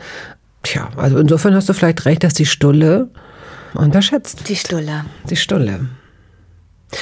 Tja, 0.63 0.89
also 0.97 1.19
insofern 1.19 1.55
hast 1.55 1.69
du 1.69 1.73
vielleicht 1.73 2.05
recht, 2.05 2.23
dass 2.25 2.35
die 2.35 2.47
Stulle 2.47 3.09
unterschätzt. 3.75 4.49
Die 4.49 4.57
Stulle. 4.57 5.05
Die 5.29 5.37
Stulle. 5.37 5.81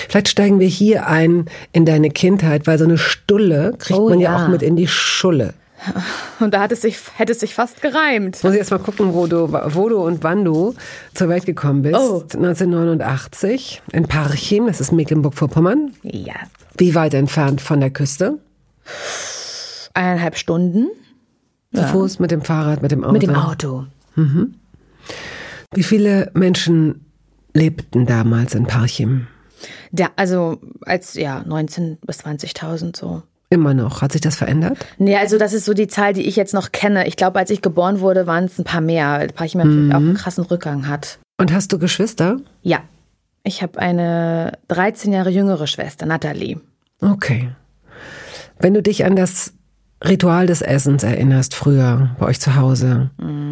Vielleicht 0.09 0.29
steigen 0.29 0.61
wir 0.61 0.69
hier 0.69 1.07
ein 1.09 1.47
in 1.73 1.85
deine 1.85 2.11
Kindheit, 2.11 2.67
weil 2.67 2.79
so 2.79 2.85
eine 2.85 2.97
Stulle 2.97 3.75
kriegt 3.79 3.99
Oh, 3.99 4.09
man 4.09 4.21
ja. 4.21 4.37
ja. 4.39 4.45
auch 4.45 4.49
mit 4.49 4.63
in 4.63 4.77
die 4.77 4.87
Schulle. 4.87 5.55
Und 6.41 6.55
da 6.55 6.61
hat 6.61 6.73
es 6.73 6.83
sich, 6.83 6.99
hätte 7.17 7.33
es 7.33 7.41
sich 7.41 7.55
fast 7.55 7.83
gereimt. 7.83 8.43
Muss 8.43 8.53
ich 8.53 8.59
erst 8.59 8.71
mal 8.71 8.79
gucken, 8.79 9.15
wo 9.15 9.27
du, 9.27 9.53
wo 9.53 9.89
du 9.89 9.99
und 9.99 10.23
wann 10.23 10.45
du 10.45 10.75
zur 11.15 11.29
Welt 11.29 11.47
gekommen 11.47 11.83
bist. 11.83 11.97
Oh. 11.97 12.23
1989 12.23 13.83
in 13.93 14.07
Parchim, 14.07 14.67
das 14.67 14.81
ist 14.81 14.93
Mecklenburg-Vorpommern. 14.93 15.93
Ja. 16.03 16.35
Wie 16.77 16.95
weit 16.95 17.15
entfernt 17.15 17.61
von 17.61 17.81
der 17.81 17.91
Küste? 17.91 18.39
Eineinhalb 19.95 20.37
Stunden 20.37 20.89
Zu 21.75 21.85
Fuß, 21.85 22.19
mit 22.19 22.31
dem 22.31 22.43
Fahrrad, 22.43 22.83
mit 22.83 22.91
dem 22.91 23.05
Auto. 23.05 23.13
mit 23.13 23.23
dem 23.23 23.35
Auto. 23.35 23.87
Wie 25.75 25.83
viele 25.83 26.31
Menschen 26.35 27.07
lebten 27.53 28.07
damals 28.07 28.55
in 28.55 28.67
Parchim? 28.67 29.27
Der, 29.91 30.11
also 30.17 30.59
als, 30.83 31.15
ja, 31.15 31.43
19 31.47 31.99
bis 32.07 32.21
20.000 32.21 32.97
so. 32.97 33.23
Immer 33.53 33.75
noch. 33.75 34.01
Hat 34.01 34.13
sich 34.13 34.21
das 34.21 34.37
verändert? 34.37 34.79
Nee, 34.99 35.17
also 35.17 35.37
das 35.37 35.53
ist 35.53 35.65
so 35.65 35.75
die 35.75 35.89
Zahl, 35.89 36.13
die 36.13 36.23
ich 36.23 36.37
jetzt 36.37 36.55
noch 36.55 36.71
kenne. 36.71 37.09
Ich 37.09 37.17
glaube, 37.17 37.39
als 37.41 37.51
ich 37.51 37.63
geboren 37.63 37.99
wurde, 37.99 38.29
waren 38.29 38.45
es 38.45 38.59
ein 38.59 38.65
paar 38.65 38.81
mehr, 38.81 39.19
weil 39.19 39.29
Parchim 39.29 39.59
natürlich 39.59 39.93
auch 39.93 39.99
einen 39.99 40.15
krassen 40.15 40.45
Rückgang 40.45 40.87
hat. 40.87 41.19
Und 41.37 41.53
hast 41.53 41.73
du 41.73 41.79
Geschwister? 41.79 42.37
Ja. 42.63 42.81
Ich 43.43 43.63
habe 43.63 43.81
eine 43.81 44.59
13 44.69 45.13
Jahre 45.13 45.31
jüngere 45.31 45.67
Schwester, 45.67 46.07
Nathalie. 46.07 46.61
Okay. 47.01 47.51
Wenn 48.59 48.75
du 48.75 48.83
dich 48.83 49.05
an 49.05 49.17
das 49.17 49.55
Ritual 50.05 50.47
des 50.47 50.63
Essens 50.63 51.03
erinnerst, 51.03 51.55
früher 51.55 52.15
bei 52.19 52.27
euch 52.27 52.39
zu 52.39 52.55
Hause, 52.55 53.11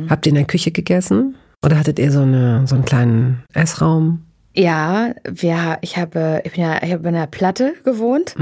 habt 0.08 0.26
ihr 0.26 0.30
in 0.30 0.36
der 0.36 0.44
Küche 0.44 0.70
gegessen? 0.70 1.36
Oder 1.64 1.78
hattet 1.78 1.98
ihr 1.98 2.12
so, 2.12 2.20
eine, 2.20 2.66
so 2.66 2.76
einen 2.76 2.84
kleinen 2.84 3.42
Essraum? 3.52 4.26
Ja, 4.54 5.14
wir, 5.24 5.78
ich 5.80 5.96
habe, 5.96 6.42
ich 6.44 6.52
bin 6.52 6.62
ja, 6.62 6.82
ich 6.82 6.92
habe 6.92 7.08
in 7.08 7.14
einer 7.14 7.26
Platte 7.26 7.74
gewohnt. 7.84 8.34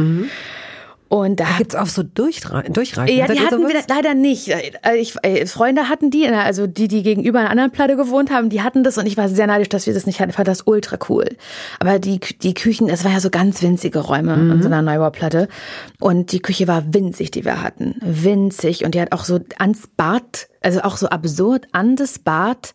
Und 1.08 1.38
da 1.38 1.46
Gibt's 1.58 1.74
auch 1.74 1.86
so 1.86 2.02
Durchre 2.02 2.64
Durchreichen? 2.68 3.16
Ja, 3.16 3.26
die 3.28 3.38
hatten 3.38 3.60
wir 3.60 3.68
sowas? 3.68 3.86
leider 3.88 4.14
nicht. 4.14 4.48
Äh, 4.48 4.96
Ich, 4.96 5.14
äh, 5.22 5.46
Freunde 5.46 5.88
hatten 5.88 6.10
die, 6.10 6.28
also 6.28 6.66
die, 6.66 6.88
die 6.88 7.02
gegenüber 7.02 7.40
einer 7.40 7.50
anderen 7.50 7.70
Platte 7.70 7.96
gewohnt 7.96 8.30
haben, 8.30 8.50
die 8.50 8.62
hatten 8.62 8.82
das 8.82 8.98
und 8.98 9.06
ich 9.06 9.16
war 9.16 9.28
sehr 9.28 9.46
neidisch, 9.46 9.68
dass 9.68 9.86
wir 9.86 9.94
das 9.94 10.06
nicht 10.06 10.20
hatten. 10.20 10.30
Ich 10.30 10.36
fand 10.36 10.48
das 10.48 10.62
ultra 10.66 10.98
cool. 11.08 11.36
Aber 11.78 11.98
die, 11.98 12.18
die 12.18 12.54
Küchen, 12.54 12.88
es 12.88 13.04
war 13.04 13.12
ja 13.12 13.20
so 13.20 13.30
ganz 13.30 13.62
winzige 13.62 14.00
Räume 14.00 14.32
an 14.32 14.62
so 14.62 14.68
einer 14.68 14.82
Neubauplatte. 14.82 15.48
Und 16.00 16.32
die 16.32 16.40
Küche 16.40 16.66
war 16.66 16.82
winzig, 16.92 17.30
die 17.30 17.44
wir 17.44 17.62
hatten. 17.62 17.96
Winzig. 18.02 18.84
Und 18.84 18.94
die 18.94 19.00
hat 19.00 19.12
auch 19.12 19.24
so 19.24 19.38
ans 19.58 19.86
Bad, 19.96 20.48
also 20.60 20.80
auch 20.80 20.96
so 20.96 21.08
absurd 21.08 21.68
an 21.72 21.96
das 21.96 22.18
Bad 22.18 22.74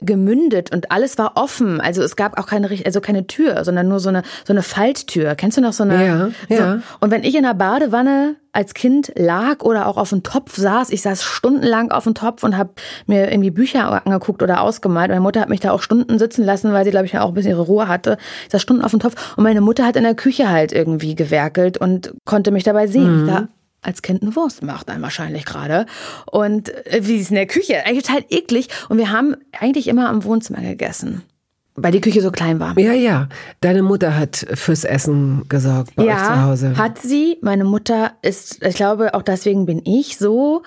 gemündet 0.00 0.72
und 0.72 0.90
alles 0.90 1.18
war 1.18 1.32
offen. 1.36 1.80
Also 1.80 2.02
es 2.02 2.16
gab 2.16 2.38
auch 2.38 2.46
keine, 2.46 2.68
also 2.84 3.00
keine 3.00 3.26
Tür, 3.26 3.64
sondern 3.64 3.88
nur 3.88 4.00
so 4.00 4.08
eine, 4.08 4.22
so 4.46 4.52
eine 4.52 4.62
Falttür. 4.62 5.34
Kennst 5.34 5.56
du 5.56 5.60
noch 5.60 5.72
so 5.72 5.82
eine? 5.82 6.06
Ja, 6.06 6.30
so. 6.48 6.54
ja. 6.54 6.82
Und 7.00 7.10
wenn 7.10 7.22
ich 7.22 7.34
in 7.34 7.42
der 7.42 7.54
Badewanne 7.54 8.36
als 8.52 8.74
Kind 8.74 9.12
lag 9.16 9.62
oder 9.62 9.86
auch 9.86 9.96
auf 9.96 10.10
dem 10.10 10.22
Topf 10.22 10.56
saß, 10.56 10.90
ich 10.90 11.02
saß 11.02 11.22
stundenlang 11.22 11.92
auf 11.92 12.04
dem 12.04 12.14
Topf 12.14 12.42
und 12.42 12.56
habe 12.56 12.70
mir 13.06 13.30
irgendwie 13.30 13.50
Bücher 13.50 14.04
angeguckt 14.04 14.42
oder 14.42 14.62
ausgemalt. 14.62 15.10
Meine 15.10 15.20
Mutter 15.20 15.40
hat 15.40 15.48
mich 15.48 15.60
da 15.60 15.70
auch 15.70 15.82
Stunden 15.82 16.18
sitzen 16.18 16.44
lassen, 16.44 16.72
weil 16.72 16.84
sie, 16.84 16.90
glaube 16.90 17.06
ich, 17.06 17.16
auch 17.18 17.28
ein 17.28 17.34
bisschen 17.34 17.52
ihre 17.52 17.62
Ruhe 17.62 17.86
hatte. 17.86 18.16
Ich 18.46 18.52
saß 18.52 18.60
Stunden 18.60 18.82
auf 18.82 18.90
dem 18.90 19.00
Topf 19.00 19.36
und 19.36 19.44
meine 19.44 19.60
Mutter 19.60 19.84
hat 19.84 19.96
in 19.96 20.02
der 20.02 20.14
Küche 20.14 20.50
halt 20.50 20.72
irgendwie 20.72 21.14
gewerkelt 21.14 21.78
und 21.78 22.12
konnte 22.24 22.50
mich 22.50 22.64
dabei 22.64 22.86
sehen. 22.86 23.26
Ich 23.26 23.32
da 23.32 23.48
als 23.82 24.02
Kind 24.02 24.22
eine 24.22 24.36
Wurst 24.36 24.62
macht 24.62 24.88
dann 24.88 25.02
wahrscheinlich 25.02 25.44
gerade. 25.44 25.86
Und 26.30 26.68
äh, 26.86 27.00
wie 27.02 27.16
ist 27.16 27.30
in 27.30 27.36
der 27.36 27.46
Küche? 27.46 27.84
Eigentlich 27.84 28.04
total 28.04 28.24
eklig. 28.28 28.68
Und 28.88 28.98
wir 28.98 29.10
haben 29.10 29.36
eigentlich 29.58 29.88
immer 29.88 30.08
am 30.08 30.24
Wohnzimmer 30.24 30.60
gegessen, 30.60 31.22
weil 31.74 31.92
die 31.92 32.00
Küche 32.00 32.20
so 32.20 32.30
klein 32.30 32.60
war. 32.60 32.78
Ja, 32.78 32.92
ja. 32.92 33.28
Deine 33.60 33.82
Mutter 33.82 34.16
hat 34.16 34.46
fürs 34.54 34.84
Essen 34.84 35.44
gesorgt 35.48 35.94
bei 35.96 36.04
euch 36.04 36.24
zu 36.24 36.42
Hause. 36.42 36.76
hat 36.76 36.98
sie. 36.98 37.38
Meine 37.42 37.64
Mutter 37.64 38.12
ist, 38.22 38.62
ich 38.62 38.74
glaube, 38.74 39.14
auch 39.14 39.22
deswegen 39.22 39.66
bin 39.66 39.80
ich 39.84 40.18
so. 40.18 40.62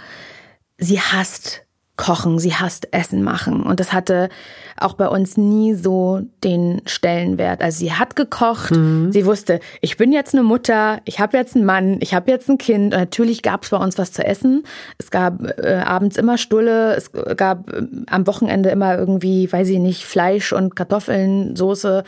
Sie 0.77 0.99
hasst 0.99 1.61
kochen, 1.95 2.39
sie 2.39 2.53
hasst 2.55 2.87
Essen 2.91 3.23
machen. 3.23 3.61
Und 3.61 3.79
das 3.79 3.93
hatte 3.93 4.29
auch 4.77 4.95
bei 4.95 5.07
uns 5.07 5.37
nie 5.37 5.75
so 5.75 6.21
den 6.43 6.81
Stellenwert. 6.85 7.61
Also 7.61 7.79
sie 7.79 7.93
hat 7.93 8.15
gekocht, 8.15 8.71
mhm. 8.71 9.11
sie 9.11 9.25
wusste, 9.27 9.59
ich 9.81 9.95
bin 9.97 10.11
jetzt 10.11 10.33
eine 10.33 10.41
Mutter, 10.41 11.01
ich 11.05 11.19
habe 11.19 11.37
jetzt 11.37 11.55
einen 11.55 11.65
Mann, 11.65 11.97
ich 12.01 12.15
habe 12.15 12.31
jetzt 12.31 12.49
ein 12.49 12.57
Kind. 12.57 12.93
Und 12.93 12.99
natürlich 12.99 13.43
gab 13.43 13.63
es 13.63 13.69
bei 13.69 13.77
uns 13.77 13.97
was 13.99 14.11
zu 14.11 14.25
essen. 14.25 14.63
Es 14.97 15.11
gab 15.11 15.43
äh, 15.59 15.83
abends 15.85 16.17
immer 16.17 16.39
Stulle, 16.39 16.95
es 16.95 17.11
gab 17.37 17.71
äh, 17.71 17.83
am 18.07 18.25
Wochenende 18.25 18.69
immer 18.69 18.97
irgendwie, 18.97 19.51
weiß 19.51 19.69
ich 19.69 19.79
nicht, 19.79 20.03
Fleisch 20.03 20.51
und 20.51 20.75
Kartoffeln, 20.75 21.55
Soße. 21.55 22.03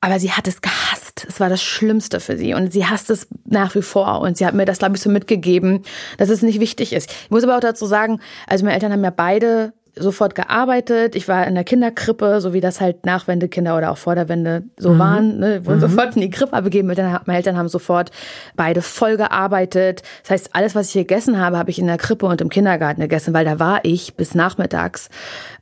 Aber 0.00 0.20
sie 0.20 0.32
hat 0.32 0.46
es 0.46 0.60
gehasst. 0.60 1.26
Es 1.28 1.40
war 1.40 1.48
das 1.48 1.62
Schlimmste 1.62 2.20
für 2.20 2.36
sie. 2.36 2.54
Und 2.54 2.72
sie 2.72 2.86
hasst 2.86 3.10
es 3.10 3.26
nach 3.44 3.74
wie 3.74 3.82
vor. 3.82 4.20
Und 4.20 4.36
sie 4.36 4.46
hat 4.46 4.54
mir 4.54 4.66
das, 4.66 4.78
glaube 4.78 4.96
ich, 4.96 5.02
so 5.02 5.10
mitgegeben, 5.10 5.82
dass 6.18 6.28
es 6.28 6.42
nicht 6.42 6.60
wichtig 6.60 6.92
ist. 6.92 7.10
Ich 7.10 7.30
muss 7.30 7.44
aber 7.44 7.56
auch 7.56 7.60
dazu 7.60 7.86
sagen, 7.86 8.20
also 8.46 8.64
meine 8.64 8.74
Eltern 8.74 8.92
haben 8.92 9.04
ja 9.04 9.10
beide 9.10 9.72
sofort 9.98 10.34
gearbeitet. 10.34 11.14
Ich 11.16 11.26
war 11.26 11.46
in 11.46 11.54
der 11.54 11.64
Kinderkrippe, 11.64 12.40
so 12.40 12.52
wie 12.52 12.60
das 12.60 12.80
halt 12.80 13.06
Nachwendekinder 13.06 13.76
oder 13.76 13.90
auch 13.90 13.96
vor 13.96 14.14
der 14.14 14.28
Wende 14.28 14.64
so 14.78 14.90
mhm. 14.90 14.98
waren. 14.98 15.38
Ne? 15.38 15.64
Wurden 15.64 15.78
mhm. 15.78 15.88
sofort 15.88 16.16
in 16.16 16.22
die 16.22 16.30
Krippe 16.30 16.52
abgegeben. 16.52 16.88
Meine 16.88 17.20
Eltern 17.26 17.56
haben 17.56 17.68
sofort 17.68 18.10
beide 18.56 18.82
voll 18.82 19.16
gearbeitet. 19.16 20.02
Das 20.22 20.30
heißt, 20.30 20.50
alles, 20.52 20.74
was 20.74 20.88
ich 20.88 20.94
gegessen 20.94 21.40
habe, 21.40 21.56
habe 21.56 21.70
ich 21.70 21.78
in 21.78 21.86
der 21.86 21.96
Krippe 21.96 22.26
und 22.26 22.40
im 22.40 22.50
Kindergarten 22.50 23.00
gegessen, 23.00 23.32
weil 23.32 23.44
da 23.44 23.58
war 23.58 23.80
ich 23.84 24.14
bis 24.16 24.34
nachmittags 24.34 25.08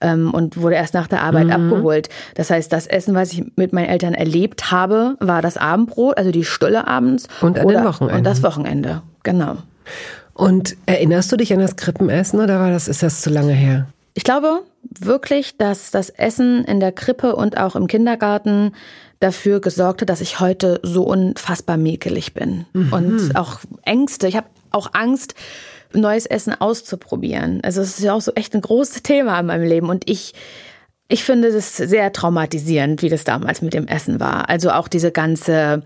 ähm, 0.00 0.32
und 0.34 0.56
wurde 0.56 0.74
erst 0.74 0.94
nach 0.94 1.06
der 1.06 1.22
Arbeit 1.22 1.46
mhm. 1.46 1.52
abgeholt. 1.52 2.08
Das 2.34 2.50
heißt, 2.50 2.72
das 2.72 2.86
Essen, 2.86 3.14
was 3.14 3.32
ich 3.32 3.44
mit 3.56 3.72
meinen 3.72 3.88
Eltern 3.88 4.14
erlebt 4.14 4.72
habe, 4.72 5.16
war 5.20 5.42
das 5.42 5.56
Abendbrot, 5.56 6.18
also 6.18 6.32
die 6.32 6.44
Stulle 6.44 6.88
abends. 6.88 7.28
Und 7.40 7.58
an 7.58 7.66
oder, 7.66 7.84
Wochenende. 7.84 8.18
Und 8.18 8.24
das 8.24 8.42
Wochenende, 8.42 9.02
genau. 9.22 9.58
Und 10.32 10.76
erinnerst 10.86 11.30
du 11.30 11.36
dich 11.36 11.52
an 11.52 11.60
das 11.60 11.76
Krippenessen 11.76 12.40
oder 12.40 12.58
war 12.58 12.70
das, 12.70 12.88
ist 12.88 13.04
das 13.04 13.20
zu 13.20 13.30
lange 13.30 13.52
her? 13.52 13.86
Ich 14.14 14.24
glaube 14.24 14.62
wirklich, 14.82 15.56
dass 15.56 15.90
das 15.90 16.08
Essen 16.10 16.64
in 16.64 16.80
der 16.80 16.92
Krippe 16.92 17.34
und 17.34 17.58
auch 17.58 17.74
im 17.74 17.88
Kindergarten 17.88 18.72
dafür 19.20 19.60
gesorgt 19.60 20.02
hat, 20.02 20.08
dass 20.08 20.20
ich 20.20 20.40
heute 20.40 20.80
so 20.82 21.04
unfassbar 21.04 21.76
mäkelig 21.76 22.34
bin. 22.34 22.66
Mhm. 22.72 22.92
Und 22.92 23.36
auch 23.36 23.60
Ängste. 23.84 24.28
Ich 24.28 24.36
habe 24.36 24.46
auch 24.70 24.90
Angst, 24.92 25.34
neues 25.92 26.26
Essen 26.26 26.54
auszuprobieren. 26.58 27.60
Also 27.62 27.80
es 27.80 27.98
ist 27.98 28.04
ja 28.04 28.14
auch 28.14 28.20
so 28.20 28.32
echt 28.32 28.54
ein 28.54 28.60
großes 28.60 29.02
Thema 29.02 29.38
in 29.40 29.46
meinem 29.46 29.66
Leben. 29.66 29.88
Und 29.88 30.08
ich, 30.08 30.34
ich 31.08 31.24
finde 31.24 31.52
das 31.52 31.76
sehr 31.76 32.12
traumatisierend, 32.12 33.02
wie 33.02 33.08
das 33.08 33.24
damals 33.24 33.62
mit 33.62 33.74
dem 33.74 33.86
Essen 33.86 34.20
war. 34.20 34.48
Also 34.48 34.70
auch 34.70 34.88
diese 34.88 35.10
ganze 35.10 35.82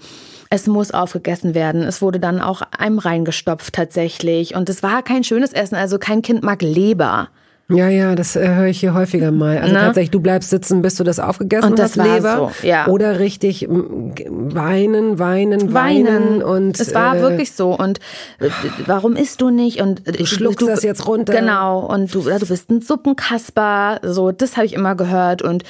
es 0.51 0.67
muss 0.67 0.93
aufgegessen 0.93 1.55
werden. 1.55 1.83
Es 1.83 2.01
wurde 2.01 2.21
dann 2.21 2.41
auch 2.41 2.63
einem 2.77 2.99
reingestopft 2.99 3.75
tatsächlich. 3.75 4.55
Und 4.55 4.71
es 4.71 4.83
war 4.83 5.03
kein 5.03 5.23
schönes 5.25 5.53
Essen. 5.53 5.75
Also 5.75 5.99
kein 5.99 6.23
Kind 6.23 6.43
mag 6.43 6.63
Leber. 6.63 7.29
Ja, 7.71 7.91
ja, 7.91 8.15
das 8.15 8.35
äh, 8.35 8.49
höre 8.49 8.69
ich 8.69 8.81
hier 8.81 8.95
häufiger 8.95 9.31
mal. 9.31 9.59
Also 9.59 9.75
Na? 9.75 9.87
tatsächlich, 9.87 10.11
du 10.11 10.21
bleibst 10.21 10.49
sitzen, 10.49 10.81
bis 10.81 10.95
du 10.95 11.05
das 11.05 11.21
aufgegessen 11.21 11.71
und 11.71 11.79
das 11.79 11.99
hast, 11.99 12.07
Leber. 12.07 12.53
So, 12.63 12.67
ja. 12.67 12.87
Oder 12.87 13.19
richtig 13.19 13.67
weinen, 13.69 15.19
weinen, 15.19 15.75
weinen. 15.75 16.43
Und, 16.43 16.81
es 16.81 16.95
war 16.95 17.17
äh, 17.17 17.21
wirklich 17.21 17.53
so. 17.53 17.77
Und 17.77 17.99
äh, 18.39 18.49
warum 18.87 19.17
isst 19.17 19.43
du 19.43 19.51
nicht? 19.51 19.83
Und 19.83 20.07
äh, 20.09 20.13
du 20.13 20.25
schluckst 20.25 20.63
du, 20.63 20.67
das 20.67 20.83
jetzt 20.83 21.07
runter. 21.07 21.35
Genau. 21.35 21.81
Und 21.81 22.15
du, 22.15 22.23
du 22.23 22.47
bist 22.47 22.71
ein 22.71 22.81
Suppenkasper. 22.81 24.01
So, 24.03 24.33
das 24.33 24.57
habe 24.57 24.65
ich 24.65 24.73
immer 24.73 24.95
gehört. 24.95 25.43
Und 25.43 25.63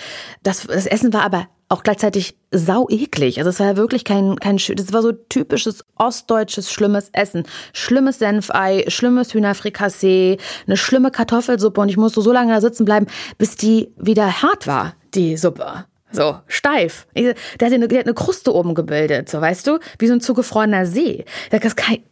das, 0.44 0.68
das 0.68 0.86
Essen 0.86 1.12
war 1.12 1.22
aber 1.22 1.48
auch 1.68 1.82
gleichzeitig 1.82 2.37
sau 2.50 2.88
eklig. 2.88 3.38
Also 3.38 3.50
es 3.50 3.60
war 3.60 3.66
ja 3.66 3.76
wirklich 3.76 4.04
kein, 4.04 4.36
kein, 4.36 4.56
das 4.56 4.92
war 4.92 5.02
so 5.02 5.12
typisches 5.12 5.84
ostdeutsches 5.96 6.72
schlimmes 6.72 7.10
Essen. 7.12 7.44
Schlimmes 7.72 8.18
Senfei, 8.18 8.84
schlimmes 8.88 9.34
Hühnerfrikassee, 9.34 10.38
eine 10.66 10.76
schlimme 10.76 11.10
Kartoffelsuppe 11.10 11.80
und 11.80 11.88
ich 11.88 11.96
musste 11.96 12.22
so 12.22 12.32
lange 12.32 12.52
da 12.52 12.60
sitzen 12.60 12.84
bleiben, 12.84 13.06
bis 13.36 13.56
die 13.56 13.92
wieder 13.96 14.42
hart 14.42 14.66
war, 14.66 14.94
die 15.14 15.36
Suppe. 15.36 15.84
So, 16.10 16.38
steif. 16.46 17.06
Der 17.14 17.34
hat, 17.60 17.72
eine, 17.72 17.86
der 17.86 17.98
hat 17.98 18.06
eine 18.06 18.14
Kruste 18.14 18.54
oben 18.54 18.74
gebildet, 18.74 19.28
so 19.28 19.40
weißt 19.40 19.66
du, 19.66 19.78
wie 19.98 20.06
so 20.06 20.14
ein 20.14 20.22
zugefrorener 20.22 20.86
See. 20.86 21.26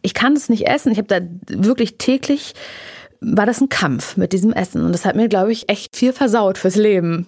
Ich 0.03 0.13
kann 0.13 0.35
das 0.35 0.49
nicht 0.49 0.67
essen. 0.67 0.91
Ich 0.91 0.99
habe 0.99 1.07
da 1.07 1.19
wirklich 1.47 1.97
täglich, 1.97 2.53
war 3.21 3.47
das 3.47 3.59
ein 3.59 3.69
Kampf 3.69 4.15
mit 4.15 4.33
diesem 4.33 4.53
Essen. 4.53 4.85
Und 4.85 4.91
das 4.91 5.05
hat 5.05 5.15
mir, 5.15 5.29
glaube 5.29 5.51
ich, 5.51 5.67
echt 5.69 5.95
viel 5.95 6.13
versaut 6.13 6.59
fürs 6.59 6.75
Leben. 6.75 7.25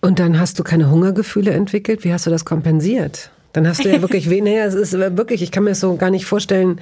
Und 0.00 0.18
dann 0.18 0.38
hast 0.38 0.58
du 0.58 0.64
keine 0.64 0.90
Hungergefühle 0.90 1.50
entwickelt? 1.50 2.04
Wie 2.04 2.12
hast 2.12 2.26
du 2.26 2.30
das 2.30 2.44
kompensiert? 2.44 3.30
Dann 3.52 3.66
hast 3.66 3.84
du 3.84 3.88
ja 3.88 4.00
wirklich 4.00 4.30
weniger. 4.30 4.64
Es 4.64 4.74
ist 4.74 4.92
wirklich, 4.92 5.42
ich 5.42 5.50
kann 5.50 5.64
mir 5.64 5.70
das 5.70 5.80
so 5.80 5.96
gar 5.96 6.10
nicht 6.10 6.26
vorstellen. 6.26 6.80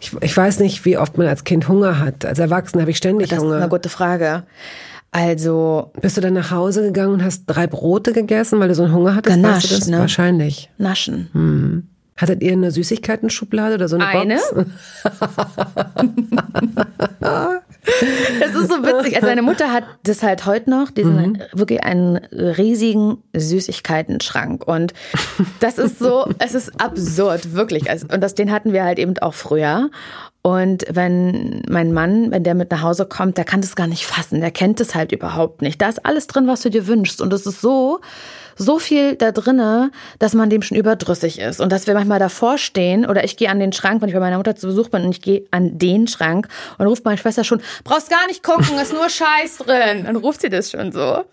Ich, 0.00 0.12
ich 0.20 0.36
weiß 0.36 0.60
nicht, 0.60 0.84
wie 0.84 0.96
oft 0.96 1.18
man 1.18 1.26
als 1.26 1.44
Kind 1.44 1.68
Hunger 1.68 1.98
hat. 1.98 2.24
Als 2.24 2.38
Erwachsener 2.38 2.82
habe 2.82 2.90
ich 2.90 2.96
ständig 2.96 3.28
das 3.28 3.40
Hunger. 3.40 3.50
Das 3.50 3.58
ist 3.58 3.62
eine 3.62 3.70
gute 3.70 3.88
Frage. 3.88 4.44
Also. 5.10 5.92
Bist 6.00 6.16
du 6.16 6.20
dann 6.20 6.34
nach 6.34 6.50
Hause 6.50 6.82
gegangen 6.82 7.14
und 7.14 7.24
hast 7.24 7.44
drei 7.46 7.66
Brote 7.66 8.12
gegessen, 8.12 8.58
weil 8.60 8.68
du 8.68 8.74
so 8.74 8.84
einen 8.84 8.94
Hunger 8.94 9.14
hattest? 9.14 9.36
Genascht, 9.36 9.72
weißt 9.72 9.86
du? 9.88 9.90
Ne? 9.90 9.98
Wahrscheinlich. 9.98 10.70
Naschen. 10.78 11.28
Hm. 11.32 11.88
Hattet 12.16 12.42
ihr 12.42 12.52
eine 12.52 12.70
Süßigkeiten-Schublade 12.70 13.74
oder 13.74 13.88
so 13.88 13.96
eine, 13.96 14.06
eine? 14.06 14.40
Box? 14.54 14.70
Das 18.40 18.54
ist 18.54 18.68
so 18.68 18.82
witzig. 18.82 19.16
Also 19.16 19.26
meine 19.26 19.42
Mutter 19.42 19.72
hat 19.72 19.84
das 20.02 20.22
halt 20.22 20.46
heute 20.46 20.70
noch, 20.70 20.90
diesen 20.90 21.16
mhm. 21.16 21.42
wirklich 21.52 21.82
einen 21.84 22.16
riesigen 22.16 23.18
Süßigkeiten-Schrank. 23.34 24.66
Und 24.66 24.92
das 25.60 25.78
ist 25.78 25.98
so, 25.98 26.28
es 26.38 26.54
ist 26.54 26.80
absurd, 26.80 27.54
wirklich. 27.54 27.88
Also, 27.88 28.06
und 28.12 28.20
das, 28.20 28.34
den 28.34 28.50
hatten 28.50 28.72
wir 28.72 28.84
halt 28.84 28.98
eben 28.98 29.16
auch 29.18 29.34
früher. 29.34 29.90
Und 30.42 30.84
wenn 30.88 31.62
mein 31.68 31.92
Mann, 31.92 32.30
wenn 32.30 32.44
der 32.44 32.54
mit 32.54 32.70
nach 32.70 32.82
Hause 32.82 33.06
kommt, 33.06 33.36
der 33.36 33.44
kann 33.44 33.60
das 33.60 33.74
gar 33.74 33.88
nicht 33.88 34.06
fassen. 34.06 34.40
Der 34.40 34.52
kennt 34.52 34.80
es 34.80 34.94
halt 34.94 35.12
überhaupt 35.12 35.62
nicht. 35.62 35.80
Da 35.82 35.88
ist 35.88 36.06
alles 36.06 36.26
drin, 36.28 36.46
was 36.46 36.60
du 36.60 36.70
dir 36.70 36.86
wünschst. 36.86 37.20
Und 37.20 37.32
es 37.32 37.46
ist 37.46 37.60
so, 37.60 38.00
so 38.56 38.78
viel 38.78 39.16
da 39.16 39.32
drinne, 39.32 39.90
dass 40.18 40.34
man 40.34 40.50
dem 40.50 40.62
schon 40.62 40.76
überdrüssig 40.76 41.38
ist. 41.38 41.60
Und 41.60 41.70
dass 41.70 41.86
wir 41.86 41.94
manchmal 41.94 42.18
davor 42.18 42.58
stehen 42.58 43.06
oder 43.06 43.24
ich 43.24 43.36
gehe 43.36 43.50
an 43.50 43.60
den 43.60 43.72
Schrank, 43.72 44.02
wenn 44.02 44.08
ich 44.08 44.14
bei 44.14 44.20
meiner 44.20 44.38
Mutter 44.38 44.56
zu 44.56 44.66
Besuch 44.66 44.88
bin 44.88 45.04
und 45.04 45.10
ich 45.10 45.22
gehe 45.22 45.46
an 45.50 45.78
den 45.78 46.08
Schrank 46.08 46.48
und 46.78 46.86
ruft 46.86 47.04
meine 47.04 47.18
Schwester 47.18 47.44
schon, 47.44 47.60
brauchst 47.84 48.10
gar 48.10 48.26
nicht 48.26 48.42
gucken, 48.42 48.78
ist 48.80 48.92
nur 48.92 49.08
Scheiß 49.08 49.58
drin. 49.58 50.04
Dann 50.04 50.16
ruft 50.16 50.40
sie 50.40 50.48
das 50.48 50.70
schon 50.70 50.92
so. 50.92 51.24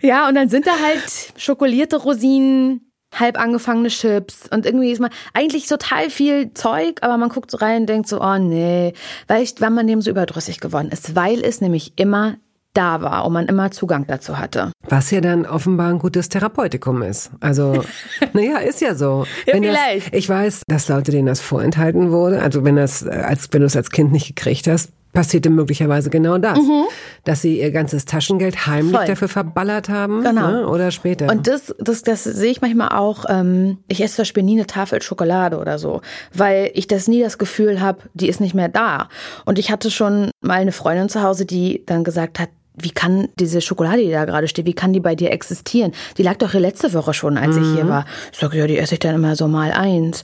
Ja, 0.00 0.28
und 0.28 0.34
dann 0.34 0.48
sind 0.48 0.66
da 0.66 0.72
halt 0.82 1.02
schokolierte 1.36 1.96
Rosinen, 1.96 2.92
halb 3.14 3.38
angefangene 3.38 3.88
Chips 3.88 4.48
und 4.50 4.66
irgendwie 4.66 4.90
ist 4.90 5.00
man 5.00 5.10
eigentlich 5.32 5.66
total 5.66 6.10
viel 6.10 6.52
Zeug, 6.54 6.98
aber 7.02 7.16
man 7.16 7.28
guckt 7.28 7.50
so 7.50 7.56
rein 7.58 7.82
und 7.82 7.86
denkt 7.86 8.08
so, 8.08 8.20
oh 8.20 8.38
nee, 8.38 8.92
weil, 9.26 9.42
ich, 9.42 9.54
weil 9.60 9.70
man 9.70 9.86
dem 9.86 10.02
so 10.02 10.10
überdrüssig 10.10 10.60
geworden 10.60 10.90
ist, 10.90 11.14
weil 11.14 11.42
es 11.42 11.60
nämlich 11.60 11.94
immer 11.96 12.36
da 12.76 13.00
war 13.02 13.24
und 13.24 13.32
man 13.32 13.46
immer 13.46 13.70
Zugang 13.70 14.06
dazu 14.06 14.38
hatte. 14.38 14.72
Was 14.88 15.10
ja 15.10 15.20
dann 15.20 15.46
offenbar 15.46 15.90
ein 15.90 15.98
gutes 15.98 16.28
Therapeutikum 16.28 17.02
ist. 17.02 17.30
Also, 17.40 17.84
naja, 18.32 18.58
ist 18.58 18.80
ja 18.80 18.94
so. 18.94 19.24
ja, 19.46 19.54
wenn 19.54 19.62
vielleicht. 19.62 20.12
Das, 20.12 20.18
ich 20.18 20.28
weiß, 20.28 20.62
dass 20.68 20.88
Leute, 20.88 21.10
denen 21.10 21.26
das 21.26 21.40
vorenthalten 21.40 22.10
wurde, 22.10 22.42
also 22.42 22.64
wenn 22.64 22.76
das, 22.76 23.02
äh, 23.02 23.10
als 23.10 23.48
wenn 23.52 23.60
du 23.60 23.66
es 23.66 23.76
als 23.76 23.90
Kind 23.90 24.12
nicht 24.12 24.28
gekriegt 24.34 24.66
hast, 24.66 24.90
passierte 25.16 25.48
möglicherweise 25.48 26.10
genau 26.10 26.36
das, 26.36 26.58
mhm. 26.58 26.84
dass 27.24 27.40
sie 27.40 27.58
ihr 27.58 27.70
ganzes 27.70 28.04
Taschengeld 28.04 28.66
heimlich 28.66 28.94
Voll. 28.94 29.06
dafür 29.06 29.28
verballert 29.28 29.88
haben 29.88 30.22
genau. 30.22 30.50
ne? 30.50 30.68
oder 30.68 30.90
später. 30.90 31.30
Und 31.30 31.46
das, 31.46 31.74
das, 31.78 32.02
das 32.02 32.24
sehe 32.24 32.50
ich 32.50 32.60
manchmal 32.60 32.90
auch. 32.90 33.24
Ähm, 33.26 33.78
ich 33.88 34.02
esse 34.02 34.16
zum 34.16 34.22
Beispiel 34.24 34.42
nie 34.42 34.56
eine 34.56 34.66
Tafel 34.66 35.00
Schokolade 35.00 35.58
oder 35.58 35.78
so, 35.78 36.02
weil 36.34 36.70
ich 36.74 36.86
das 36.86 37.08
nie 37.08 37.22
das 37.22 37.38
Gefühl 37.38 37.80
habe, 37.80 38.00
die 38.12 38.28
ist 38.28 38.42
nicht 38.42 38.54
mehr 38.54 38.68
da. 38.68 39.08
Und 39.46 39.58
ich 39.58 39.70
hatte 39.70 39.90
schon 39.90 40.30
mal 40.42 40.60
eine 40.60 40.72
Freundin 40.72 41.08
zu 41.08 41.22
Hause, 41.22 41.46
die 41.46 41.82
dann 41.86 42.04
gesagt 42.04 42.38
hat, 42.38 42.50
wie 42.76 42.90
kann 42.90 43.28
diese 43.38 43.60
Schokolade, 43.60 44.02
die 44.02 44.10
da 44.10 44.24
gerade 44.24 44.48
steht, 44.48 44.66
wie 44.66 44.74
kann 44.74 44.92
die 44.92 45.00
bei 45.00 45.14
dir 45.14 45.32
existieren? 45.32 45.92
Die 46.18 46.22
lag 46.22 46.36
doch 46.36 46.52
hier 46.52 46.60
letzte 46.60 46.92
Woche 46.92 47.14
schon, 47.14 47.38
als 47.38 47.56
mhm. 47.56 47.62
ich 47.62 47.68
hier 47.74 47.84
mhm. 47.84 47.88
war. 47.88 48.04
Ich 48.32 48.38
sage, 48.38 48.58
ja, 48.58 48.66
die 48.66 48.78
esse 48.78 48.94
ich 48.94 49.00
dann 49.00 49.14
immer 49.14 49.36
so 49.36 49.48
mal 49.48 49.72
eins. 49.72 50.22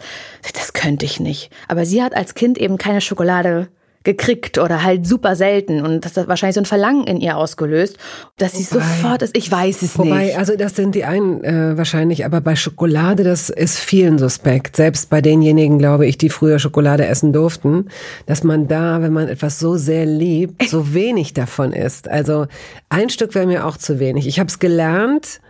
Das 0.55 0.73
könnte 0.73 1.07
ich 1.07 1.21
nicht. 1.21 1.51
Aber 1.69 1.87
sie 1.87 2.03
hat 2.03 2.15
als 2.15 2.35
Kind 2.35 2.59
eben 2.59 2.79
keine 2.79 3.01
Schokolade 3.01 3.69
gekriegt 4.05 4.59
oder 4.59 4.83
halt 4.83 5.07
super 5.07 5.37
selten 5.37 5.83
und 5.85 6.05
das 6.05 6.17
hat 6.17 6.29
wahrscheinlich 6.29 6.55
so 6.55 6.61
ein 6.61 6.67
Verlangen 6.67 7.07
in 7.07 7.21
ihr 7.21 7.37
ausgelöst, 7.37 7.99
dass 8.37 8.53
sie 8.53 8.63
sofort 8.63 9.23
ist, 9.23 9.37
ich 9.37 9.51
weiß 9.51 9.83
es 9.83 9.99
wobei, 9.99 10.27
nicht. 10.27 10.39
Also 10.39 10.57
das 10.57 10.77
sind 10.77 10.95
die 10.95 11.05
einen 11.05 11.45
äh, 11.45 11.77
wahrscheinlich, 11.77 12.25
aber 12.25 12.41
bei 12.41 12.57
Schokolade, 12.57 13.25
das 13.25 13.51
ist 13.51 13.79
vielen 13.79 14.19
suspekt, 14.19 14.77
selbst 14.77 15.11
bei 15.11 15.21
denjenigen, 15.21 15.79
glaube 15.79 16.07
ich, 16.07 16.19
die 16.19 16.31
früher 16.31 16.59
Schokolade 16.59 17.07
essen 17.07 17.33
durften, 17.33 17.89
dass 18.27 18.45
man 18.45 18.69
da, 18.69 19.03
wenn 19.03 19.13
man 19.13 19.29
etwas 19.29 19.59
so 19.59 19.77
sehr 19.77 20.07
liebt, 20.07 20.69
so 20.69 20.95
wenig 20.95 21.35
davon 21.35 21.73
isst. 21.73 22.09
Also 22.09 22.47
ein 22.89 23.11
Stück 23.11 23.35
wäre 23.35 23.47
mir 23.47 23.67
auch 23.67 23.77
zu 23.77 23.99
wenig. 23.99 24.27
Ich 24.27 24.39
habe 24.39 24.49
es 24.49 24.59
gelernt, 24.59 25.41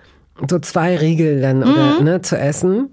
so 0.48 0.58
zwei 0.58 0.96
Riegel 0.96 1.40
dann 1.40 1.58
mhm. 1.58 1.62
oder 1.62 2.00
ne, 2.00 2.22
zu 2.22 2.36
essen. 2.36 2.90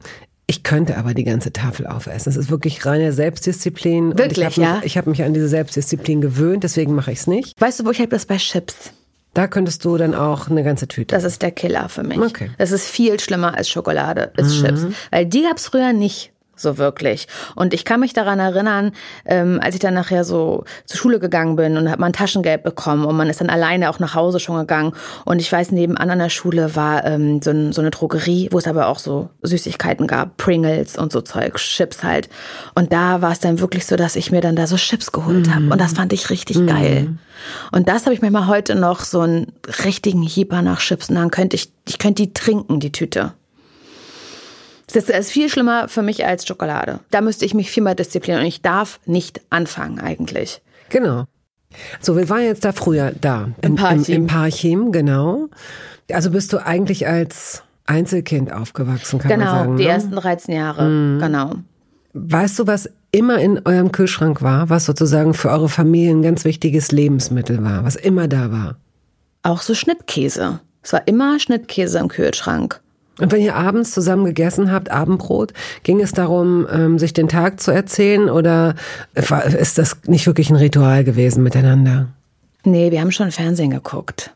Ich 0.50 0.64
könnte 0.64 0.98
aber 0.98 1.14
die 1.14 1.26
ganze 1.26 1.54
Tafel 1.54 1.86
aufessen. 1.86 2.28
Es 2.28 2.36
ist 2.36 2.50
wirklich 2.50 2.84
reine 2.84 3.14
Selbstdisziplin. 3.14 4.18
Wirklich, 4.18 4.48
ich 4.48 4.58
ja? 4.58 4.78
Mich, 4.78 4.86
ich 4.86 4.98
habe 4.98 5.08
mich 5.12 5.22
an 5.22 5.36
diese 5.36 5.48
Selbstdisziplin 5.48 6.22
gewöhnt, 6.22 6.64
deswegen 6.64 6.96
mache 6.96 7.12
ich 7.12 7.20
es 7.20 7.28
nicht. 7.28 7.54
Weißt 7.62 7.80
du, 7.80 7.86
wo 7.86 7.92
ich 7.92 8.00
habe 8.00 8.10
das 8.10 8.26
bei 8.26 8.38
Chips? 8.38 8.92
Da 9.36 9.46
könntest 9.46 9.86
du 9.86 9.96
dann 9.96 10.16
auch 10.16 10.50
eine 10.50 10.64
ganze 10.64 10.88
Tüte. 10.88 11.14
Das 11.14 11.24
ist 11.24 11.44
der 11.44 11.52
Killer 11.52 11.88
für 11.88 12.02
mich. 12.02 12.18
Okay. 12.18 12.50
Das 12.58 12.72
ist 12.72 12.88
viel 12.88 13.20
schlimmer 13.20 13.56
als 13.56 13.70
Schokolade, 13.70 14.32
ist 14.38 14.60
mhm. 14.60 14.66
Chips. 14.66 14.86
Weil 15.12 15.28
die 15.28 15.44
gab's 15.44 15.68
früher 15.68 15.94
nicht 15.94 16.32
so 16.60 16.78
wirklich. 16.78 17.28
Und 17.56 17.74
ich 17.74 17.86
kann 17.86 18.00
mich 18.00 18.14
daran 18.14 18.40
erinnern, 18.40 18.92
ähm, 19.26 19.60
als 19.62 19.76
ich 19.76 19.82
dann 19.82 19.94
nachher 19.94 20.24
so 20.24 20.64
zur 20.86 20.98
Schule 20.98 21.20
gegangen 21.20 21.56
bin 21.56 21.78
und 21.78 21.90
hat 21.90 22.00
man 22.00 22.14
Taschengeld 22.14 22.64
bekommen 22.64 23.06
und 23.06 23.16
man 23.16 23.30
ist 23.30 23.42
dann 23.42 23.50
alleine 23.50 23.90
auch 23.90 24.00
nach 24.00 24.16
Hause 24.16 24.40
schon 24.40 24.58
gegangen. 24.58 24.94
Und 25.26 25.40
ich 25.40 25.52
weiß, 25.52 25.72
nebenan 25.72 26.10
an 26.10 26.20
der 26.20 26.30
Schule 26.30 26.76
war 26.76 27.06
ähm, 27.06 27.42
so, 27.42 27.52
ein, 27.52 27.74
so 27.74 27.82
eine 27.82 27.92
Drogerie, 27.92 28.50
wo 28.52 28.58
es 28.58 28.68
aber 28.68 28.88
auch 28.88 29.00
so 29.00 29.30
Süßigkeiten 29.42 30.08
gab, 30.08 30.38
Pringles 30.38 30.98
und 30.98 31.12
so 31.12 31.22
Zeug, 31.22 31.56
Chips 31.56 32.04
halt. 32.04 32.30
Und 32.76 32.94
da 32.94 33.22
war 33.22 33.32
es 33.32 33.40
dann 33.40 33.60
wirklich 33.60 33.86
so, 33.86 33.96
dass 33.96 34.16
ich 34.16 34.32
mir 34.32 34.42
dann 34.42 34.56
da 34.56 34.68
so 34.68 34.76
Chips 34.76 35.12
geholt 35.12 35.48
mhm. 35.48 35.56
habe. 35.56 35.66
Und 35.72 35.82
das 35.82 35.94
fand 35.94 36.14
ich 36.14 36.30
richtig 36.30 36.58
mhm. 36.58 36.68
geil. 36.68 37.08
Und 37.72 37.88
das 37.88 38.06
habe 38.06 38.14
ich 38.14 38.22
manchmal 38.22 38.48
heute 38.48 38.76
noch 38.76 39.02
so 39.02 39.22
einen 39.22 39.54
richtigen 39.86 40.22
Hieber 40.22 40.62
nach 40.62 40.80
Chips. 40.80 41.10
Und 41.10 41.16
dann 41.16 41.32
könnte 41.32 41.56
ich, 41.56 41.72
ich 41.88 42.00
könnte 42.00 42.24
die 42.24 42.34
trinken, 42.34 42.80
die 42.80 42.92
Tüte. 42.92 43.34
Das 44.94 45.10
ist 45.10 45.32
viel 45.32 45.50
schlimmer 45.50 45.88
für 45.88 46.02
mich 46.02 46.26
als 46.26 46.48
Schokolade. 46.48 47.00
Da 47.12 47.22
müsste 47.22 47.46
ich 47.46 47.54
mich 47.54 47.70
viel 47.70 47.84
mehr 47.84 47.96
disziplinieren 47.96 48.42
und 48.42 48.48
ich 48.48 48.62
darf 48.62 49.00
nicht 49.06 49.42
anfangen 49.50 50.00
eigentlich. 50.00 50.62
Genau. 50.90 51.26
So, 52.00 52.16
wir 52.16 52.28
waren 52.30 52.44
jetzt 52.44 52.66
da 52.66 52.72
früher 52.72 53.14
da. 53.20 53.50
Im, 53.62 53.76
Parchim. 53.76 54.04
Im, 54.08 54.22
im 54.22 54.28
Parchim, 54.28 54.92
genau. 54.92 55.50
Also 56.12 56.32
bist 56.32 56.52
du 56.54 56.66
eigentlich 56.66 57.08
als 57.08 57.64
Einzelkind 57.86 58.52
aufgewachsen, 58.52 59.20
kann 59.20 59.30
genau, 59.30 59.46
man 59.46 59.54
sagen. 59.54 59.66
Genau, 59.66 59.78
die 59.78 59.86
ne? 59.86 59.90
ersten 59.90 60.16
13 60.16 60.56
Jahre, 60.56 60.84
mhm. 60.84 61.20
genau. 61.20 61.54
Weißt 62.14 62.58
du, 62.58 62.68
was 62.68 62.90
immer 63.12 63.40
in 63.40 63.62
eurem 63.66 63.92
Kühlschrank 63.92 64.42
war, 64.42 64.70
was 64.70 64.86
sozusagen 64.86 65.34
für 65.34 65.50
eure 65.50 65.70
Familie 65.70 66.12
ein 66.12 66.22
ganz 66.22 66.46
wichtiges 66.46 66.92
Lebensmittel 66.92 67.64
war, 67.64 67.84
was 67.84 67.96
immer 67.96 68.28
da 68.28 68.52
war? 68.52 68.78
Auch 69.44 69.62
so 69.62 69.74
Schnittkäse. 69.74 70.60
Es 70.82 70.94
war 70.94 71.08
immer 71.08 71.40
Schnittkäse 71.40 72.00
im 72.00 72.08
Kühlschrank. 72.08 72.82
Und 73.20 73.32
wenn 73.32 73.42
ihr 73.42 73.56
abends 73.56 73.92
zusammen 73.92 74.26
gegessen 74.26 74.72
habt, 74.72 74.90
Abendbrot, 74.92 75.54
ging 75.84 76.02
es 76.02 76.12
darum, 76.12 76.68
ähm, 76.72 77.00
sich 77.00 77.14
den 77.14 77.28
Tag 77.28 77.60
zu 77.60 77.72
erzählen 77.72 78.30
oder 78.30 78.76
ist 79.14 79.78
das 79.78 79.98
nicht 80.08 80.26
wirklich 80.26 80.50
ein 80.50 80.56
Ritual 80.56 81.04
gewesen 81.04 81.44
miteinander? 81.44 82.08
Nee, 82.64 82.92
wir 82.92 83.02
haben 83.02 83.12
schon 83.12 83.32
Fernsehen 83.32 83.72
geguckt. 83.72 84.34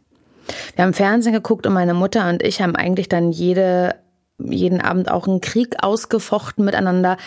Wir 0.76 0.84
haben 0.86 0.94
Fernsehen 0.94 1.34
geguckt 1.34 1.66
und 1.66 1.74
meine 1.74 1.94
Mutter 1.94 2.30
und 2.30 2.44
ich 2.44 2.62
haben 2.62 2.76
eigentlich 2.76 3.10
dann 3.10 3.32
jede 3.32 3.96
jeden 4.40 4.82
Abend 4.82 5.12
auch 5.12 5.28
einen 5.28 5.42
Krieg 5.42 5.76
ausgefochten 5.82 6.66
miteinander, 6.66 7.18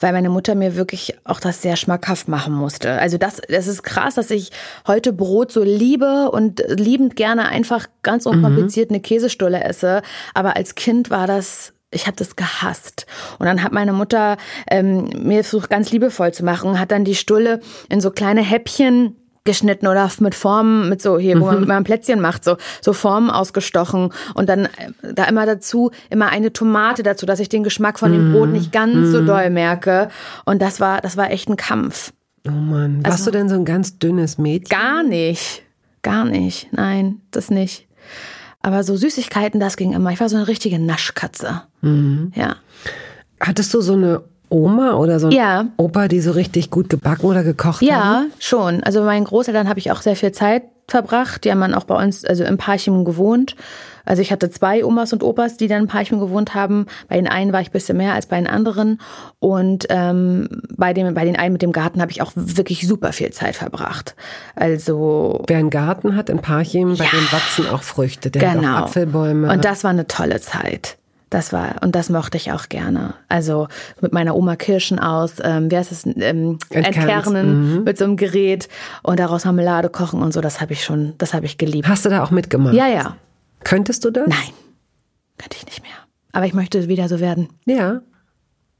weil 0.00 0.12
meine 0.12 0.30
Mutter 0.30 0.54
mir 0.54 0.76
wirklich 0.76 1.16
auch 1.24 1.40
das 1.40 1.62
sehr 1.62 1.76
schmackhaft 1.76 2.28
machen 2.28 2.54
musste. 2.54 2.92
Also 2.92 3.18
das, 3.18 3.40
das 3.48 3.66
ist 3.66 3.82
krass, 3.82 4.14
dass 4.14 4.30
ich 4.30 4.50
heute 4.86 5.12
Brot 5.12 5.52
so 5.52 5.62
liebe 5.62 6.30
und 6.30 6.62
liebend 6.68 7.16
gerne 7.16 7.48
einfach 7.48 7.86
ganz 8.02 8.26
unkompliziert 8.26 8.90
eine 8.90 9.00
Käsestulle 9.00 9.62
esse. 9.62 10.02
Aber 10.34 10.56
als 10.56 10.74
Kind 10.74 11.10
war 11.10 11.26
das 11.26 11.72
ich 11.92 12.06
habe 12.06 12.16
das 12.16 12.34
gehasst. 12.36 13.06
Und 13.38 13.46
dann 13.46 13.62
hat 13.62 13.72
meine 13.72 13.92
Mutter 13.92 14.36
ähm, 14.68 15.08
mir 15.16 15.44
versucht, 15.44 15.70
ganz 15.70 15.92
liebevoll 15.92 16.32
zu 16.34 16.44
machen, 16.44 16.80
hat 16.80 16.90
dann 16.90 17.04
die 17.04 17.14
Stulle 17.14 17.60
in 17.88 18.00
so 18.00 18.10
kleine 18.10 18.42
Häppchen 18.42 19.16
geschnitten 19.46 19.86
oder 19.86 20.10
mit 20.20 20.34
Formen, 20.34 20.88
mit 20.88 21.00
so 21.00 21.18
hier, 21.18 21.40
wo 21.40 21.46
man, 21.46 21.60
mhm. 21.62 21.66
man 21.66 21.84
Plätzchen 21.84 22.20
macht, 22.20 22.44
so, 22.44 22.56
so 22.82 22.92
Formen 22.92 23.30
ausgestochen 23.30 24.12
und 24.34 24.48
dann 24.48 24.66
äh, 24.66 25.14
da 25.14 25.24
immer 25.24 25.46
dazu, 25.46 25.90
immer 26.10 26.28
eine 26.28 26.52
Tomate 26.52 27.02
dazu, 27.02 27.24
dass 27.24 27.40
ich 27.40 27.48
den 27.48 27.62
Geschmack 27.62 27.98
von 27.98 28.12
dem 28.12 28.32
Brot 28.32 28.50
nicht 28.50 28.72
ganz 28.72 29.08
so 29.10 29.22
mhm. 29.22 29.26
doll 29.26 29.50
merke. 29.50 30.08
Und 30.44 30.60
das 30.60 30.80
war, 30.80 31.00
das 31.00 31.16
war 31.16 31.30
echt 31.30 31.48
ein 31.48 31.56
Kampf. 31.56 32.12
Oh 32.46 32.50
Mann. 32.50 33.04
Warst 33.04 33.20
also, 33.20 33.30
du 33.30 33.38
denn 33.38 33.48
so 33.48 33.54
ein 33.54 33.64
ganz 33.64 33.98
dünnes 33.98 34.38
Mädchen? 34.38 34.68
Gar 34.68 35.02
nicht. 35.02 35.62
Gar 36.02 36.24
nicht. 36.24 36.68
Nein, 36.72 37.20
das 37.30 37.50
nicht. 37.50 37.88
Aber 38.60 38.82
so 38.82 38.96
Süßigkeiten, 38.96 39.60
das 39.60 39.76
ging 39.76 39.92
immer. 39.92 40.10
Ich 40.10 40.20
war 40.20 40.28
so 40.28 40.36
eine 40.36 40.48
richtige 40.48 40.78
Naschkatze. 40.78 41.62
Mhm. 41.82 42.32
Ja. 42.34 42.56
Hattest 43.40 43.72
du 43.74 43.80
so 43.80 43.92
eine 43.94 44.24
Oma 44.48 44.94
oder 44.94 45.20
so 45.20 45.28
ein 45.28 45.32
ja. 45.32 45.66
Opa, 45.76 46.08
die 46.08 46.20
so 46.20 46.32
richtig 46.32 46.70
gut 46.70 46.88
gebacken 46.88 47.26
oder 47.26 47.42
gekocht 47.42 47.82
ja, 47.82 47.96
haben? 47.96 48.30
Ja, 48.30 48.36
schon. 48.38 48.82
Also 48.82 49.02
meinen 49.02 49.24
Großeltern 49.24 49.68
habe 49.68 49.78
ich 49.78 49.90
auch 49.90 50.02
sehr 50.02 50.16
viel 50.16 50.32
Zeit 50.32 50.62
verbracht. 50.88 51.44
Die 51.44 51.50
haben 51.50 51.60
dann 51.60 51.74
auch 51.74 51.84
bei 51.84 52.00
uns, 52.00 52.24
also 52.24 52.44
im 52.44 52.58
Parchim 52.58 53.04
gewohnt. 53.04 53.56
Also 54.04 54.22
ich 54.22 54.30
hatte 54.30 54.48
zwei 54.50 54.84
Omas 54.84 55.12
und 55.12 55.24
Opas, 55.24 55.56
die 55.56 55.66
dann 55.66 55.82
im 55.82 55.88
Parchim 55.88 56.20
gewohnt 56.20 56.54
haben. 56.54 56.86
Bei 57.08 57.16
den 57.16 57.26
einen 57.26 57.52
war 57.52 57.60
ich 57.60 57.68
ein 57.70 57.72
bisschen 57.72 57.98
mehr 57.98 58.14
als 58.14 58.26
bei 58.26 58.36
den 58.36 58.46
anderen. 58.46 59.00
Und 59.40 59.86
ähm, 59.90 60.48
bei, 60.76 60.92
dem, 60.92 61.12
bei 61.12 61.24
den 61.24 61.36
einen 61.36 61.52
mit 61.52 61.62
dem 61.62 61.72
Garten 61.72 62.00
habe 62.00 62.12
ich 62.12 62.22
auch 62.22 62.30
wirklich 62.36 62.86
super 62.86 63.12
viel 63.12 63.30
Zeit 63.32 63.56
verbracht. 63.56 64.14
Also 64.54 65.42
Wer 65.48 65.58
einen 65.58 65.70
Garten 65.70 66.14
hat 66.14 66.30
in 66.30 66.38
Parchim, 66.38 66.96
bei 66.96 67.04
ja, 67.04 67.10
dem 67.10 67.32
wachsen 67.32 67.68
auch 67.68 67.82
Früchte. 67.82 68.30
Der 68.30 68.54
genau. 68.54 68.76
Apfelbäume. 68.76 69.50
Und 69.50 69.64
das 69.64 69.82
war 69.82 69.90
eine 69.90 70.06
tolle 70.06 70.40
Zeit. 70.40 70.96
Das 71.36 71.52
war, 71.52 71.82
und 71.82 71.94
das 71.94 72.08
mochte 72.08 72.38
ich 72.38 72.50
auch 72.52 72.70
gerne. 72.70 73.12
Also 73.28 73.68
mit 74.00 74.10
meiner 74.14 74.34
Oma 74.34 74.56
Kirschen 74.56 74.98
aus, 74.98 75.34
ähm, 75.42 75.70
wie 75.70 75.76
heißt 75.76 75.92
es, 75.92 76.06
ähm, 76.06 76.58
entkernen 76.70 77.74
mhm. 77.74 77.84
mit 77.84 77.98
so 77.98 78.04
einem 78.06 78.16
Gerät 78.16 78.70
und 79.02 79.20
daraus 79.20 79.44
Marmelade 79.44 79.90
kochen 79.90 80.22
und 80.22 80.32
so, 80.32 80.40
das 80.40 80.62
habe 80.62 80.72
ich 80.72 80.82
schon, 80.82 81.12
das 81.18 81.34
habe 81.34 81.44
ich 81.44 81.58
geliebt. 81.58 81.88
Hast 81.88 82.06
du 82.06 82.08
da 82.08 82.24
auch 82.24 82.30
mitgemacht? 82.30 82.72
Ja, 82.72 82.86
ja. 82.86 83.16
Könntest 83.64 84.06
du 84.06 84.10
das? 84.10 84.26
Nein, 84.28 84.48
könnte 85.36 85.58
ich 85.58 85.66
nicht 85.66 85.82
mehr. 85.82 85.92
Aber 86.32 86.46
ich 86.46 86.54
möchte 86.54 86.88
wieder 86.88 87.06
so 87.06 87.20
werden. 87.20 87.50
Ja. 87.66 88.00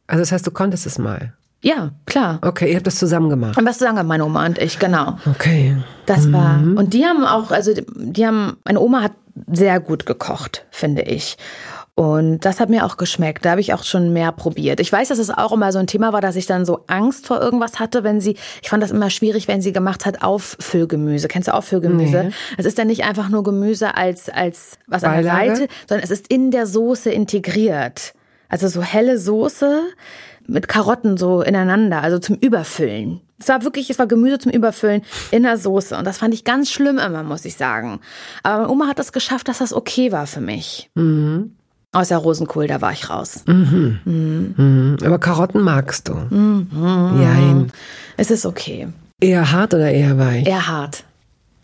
Also 0.06 0.22
das 0.22 0.32
heißt, 0.32 0.46
du 0.46 0.50
konntest 0.50 0.86
es 0.86 0.96
mal. 0.96 1.34
Ja, 1.60 1.90
klar. 2.06 2.38
Okay, 2.40 2.70
ihr 2.70 2.76
habt 2.76 2.86
das 2.86 2.96
zusammen 2.96 3.28
gemacht. 3.28 3.58
Und 3.58 3.66
was 3.66 3.76
zusammen 3.76 3.96
gemacht, 3.96 4.08
meine 4.08 4.24
Oma 4.24 4.46
und 4.46 4.56
ich, 4.56 4.78
genau. 4.78 5.18
Okay. 5.26 5.76
Das 6.06 6.32
war. 6.32 6.56
Mhm. 6.56 6.78
Und 6.78 6.94
die 6.94 7.04
haben 7.04 7.26
auch, 7.26 7.50
also 7.50 7.74
die 7.74 8.26
haben, 8.26 8.56
meine 8.64 8.80
Oma 8.80 9.02
hat 9.02 9.12
sehr 9.52 9.78
gut 9.78 10.06
gekocht, 10.06 10.64
finde 10.70 11.02
ich. 11.02 11.36
Und 11.98 12.40
das 12.40 12.60
hat 12.60 12.68
mir 12.68 12.84
auch 12.84 12.98
geschmeckt. 12.98 13.46
Da 13.46 13.52
habe 13.52 13.62
ich 13.62 13.72
auch 13.72 13.82
schon 13.82 14.12
mehr 14.12 14.30
probiert. 14.30 14.80
Ich 14.80 14.92
weiß, 14.92 15.08
dass 15.08 15.18
es 15.18 15.30
auch 15.30 15.50
immer 15.50 15.72
so 15.72 15.78
ein 15.78 15.86
Thema 15.86 16.12
war, 16.12 16.20
dass 16.20 16.36
ich 16.36 16.44
dann 16.44 16.66
so 16.66 16.84
Angst 16.88 17.26
vor 17.26 17.40
irgendwas 17.40 17.80
hatte, 17.80 18.04
wenn 18.04 18.20
sie, 18.20 18.36
ich 18.60 18.68
fand 18.68 18.82
das 18.82 18.90
immer 18.90 19.08
schwierig, 19.08 19.48
wenn 19.48 19.62
sie 19.62 19.72
gemacht 19.72 20.04
hat 20.04 20.22
Auffüllgemüse. 20.22 21.26
Kennst 21.26 21.48
du 21.48 21.54
Auffüllgemüse? 21.54 22.24
Nee. 22.24 22.32
Es 22.58 22.66
ist 22.66 22.78
dann 22.78 22.88
nicht 22.88 23.04
einfach 23.04 23.30
nur 23.30 23.42
Gemüse 23.42 23.96
als, 23.96 24.28
als 24.28 24.76
was 24.86 25.04
an 25.04 25.22
der 25.22 25.32
Seite, 25.32 25.68
sondern 25.88 26.04
es 26.04 26.10
ist 26.10 26.28
in 26.28 26.50
der 26.50 26.66
Soße 26.66 27.10
integriert. 27.10 28.12
Also 28.50 28.68
so 28.68 28.82
helle 28.82 29.18
Soße 29.18 29.80
mit 30.46 30.68
Karotten 30.68 31.16
so 31.16 31.40
ineinander, 31.40 32.02
also 32.02 32.18
zum 32.18 32.36
Überfüllen. 32.36 33.22
Es 33.38 33.48
war 33.48 33.64
wirklich, 33.64 33.88
es 33.88 33.98
war 33.98 34.06
Gemüse 34.06 34.38
zum 34.38 34.52
Überfüllen 34.52 35.00
in 35.30 35.44
der 35.44 35.56
Soße. 35.56 35.96
Und 35.96 36.06
das 36.06 36.18
fand 36.18 36.34
ich 36.34 36.44
ganz 36.44 36.70
schlimm 36.70 36.98
immer, 36.98 37.22
muss 37.22 37.46
ich 37.46 37.56
sagen. 37.56 38.00
Aber 38.42 38.58
meine 38.58 38.68
Oma 38.70 38.86
hat 38.86 38.98
es 38.98 39.06
das 39.06 39.12
geschafft, 39.12 39.48
dass 39.48 39.58
das 39.58 39.72
okay 39.72 40.12
war 40.12 40.26
für 40.26 40.42
mich. 40.42 40.90
Mhm. 40.94 41.56
Außer 41.92 42.16
Rosenkohl, 42.16 42.66
da 42.66 42.80
war 42.80 42.92
ich 42.92 43.08
raus. 43.08 43.42
Mhm. 43.46 44.00
Mhm. 44.04 44.54
Mhm. 44.56 44.96
Aber 45.04 45.18
Karotten 45.18 45.62
magst 45.62 46.08
du? 46.08 46.14
Mhm. 46.14 47.20
Jein. 47.20 47.72
Es 48.16 48.30
ist 48.30 48.44
okay. 48.44 48.88
Eher 49.20 49.50
hart 49.50 49.72
oder 49.72 49.90
eher 49.90 50.18
weich? 50.18 50.46
Eher 50.46 50.66
hart. 50.68 51.04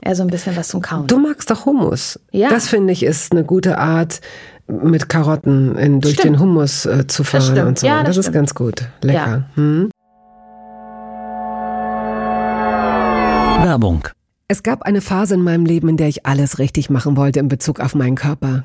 Eher 0.01 0.17
so 0.17 0.23
ein 0.23 0.31
bisschen 0.31 0.57
was 0.57 0.69
zum 0.69 0.81
Kauen. 0.81 1.07
Du 1.07 1.19
magst 1.19 1.51
doch 1.51 1.67
Hummus. 1.67 2.19
Ja. 2.31 2.49
Das 2.49 2.69
finde 2.69 2.93
ich 2.93 3.03
ist 3.03 3.33
eine 3.33 3.45
gute 3.45 3.79
Art, 3.79 4.21
mit 4.67 5.09
Karotten 5.09 5.77
in, 5.77 6.01
durch 6.01 6.15
stimmt. 6.15 6.37
den 6.37 6.41
Hummus 6.41 6.87
äh, 6.87 7.07
zu 7.07 7.25
fahren 7.25 7.67
und 7.67 7.79
so. 7.79 7.87
Ja, 7.87 8.03
das, 8.03 8.17
das 8.17 8.27
ist 8.27 8.33
ganz 8.33 8.55
gut. 8.55 8.83
Lecker. 9.03 9.45
Ja. 9.55 9.57
Hm? 9.57 9.91
Werbung. 13.65 14.09
Es 14.49 14.63
gab 14.63 14.83
eine 14.83 15.01
Phase 15.01 15.35
in 15.35 15.43
meinem 15.43 15.67
Leben, 15.67 15.89
in 15.89 15.97
der 15.97 16.09
ich 16.09 16.27
alles 16.27 16.59
richtig 16.59 16.91
machen 16.91 17.17
wollte 17.17 17.39
in 17.39 17.49
Bezug 17.49 17.81
auf 17.81 17.95
meinen 17.95 18.17
Körper 18.17 18.65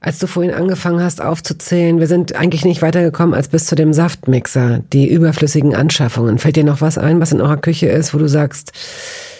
Als 0.00 0.20
du 0.20 0.28
vorhin 0.28 0.54
angefangen 0.54 1.02
hast 1.02 1.20
aufzuzählen, 1.20 1.98
wir 1.98 2.06
sind 2.06 2.36
eigentlich 2.36 2.64
nicht 2.64 2.82
weitergekommen 2.82 3.34
als 3.34 3.48
bis 3.48 3.66
zu 3.66 3.74
dem 3.74 3.92
Saftmixer, 3.92 4.80
die 4.92 5.10
überflüssigen 5.10 5.74
Anschaffungen. 5.74 6.38
Fällt 6.38 6.54
dir 6.54 6.62
noch 6.62 6.80
was 6.80 6.98
ein, 6.98 7.20
was 7.20 7.32
in 7.32 7.40
eurer 7.40 7.56
Küche 7.56 7.88
ist, 7.88 8.14
wo 8.14 8.18
du 8.18 8.28
sagst, 8.28 8.70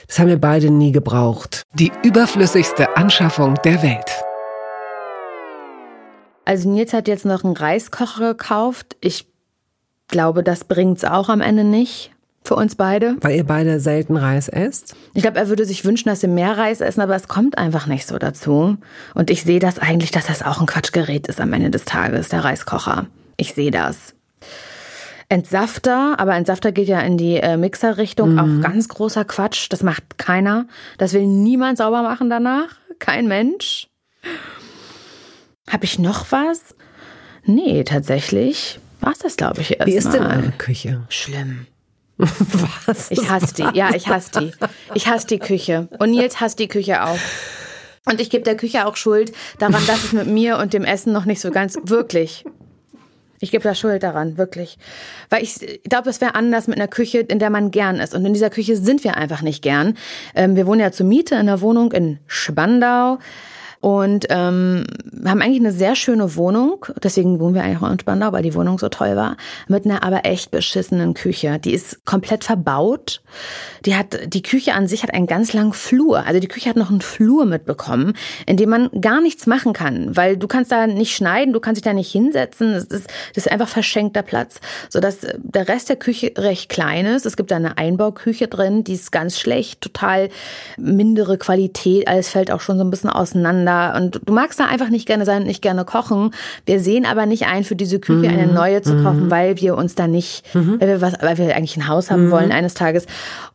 das 0.09 0.19
haben 0.19 0.27
wir 0.27 0.41
beide 0.41 0.71
nie 0.71 0.91
gebraucht? 0.91 1.63
Die 1.75 1.93
überflüssigste 2.03 2.97
Anschaffung 2.97 3.55
der 3.65 3.83
Welt. 3.85 4.25
Also 6.45 6.69
Nils 6.69 6.93
hat 6.93 7.07
jetzt 7.07 7.25
noch 7.25 7.45
einen 7.45 7.57
Reiskocher 7.57 8.35
gekauft. 8.35 8.97
Ich 9.01 9.27
glaube, 10.09 10.43
das 10.43 10.65
bringt's 10.65 11.05
auch 11.05 11.29
am 11.29 11.41
Ende 11.41 11.63
nicht. 11.63 12.11
Für 12.49 12.57
uns 12.57 12.77
beide. 12.77 13.15
Weil 13.21 13.37
ihr 13.37 13.45
beide 13.45 13.79
selten 13.79 14.17
Reis 14.17 14.49
esst? 14.49 14.97
Ich 15.13 15.21
glaube, 15.21 15.37
er 15.37 15.51
würde 15.51 15.67
sich 15.67 15.85
wünschen, 15.85 16.09
dass 16.09 16.23
wir 16.23 16.31
mehr 16.31 16.57
Reis 16.57 16.81
essen, 16.81 17.03
aber 17.03 17.15
es 17.15 17.29
kommt 17.29 17.59
einfach 17.59 17.87
nicht 17.87 18.07
so 18.07 18.17
dazu. 18.17 18.79
Und 19.13 19.29
ich 19.29 19.43
sehe 19.43 19.59
das 19.59 19.79
eigentlich, 19.79 20.13
dass 20.13 20.29
das 20.29 20.43
auch 20.43 20.59
ein 20.59 20.67
Quatschgerät 20.67 21.27
ist 21.27 21.43
am 21.43 21.53
Ende 21.53 21.69
des 21.69 21.85
Tages, 21.85 22.31
der 22.31 22.45
Reiskocher. 22.45 23.07
Ich 23.37 23.53
sehe 23.53 23.71
das. 23.71 24.15
Entsafter, 25.29 26.19
aber 26.19 26.37
Entsafter 26.37 26.73
geht 26.73 26.89
ja 26.89 27.01
in 27.01 27.19
die 27.19 27.37
äh, 27.37 27.59
Mixerrichtung, 27.59 28.33
mhm. 28.33 28.39
auch 28.39 28.63
ganz 28.67 28.89
großer 28.89 29.27
Quatsch. 29.27 29.67
Das 29.69 29.83
macht 29.83 30.17
keiner. 30.17 30.67
Das 30.97 31.13
will 31.13 31.27
niemand 31.27 31.77
sauber 31.77 32.01
machen 32.01 32.31
danach. 32.31 32.77
Kein 32.99 33.29
Mensch. 33.29 33.89
Habe 35.69 35.85
ich 35.85 35.99
noch 35.99 36.33
was? 36.33 36.75
Nee, 37.45 37.85
tatsächlich 37.85 38.81
war 39.03 39.13
es 39.13 39.19
das, 39.19 39.37
glaube 39.37 39.61
ich, 39.61 39.79
erst 39.79 39.87
Wie 39.87 39.97
ist 39.97 40.15
denn 40.15 40.25
eure 40.25 40.53
Küche? 40.57 41.03
Schlimm. 41.11 41.67
Was? 42.87 43.11
Ich 43.11 43.31
hasse 43.31 43.55
die. 43.55 43.79
Ja, 43.79 43.95
ich 43.95 44.09
hasse 44.09 44.41
die. 44.41 44.53
Ich 44.95 45.07
hasse 45.07 45.27
die 45.29 45.39
Küche. 45.39 45.89
Und 45.99 46.11
Nils 46.11 46.41
hasst 46.41 46.59
die 46.59 46.69
Küche 46.69 47.05
auch. 47.05 47.19
Und 48.07 48.21
ich 48.21 48.31
gebe 48.31 48.43
der 48.43 48.57
Küche 48.57 48.87
auch 48.87 48.97
Schuld 48.97 49.33
daran, 49.59 49.83
dass 49.87 50.05
es 50.05 50.13
mit 50.13 50.27
mir 50.27 50.59
und 50.59 50.73
dem 50.73 50.85
Essen 50.85 51.13
noch 51.13 51.27
nicht 51.27 51.41
so 51.41 51.51
ganz 51.51 51.79
wirklich. 51.85 52.45
Ich 53.41 53.51
gebe 53.53 53.63
da 53.63 53.75
Schuld 53.75 54.03
daran, 54.03 54.37
wirklich. 54.37 54.79
Weil 55.31 55.43
ich 55.45 55.81
glaube, 55.85 56.11
es 56.11 56.21
wäre 56.21 56.35
anders 56.35 56.67
mit 56.67 56.77
einer 56.77 56.89
Küche, 56.89 57.21
in 57.21 57.39
der 57.39 57.51
man 57.51 57.71
gern 57.71 57.97
ist. 57.97 58.15
Und 58.15 58.25
in 58.25 58.35
dieser 58.35 58.51
Küche 58.51 58.77
sind 58.77 59.05
wir 59.05 59.17
einfach 59.17 59.43
nicht 59.43 59.63
gern. 59.63 59.97
Ähm, 60.35 60.57
wir 60.57 60.67
wohnen 60.67 60.81
ja 60.81 60.91
zur 60.91 61.07
Miete 61.07 61.35
in 61.37 61.43
einer 61.43 61.61
Wohnung 61.61 61.93
in 61.93 62.19
Spandau. 62.27 63.19
Und 63.81 64.27
ähm, 64.31 64.85
haben 65.25 65.41
eigentlich 65.41 65.61
eine 65.61 65.73
sehr 65.73 65.95
schöne 65.95 66.35
Wohnung, 66.35 66.85
deswegen 67.03 67.39
wohnen 67.39 67.55
wir 67.55 67.63
eigentlich 67.63 67.81
auch 67.81 67.91
in 67.91 68.01
Spandau, 68.01 68.33
weil 68.33 68.43
die 68.43 68.55
Wohnung 68.55 68.79
so 68.79 68.89
toll 68.89 69.15
war, 69.15 69.37
mit 69.69 69.85
einer 69.85 70.03
aber 70.03 70.25
echt 70.25 70.51
beschissenen 70.51 71.15
Küche. 71.15 71.61
Die 71.61 71.73
ist 71.73 72.05
komplett 72.05 72.43
verbaut. 72.43 73.23
Die 73.85 73.95
hat, 73.95 74.19
die 74.27 74.43
Küche 74.43 74.75
an 74.75 74.89
sich 74.89 75.05
hat 75.05 75.15
einen 75.15 75.29
ganz 75.29 75.53
langen 75.53 75.73
Flur. 75.73 76.27
Also 76.27 76.41
die 76.41 76.49
Küche 76.49 76.69
hat 76.69 76.77
noch 76.77 76.91
einen 76.91 77.03
Flur 77.03 77.45
mitbekommen, 77.45 78.15
in 78.47 78.57
dem 78.57 78.71
man 78.71 78.91
gar 79.01 79.21
nichts 79.21 79.47
machen 79.47 79.73
kann, 79.75 80.17
weil 80.17 80.37
du 80.37 80.49
kannst 80.49 80.73
da 80.73 80.89
nicht 80.89 81.15
schneiden, 81.15 81.53
du 81.53 81.61
kannst 81.61 81.79
dich 81.79 81.85
da 81.85 81.93
nicht 81.93 82.11
hinsetzen. 82.11 82.73
Das 82.73 82.85
ist, 82.85 83.07
das 83.35 83.47
ist 83.47 83.53
einfach 83.53 83.69
verschenkter 83.69 84.23
Platz, 84.23 84.61
sodass 84.89 85.19
der 85.37 85.69
Rest 85.69 85.89
der 85.89 85.97
Küche 85.97 86.33
recht 86.37 86.69
klein 86.69 87.07
ist. 87.07 87.27
Es 87.27 87.37
gibt 87.37 87.53
da 87.53 87.57
eine 87.57 87.79
Einbauküche 87.79 88.49
drin, 88.49 88.83
die 88.83 88.95
ist 88.95 89.13
ganz 89.13 89.39
schlecht, 89.39 89.83
total 89.83 90.31
mindere 90.77 91.39
Qualität. 91.39 92.09
Alles 92.09 92.31
fällt 92.31 92.51
auch 92.51 92.61
schon 92.61 92.77
so 92.77 92.85
ein 92.85 92.91
bisschen 92.91 93.11
auseinander 93.11 93.68
miteinander 93.69 93.97
und 93.97 94.21
du 94.25 94.33
magst 94.33 94.59
da 94.61 94.67
einfach 94.67 94.89
nicht 94.89 95.07
gerne 95.07 95.25
sein 95.25 95.43
und 95.43 95.47
nicht 95.47 95.63
gerne 95.63 95.85
kochen. 95.85 96.33
Wir 96.67 96.81
sehen 96.81 97.07
aber 97.07 97.27
nicht 97.27 97.47
ein, 97.47 97.65
für 97.65 97.77
diese 97.77 97.99
Küche 97.99 98.29
mhm. 98.29 98.39
eine 98.39 98.47
neue 98.47 98.83
zu 98.83 99.03
kochen, 99.03 99.27
mhm. 99.27 99.31
weil 99.31 99.61
wir 99.61 99.77
uns 99.77 99.95
da 99.95 100.07
nicht, 100.07 100.43
mhm. 100.55 100.81
weil 100.81 100.89
wir 100.89 101.01
was, 101.01 101.15
weil 101.21 101.39
wir 101.39 101.57
eigentlich 101.57 101.77
ein 101.77 101.89
Haus 101.89 102.11
haben 102.11 102.27
mhm. 102.27 102.31
wollen 102.31 102.53
eines 102.53 102.75
Tages. 102.75 103.07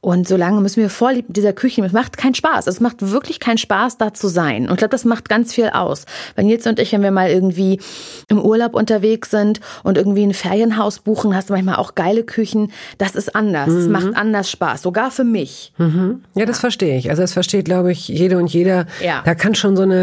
Und 0.02 0.28
solange 0.28 0.62
müssen 0.62 0.82
wir 0.82 0.90
vorlieb 0.90 1.30
mit 1.30 1.38
dieser 1.38 1.54
Küche. 1.54 1.84
Es 1.84 1.94
macht 1.94 2.18
keinen 2.18 2.36
Spaß. 2.36 2.68
Es 2.68 2.80
macht 2.80 2.98
wirklich 3.12 3.40
keinen 3.40 3.58
Spaß, 3.58 3.98
da 3.98 4.14
zu 4.14 4.28
sein. 4.28 4.64
Und 4.64 4.74
ich 4.74 4.78
glaube, 4.78 4.92
das 4.92 5.06
macht 5.06 5.30
ganz 5.30 5.54
viel 5.54 5.70
aus. 5.70 6.06
Weil 6.36 6.46
Nils 6.46 6.68
und 6.68 6.80
ich, 6.80 6.92
wenn 6.92 7.02
wir 7.02 7.12
mal 7.12 7.30
irgendwie 7.30 7.80
im 8.28 8.42
Urlaub 8.42 8.76
unterwegs 8.76 9.32
sind 9.32 9.62
und 9.84 9.98
irgendwie 9.98 10.24
ein 10.24 10.34
Ferienhaus 10.34 11.00
buchen, 11.00 11.36
hast 11.36 11.50
du 11.50 11.54
manchmal 11.54 11.76
auch 11.76 11.96
geile 11.96 12.24
Küchen. 12.24 12.72
Das 12.98 13.16
ist 13.16 13.36
anders. 13.36 13.70
Es 13.70 13.86
mhm. 13.86 13.92
macht 13.92 14.16
anders 14.16 14.52
Spaß. 14.52 14.82
Sogar 14.82 15.12
für 15.12 15.24
mich. 15.24 15.72
Mhm. 15.78 16.24
Ja, 16.36 16.46
das 16.46 16.60
verstehe 16.60 16.98
ich. 16.98 17.10
Also 17.10 17.22
das 17.22 17.34
versteht, 17.34 17.66
glaube 17.66 17.92
ich, 17.92 18.08
jede 18.08 18.38
und 18.38 18.48
jeder. 18.48 18.86
Ja. 19.02 19.22
Da 19.24 19.36
kann 19.36 19.56
schon 19.56 19.78
so 19.78 19.84
eine 19.84 20.03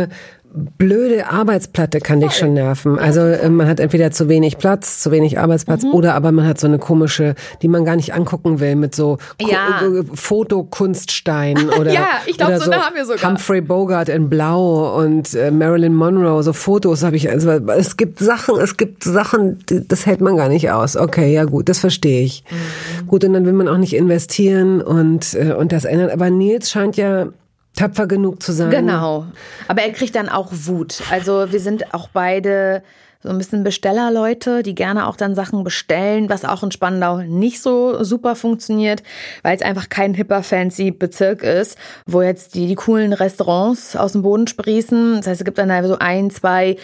blöde 0.53 1.29
Arbeitsplatte 1.29 2.01
kann 2.01 2.21
dich 2.21 2.33
schon 2.33 2.55
nerven. 2.55 2.99
Also 2.99 3.21
äh, 3.21 3.49
man 3.49 3.69
hat 3.69 3.79
entweder 3.79 4.11
zu 4.11 4.29
wenig 4.29 4.59
Platz, 4.59 5.01
zu 5.01 5.11
wenig 5.11 5.39
Arbeitsplatz 5.39 5.85
mhm. 5.85 5.91
oder 5.91 6.15
aber 6.15 6.33
man 6.33 6.47
hat 6.47 6.59
so 6.59 6.67
eine 6.67 6.79
komische, 6.79 7.35
die 7.63 7.69
man 7.69 7.85
gar 7.85 7.97
nicht 7.97 8.15
angucken 8.15 8.59
will 8.59 8.75
mit 8.75 8.95
so 8.95 9.19
ja. 9.41 9.81
Äh, 9.83 10.05
Fotokunststeinen 10.13 11.71
oder 11.81 11.93
ja, 11.93 12.09
ich 12.27 12.37
glaube 12.37 12.59
so, 12.59 12.73
haben 12.73 12.97
wir 12.97 13.07
sogar. 13.07 13.31
Humphrey 13.31 13.61
Bogart 13.61 14.09
in 14.09 14.29
Blau 14.29 14.99
und 14.99 15.35
äh, 15.35 15.51
Marilyn 15.51 15.95
Monroe, 15.95 16.43
so 16.43 16.53
Fotos 16.53 17.05
habe 17.05 17.17
ich. 17.17 17.31
Also 17.31 17.51
es 17.51 17.97
gibt 17.97 18.19
Sachen, 18.19 18.59
es 18.59 18.77
gibt 18.77 19.05
Sachen, 19.05 19.59
das 19.67 20.07
hält 20.07 20.21
man 20.21 20.37
gar 20.37 20.49
nicht 20.49 20.71
aus. 20.71 20.97
Okay, 20.97 21.33
ja 21.33 21.45
gut, 21.45 21.69
das 21.69 21.79
verstehe 21.79 22.23
ich. 22.23 22.45
Mhm. 22.51 23.07
Gut 23.07 23.25
und 23.25 23.35
dann 23.35 23.47
will 23.47 23.53
man 23.53 23.69
auch 23.69 23.79
nicht 23.79 23.95
investieren 23.95 24.83
und 24.83 25.35
äh, 25.35 25.53
und 25.53 25.71
das 25.71 25.85
ändert. 25.85 26.11
Aber 26.11 26.31
Nils 26.31 26.71
scheint 26.71 26.97
ja 26.97 27.29
tapfer 27.77 28.07
genug 28.07 28.43
zu 28.43 28.53
sein. 28.53 28.71
Genau. 28.71 29.27
Aber 29.69 29.83
er 29.83 29.93
kriegt 29.93 30.15
dann 30.15 30.29
auch 30.29 30.49
Wut. 30.51 31.03
Also 31.11 31.53
wir 31.53 31.61
sind 31.61 31.95
auch 31.95 32.09
beide 32.09 32.83
so 33.23 33.29
ein 33.29 33.37
bisschen 33.37 33.65
Bestellerleute, 33.65 34.63
die 34.63 34.75
gerne 34.75 35.07
auch 35.07 35.17
dann 35.17 35.35
Sachen 35.35 35.63
bestellen, 35.63 36.31
was 36.31 36.45
auch 36.47 36.63
in 36.63 36.71
Spandau 36.71 37.19
nicht 37.19 37.61
so 37.61 38.03
super 38.03 38.35
funktioniert, 38.35 39.03
weil 39.43 39.55
es 39.55 39.63
einfach 39.63 39.91
kein 39.91 40.15
hipper 40.15 40.43
fancy 40.43 40.91
Bezirk 40.91 41.43
ist, 41.43 41.77
wo 42.07 42.23
jetzt 42.23 42.55
die, 42.55 42.67
die 42.67 42.77
coolen 42.77 43.13
Restaurants 43.13 43.95
aus 43.95 44.13
dem 44.13 44.23
Boden 44.23 44.47
sprießen. 44.47 45.17
Das 45.17 45.27
heißt, 45.27 45.41
es 45.43 45.45
gibt 45.45 45.59
dann 45.59 45.87
so 45.87 45.99
ein, 45.99 46.31
zwei 46.31 46.77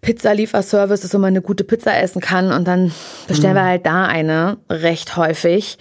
Pizza-Lieferservices, 0.00 1.14
wo 1.14 1.18
man 1.18 1.28
eine 1.28 1.42
gute 1.42 1.64
Pizza 1.64 1.96
essen 1.96 2.20
kann 2.20 2.52
und 2.52 2.66
dann 2.66 2.92
bestellen 3.28 3.54
mhm. 3.54 3.58
wir 3.58 3.64
halt 3.64 3.86
da 3.86 4.04
eine 4.04 4.58
recht 4.68 5.16
häufig 5.16 5.78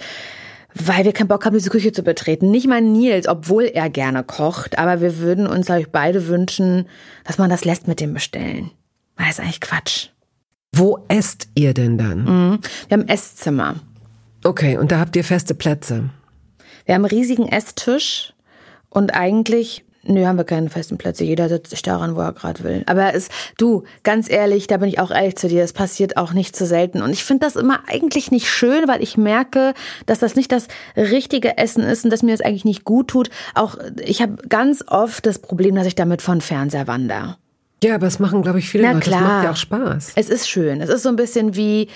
weil 0.85 1.05
wir 1.05 1.13
keinen 1.13 1.27
Bock 1.27 1.45
haben, 1.45 1.53
diese 1.53 1.69
Küche 1.69 1.91
zu 1.91 2.03
betreten. 2.03 2.51
Nicht 2.51 2.67
mal 2.67 2.81
Nils, 2.81 3.27
obwohl 3.27 3.65
er 3.65 3.89
gerne 3.89 4.23
kocht, 4.23 4.77
aber 4.77 5.01
wir 5.01 5.19
würden 5.19 5.47
uns, 5.47 5.67
glaube 5.67 5.81
ich, 5.81 5.89
beide 5.89 6.27
wünschen, 6.27 6.87
dass 7.23 7.37
man 7.37 7.49
das 7.49 7.65
lässt 7.65 7.87
mit 7.87 7.99
dem 7.99 8.13
Bestellen. 8.13 8.71
Weil 9.15 9.27
das 9.27 9.39
ist 9.39 9.43
eigentlich 9.43 9.61
Quatsch. 9.61 10.09
Wo 10.73 11.05
esst 11.07 11.47
ihr 11.55 11.73
denn 11.73 11.97
dann? 11.97 12.19
Mhm. 12.19 12.59
Wir 12.87 12.97
haben 12.97 13.03
ein 13.03 13.09
Esszimmer. 13.09 13.75
Okay, 14.43 14.77
und 14.77 14.91
da 14.91 14.99
habt 14.99 15.15
ihr 15.15 15.23
feste 15.23 15.55
Plätze? 15.55 16.09
Wir 16.85 16.95
haben 16.95 17.05
einen 17.05 17.17
riesigen 17.17 17.47
Esstisch 17.47 18.33
und 18.89 19.13
eigentlich 19.13 19.83
Nö, 20.07 20.25
haben 20.25 20.37
wir 20.37 20.45
keine 20.45 20.69
festen 20.69 20.97
Plätze. 20.97 21.25
Jeder 21.25 21.49
setzt 21.49 21.71
sich 21.71 21.81
daran, 21.81 22.15
wo 22.15 22.21
er 22.21 22.33
gerade 22.33 22.63
will. 22.63 22.83
Aber 22.85 23.13
es, 23.13 23.29
du, 23.57 23.83
ganz 24.03 24.29
ehrlich, 24.29 24.67
da 24.67 24.77
bin 24.77 24.87
ich 24.87 24.99
auch 24.99 25.11
ehrlich 25.11 25.35
zu 25.35 25.47
dir, 25.49 25.63
es 25.63 25.73
passiert 25.73 26.15
auch 26.15 26.33
nicht 26.33 26.55
zu 26.55 26.65
selten. 26.65 27.01
Und 27.01 27.11
ich 27.11 27.23
finde 27.25 27.45
das 27.45 27.55
immer 27.55 27.81
eigentlich 27.87 28.31
nicht 28.31 28.49
schön, 28.49 28.87
weil 28.87 29.03
ich 29.03 29.17
merke, 29.17 29.73
dass 30.05 30.19
das 30.19 30.35
nicht 30.35 30.51
das 30.51 30.67
richtige 30.95 31.57
Essen 31.57 31.83
ist 31.83 32.05
und 32.05 32.11
dass 32.11 32.23
mir 32.23 32.31
das 32.31 32.41
eigentlich 32.41 32.65
nicht 32.65 32.85
gut 32.85 33.09
tut. 33.09 33.29
Auch 33.53 33.77
ich 34.01 34.21
habe 34.21 34.37
ganz 34.47 34.83
oft 34.87 35.25
das 35.25 35.39
Problem, 35.39 35.75
dass 35.75 35.87
ich 35.87 35.95
damit 35.95 36.21
von 36.21 36.39
Fernseher 36.39 36.87
wandere. 36.87 37.37
Ja, 37.83 37.95
aber 37.95 38.07
es 38.07 38.19
machen, 38.19 38.41
glaube 38.41 38.59
ich, 38.59 38.69
viele 38.69 38.83
Na 38.83 38.93
Leute. 38.93 39.09
Klar. 39.09 39.21
Das 39.21 39.29
macht 39.29 39.43
ja 39.43 39.51
auch 39.51 39.55
Spaß. 39.55 40.11
Es 40.15 40.29
ist 40.29 40.49
schön. 40.49 40.81
Es 40.81 40.89
ist 40.89 41.03
so 41.03 41.09
ein 41.09 41.15
bisschen 41.15 41.55
wie, 41.55 41.89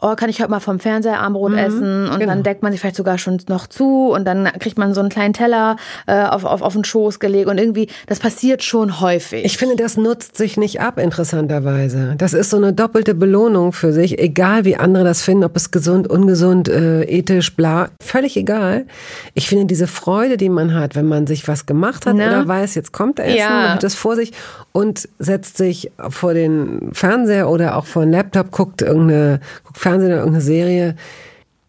oh, 0.00 0.14
kann 0.14 0.28
ich 0.28 0.40
heute 0.40 0.50
mal 0.50 0.60
vom 0.60 0.78
Fernseher 0.78 1.20
Armbrot 1.20 1.52
mhm, 1.52 1.58
essen 1.58 2.08
und 2.08 2.18
genau. 2.18 2.32
dann 2.32 2.42
deckt 2.42 2.62
man 2.62 2.72
sich 2.72 2.80
vielleicht 2.80 2.96
sogar 2.96 3.18
schon 3.18 3.40
noch 3.48 3.66
zu 3.66 4.12
und 4.12 4.24
dann 4.26 4.44
kriegt 4.58 4.78
man 4.78 4.92
so 4.94 5.00
einen 5.00 5.08
kleinen 5.08 5.32
Teller 5.32 5.76
äh, 6.06 6.22
auf, 6.22 6.44
auf, 6.44 6.60
auf 6.60 6.74
den 6.74 6.84
Schoß 6.84 7.18
gelegt 7.18 7.48
und 7.48 7.58
irgendwie, 7.58 7.88
das 8.06 8.18
passiert 8.18 8.62
schon 8.62 9.00
häufig. 9.00 9.44
Ich 9.44 9.56
finde, 9.56 9.76
das 9.76 9.96
nutzt 9.96 10.36
sich 10.36 10.56
nicht 10.56 10.80
ab, 10.80 10.98
interessanterweise. 10.98 12.14
Das 12.18 12.34
ist 12.34 12.50
so 12.50 12.58
eine 12.58 12.72
doppelte 12.72 13.14
Belohnung 13.14 13.72
für 13.72 13.92
sich, 13.92 14.18
egal 14.18 14.64
wie 14.64 14.76
andere 14.76 15.04
das 15.04 15.22
finden, 15.22 15.44
ob 15.44 15.56
es 15.56 15.70
gesund, 15.70 16.08
ungesund, 16.08 16.68
äh, 16.68 17.02
ethisch, 17.04 17.56
bla, 17.56 17.88
völlig 18.00 18.36
egal. 18.36 18.86
Ich 19.34 19.48
finde 19.48 19.64
diese 19.64 19.86
Freude, 19.86 20.36
die 20.36 20.50
man 20.50 20.74
hat, 20.74 20.94
wenn 20.94 21.06
man 21.06 21.26
sich 21.26 21.48
was 21.48 21.64
gemacht 21.64 22.06
hat 22.06 22.16
Na? 22.16 22.28
oder 22.28 22.48
weiß, 22.48 22.74
jetzt 22.74 22.92
kommt 22.92 23.18
Essen, 23.18 23.36
ja. 23.36 23.48
man 23.48 23.74
hat 23.74 23.84
es 23.84 23.94
vor 23.94 24.16
sich 24.16 24.32
und 24.72 25.08
setzt 25.26 25.58
sich 25.58 25.90
vor 26.08 26.32
den 26.32 26.90
Fernseher 26.92 27.50
oder 27.50 27.76
auch 27.76 27.84
vor 27.84 28.04
den 28.04 28.12
Laptop, 28.12 28.50
guckt 28.50 28.80
irgendeine, 28.80 29.40
guckt 29.64 29.78
Fernsehen 29.78 30.08
oder 30.08 30.20
irgendeine 30.20 30.44
Serie. 30.44 30.96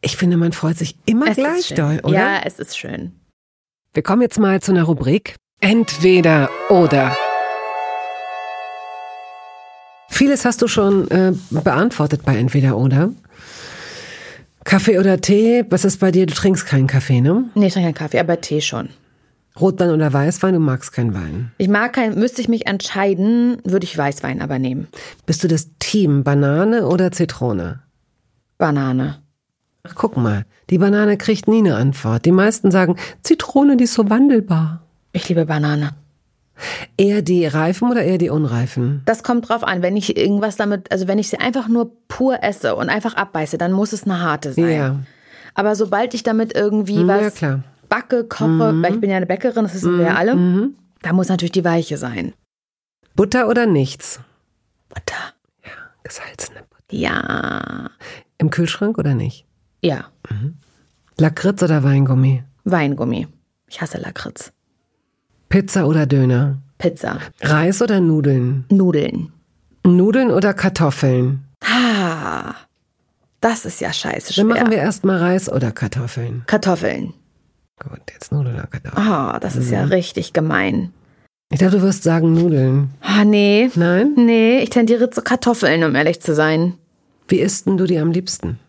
Ich 0.01 0.16
finde, 0.16 0.38
man 0.38 0.53
freut 0.53 0.78
sich 0.78 0.95
immer 1.05 1.28
es 1.28 1.36
gleich 1.36 1.74
doll, 1.74 1.99
oder? 2.03 2.14
Ja, 2.14 2.41
es 2.45 2.60
ist 2.60 2.78
schön. 2.78 3.12
Wir 3.93 4.03
kommen 4.03 4.22
jetzt 4.22 4.39
mal 4.39 4.62
zu 4.62 4.72
einer 4.72 4.84
Rubrik. 4.84 5.36
Entweder 5.60 6.49
oder. 6.70 7.18
Vieles 10.10 10.45
hast 10.45 10.62
du 10.62 10.68
schon 10.68 11.10
äh, 11.10 11.34
beantwortet 11.49 12.22
bei 12.24 12.38
Entweder 12.38 12.78
oder. 12.78 13.12
Kaffee 14.64 14.99
oder 14.99 15.20
Tee? 15.20 15.66
Was 15.70 15.86
ist 15.86 15.99
bei 15.99 16.12
dir? 16.12 16.26
Du 16.26 16.34
trinkst 16.34 16.66
keinen 16.66 16.88
Kaffee, 16.88 17.22
ne? 17.22 17.45
Nee, 17.55 17.68
ich 17.68 17.74
trinke 17.74 17.88
keinen 17.88 17.95
Kaffee, 17.95 18.20
aber 18.20 18.39
Tee 18.39 18.62
schon. 18.62 18.89
Rotwein 19.60 19.89
oder 19.89 20.12
Weißwein? 20.12 20.53
Du 20.53 20.60
magst 20.60 20.91
keinen 20.91 21.14
Wein. 21.14 21.51
Ich 21.58 21.68
mag 21.68 21.93
keinen, 21.93 22.20
müsste 22.20 22.41
ich 22.41 22.47
mich 22.47 22.68
entscheiden, 22.68 23.58
würde 23.64 23.86
ich 23.86 23.97
Weißwein 23.97 24.41
aber 24.41 24.60
nehmen. 24.60 24.88
Bist 25.26 25.43
du 25.43 25.47
das 25.47 25.70
Team 25.80 26.24
Banane 26.24 26.88
oder 26.88 27.12
Zitrone? 27.12 27.80
Banane. 28.58 29.20
Ach, 29.84 29.95
guck 29.95 30.18
mal, 30.18 30.45
die 30.70 30.78
Banane 30.78 31.18
kriegt 31.18 31.47
nie 31.47 31.60
eine 31.60 31.76
Antwort. 31.76 32.26
Die 32.26 32.32
meisten 32.32 32.72
sagen, 32.72 32.97
Zitrone, 33.24 33.78
die 33.78 33.86
ist 33.86 33.93
so 33.93 34.10
wandelbar. 34.10 34.82
Ich 35.12 35.30
liebe 35.30 35.45
Banane. 35.45 35.91
Eher 36.97 37.22
die 37.22 37.45
Reifen 37.45 37.91
oder 37.91 38.03
eher 38.03 38.18
die 38.18 38.30
Unreifen? 38.30 39.03
Das 39.05 39.22
kommt 39.24 39.47
drauf 39.47 39.64
an. 39.64 39.84
Wenn 39.84 39.95
ich 39.95 40.18
irgendwas 40.18 40.55
damit, 40.55 40.91
also 40.91 41.08
wenn 41.08 41.20
ich 41.20 41.30
sie 41.30 41.38
einfach 41.38 41.68
nur 41.68 41.91
pur 42.08 42.43
esse 42.43 42.76
und 42.76 42.89
einfach 42.89 43.16
abbeiße, 43.16 43.58
dann 43.58 43.72
muss 43.72 43.93
es 43.93 44.03
eine 44.03 44.22
harte 44.22 44.53
sein. 44.53 44.72
Ja. 44.72 44.95
Aber 45.53 45.76
sobald 45.76 46.14
ich 46.14 46.24
damit 46.24 46.55
irgendwie 46.55 47.08
was 47.08 47.22
ja, 47.22 47.30
klar 47.30 47.64
backe, 47.90 48.24
koche, 48.26 48.74
mhm. 48.74 48.84
weil 48.84 48.96
ich 48.96 49.02
bin 49.02 49.10
ja 49.10 49.18
eine 49.18 49.26
Bäckerin, 49.26 49.64
das 49.64 49.74
wissen 49.74 49.96
mhm. 49.96 50.00
wir 50.00 50.06
ja 50.08 50.16
alle, 50.16 50.36
mhm. 50.36 50.76
da 51.02 51.14
muss 51.14 51.30
natürlich 51.30 51.52
die 51.52 51.66
Weiche 51.66 51.98
sein. 51.98 52.34
Butter 53.16 53.48
oder 53.50 53.66
nichts? 53.66 54.20
Butter. 54.90 55.34
Ja, 55.64 55.72
gesalzene 56.04 56.60
Butter. 56.70 56.84
Ja. 56.92 57.90
Im 58.38 58.50
Kühlschrank 58.50 58.98
oder 58.98 59.16
nicht? 59.16 59.46
Ja. 59.82 60.06
Mhm. 60.30 60.58
Lakritz 61.18 61.64
oder 61.64 61.84
Weingummi? 61.84 62.44
Weingummi. 62.64 63.28
Ich 63.68 63.82
hasse 63.82 63.98
Lakritz. 63.98 64.52
Pizza 65.50 65.88
oder 65.88 66.06
Döner? 66.06 66.62
Pizza. 66.78 67.20
Reis 67.42 67.82
oder 67.82 68.00
Nudeln? 68.00 68.66
Nudeln. 68.70 69.32
Nudeln 69.84 70.32
oder 70.32 70.54
Kartoffeln? 70.54 71.46
Ah, 71.62 72.54
das 73.42 73.66
ist 73.66 73.82
ja 73.82 73.92
scheiße 73.92 74.34
schwer. 74.34 74.46
Dann 74.46 74.54
machen 74.54 74.72
wir 74.72 74.78
erstmal 74.78 75.18
Reis 75.18 75.52
oder 75.52 75.72
Kartoffeln. 75.72 76.44
Kartoffeln. 76.46 77.14
Gut, 77.80 78.02
jetzt 78.12 78.32
Nudeln. 78.32 78.62
Ah, 78.96 79.40
das 79.40 79.56
ist 79.56 79.68
mhm. 79.68 79.74
ja 79.74 79.84
richtig 79.86 80.34
gemein. 80.34 80.94
Ich 81.50 81.60
dachte, 81.60 81.78
du 81.78 81.84
wirst 81.84 82.04
sagen 82.04 82.34
Nudeln. 82.34 82.90
Ah, 83.02 83.24
nee. 83.24 83.70
Nein? 83.76 84.14
Nee, 84.18 84.60
ich 84.60 84.70
tendiere 84.70 85.10
zu 85.10 85.22
Kartoffeln, 85.22 85.84
um 85.84 85.96
ehrlich 85.96 86.22
zu 86.22 86.36
sein. 86.36 86.74
Wie 87.28 87.40
isst 87.40 87.68
denn 87.68 87.78
du 87.78 87.86
die 87.86 88.00
am 88.00 88.12
liebsten? 88.12 88.60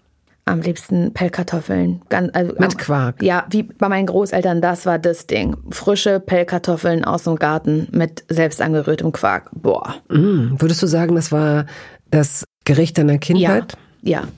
Am 0.44 0.60
liebsten 0.60 1.12
Pellkartoffeln. 1.12 2.02
Ganz, 2.08 2.30
also, 2.34 2.54
Mit 2.58 2.78
Quark? 2.78 3.22
Ja, 3.22 3.46
wie 3.50 3.64
bei 3.64 3.88
meinen 3.88 4.06
Großeltern, 4.06 4.62
das 4.62 4.86
war 4.86 4.98
das 4.98 5.26
Ding. 5.26 5.56
Frische 5.70 6.20
Pellkartoffeln 6.20 7.04
aus 7.04 7.24
dem 7.24 7.36
Garten 7.36 7.88
mit 7.90 8.24
selbst 8.28 8.62
angerührtem 8.62 9.12
Quark. 9.12 9.50
Boah. 9.52 9.96
Mm, 10.08 10.54
würdest 10.58 10.82
du 10.82 10.86
sagen, 10.86 11.16
das 11.16 11.32
war 11.32 11.66
das 12.10 12.44
Gericht 12.64 12.96
deiner 12.96 13.18
Kindheit? 13.18 13.74
Ja, 14.00 14.20
ja. 14.22 14.28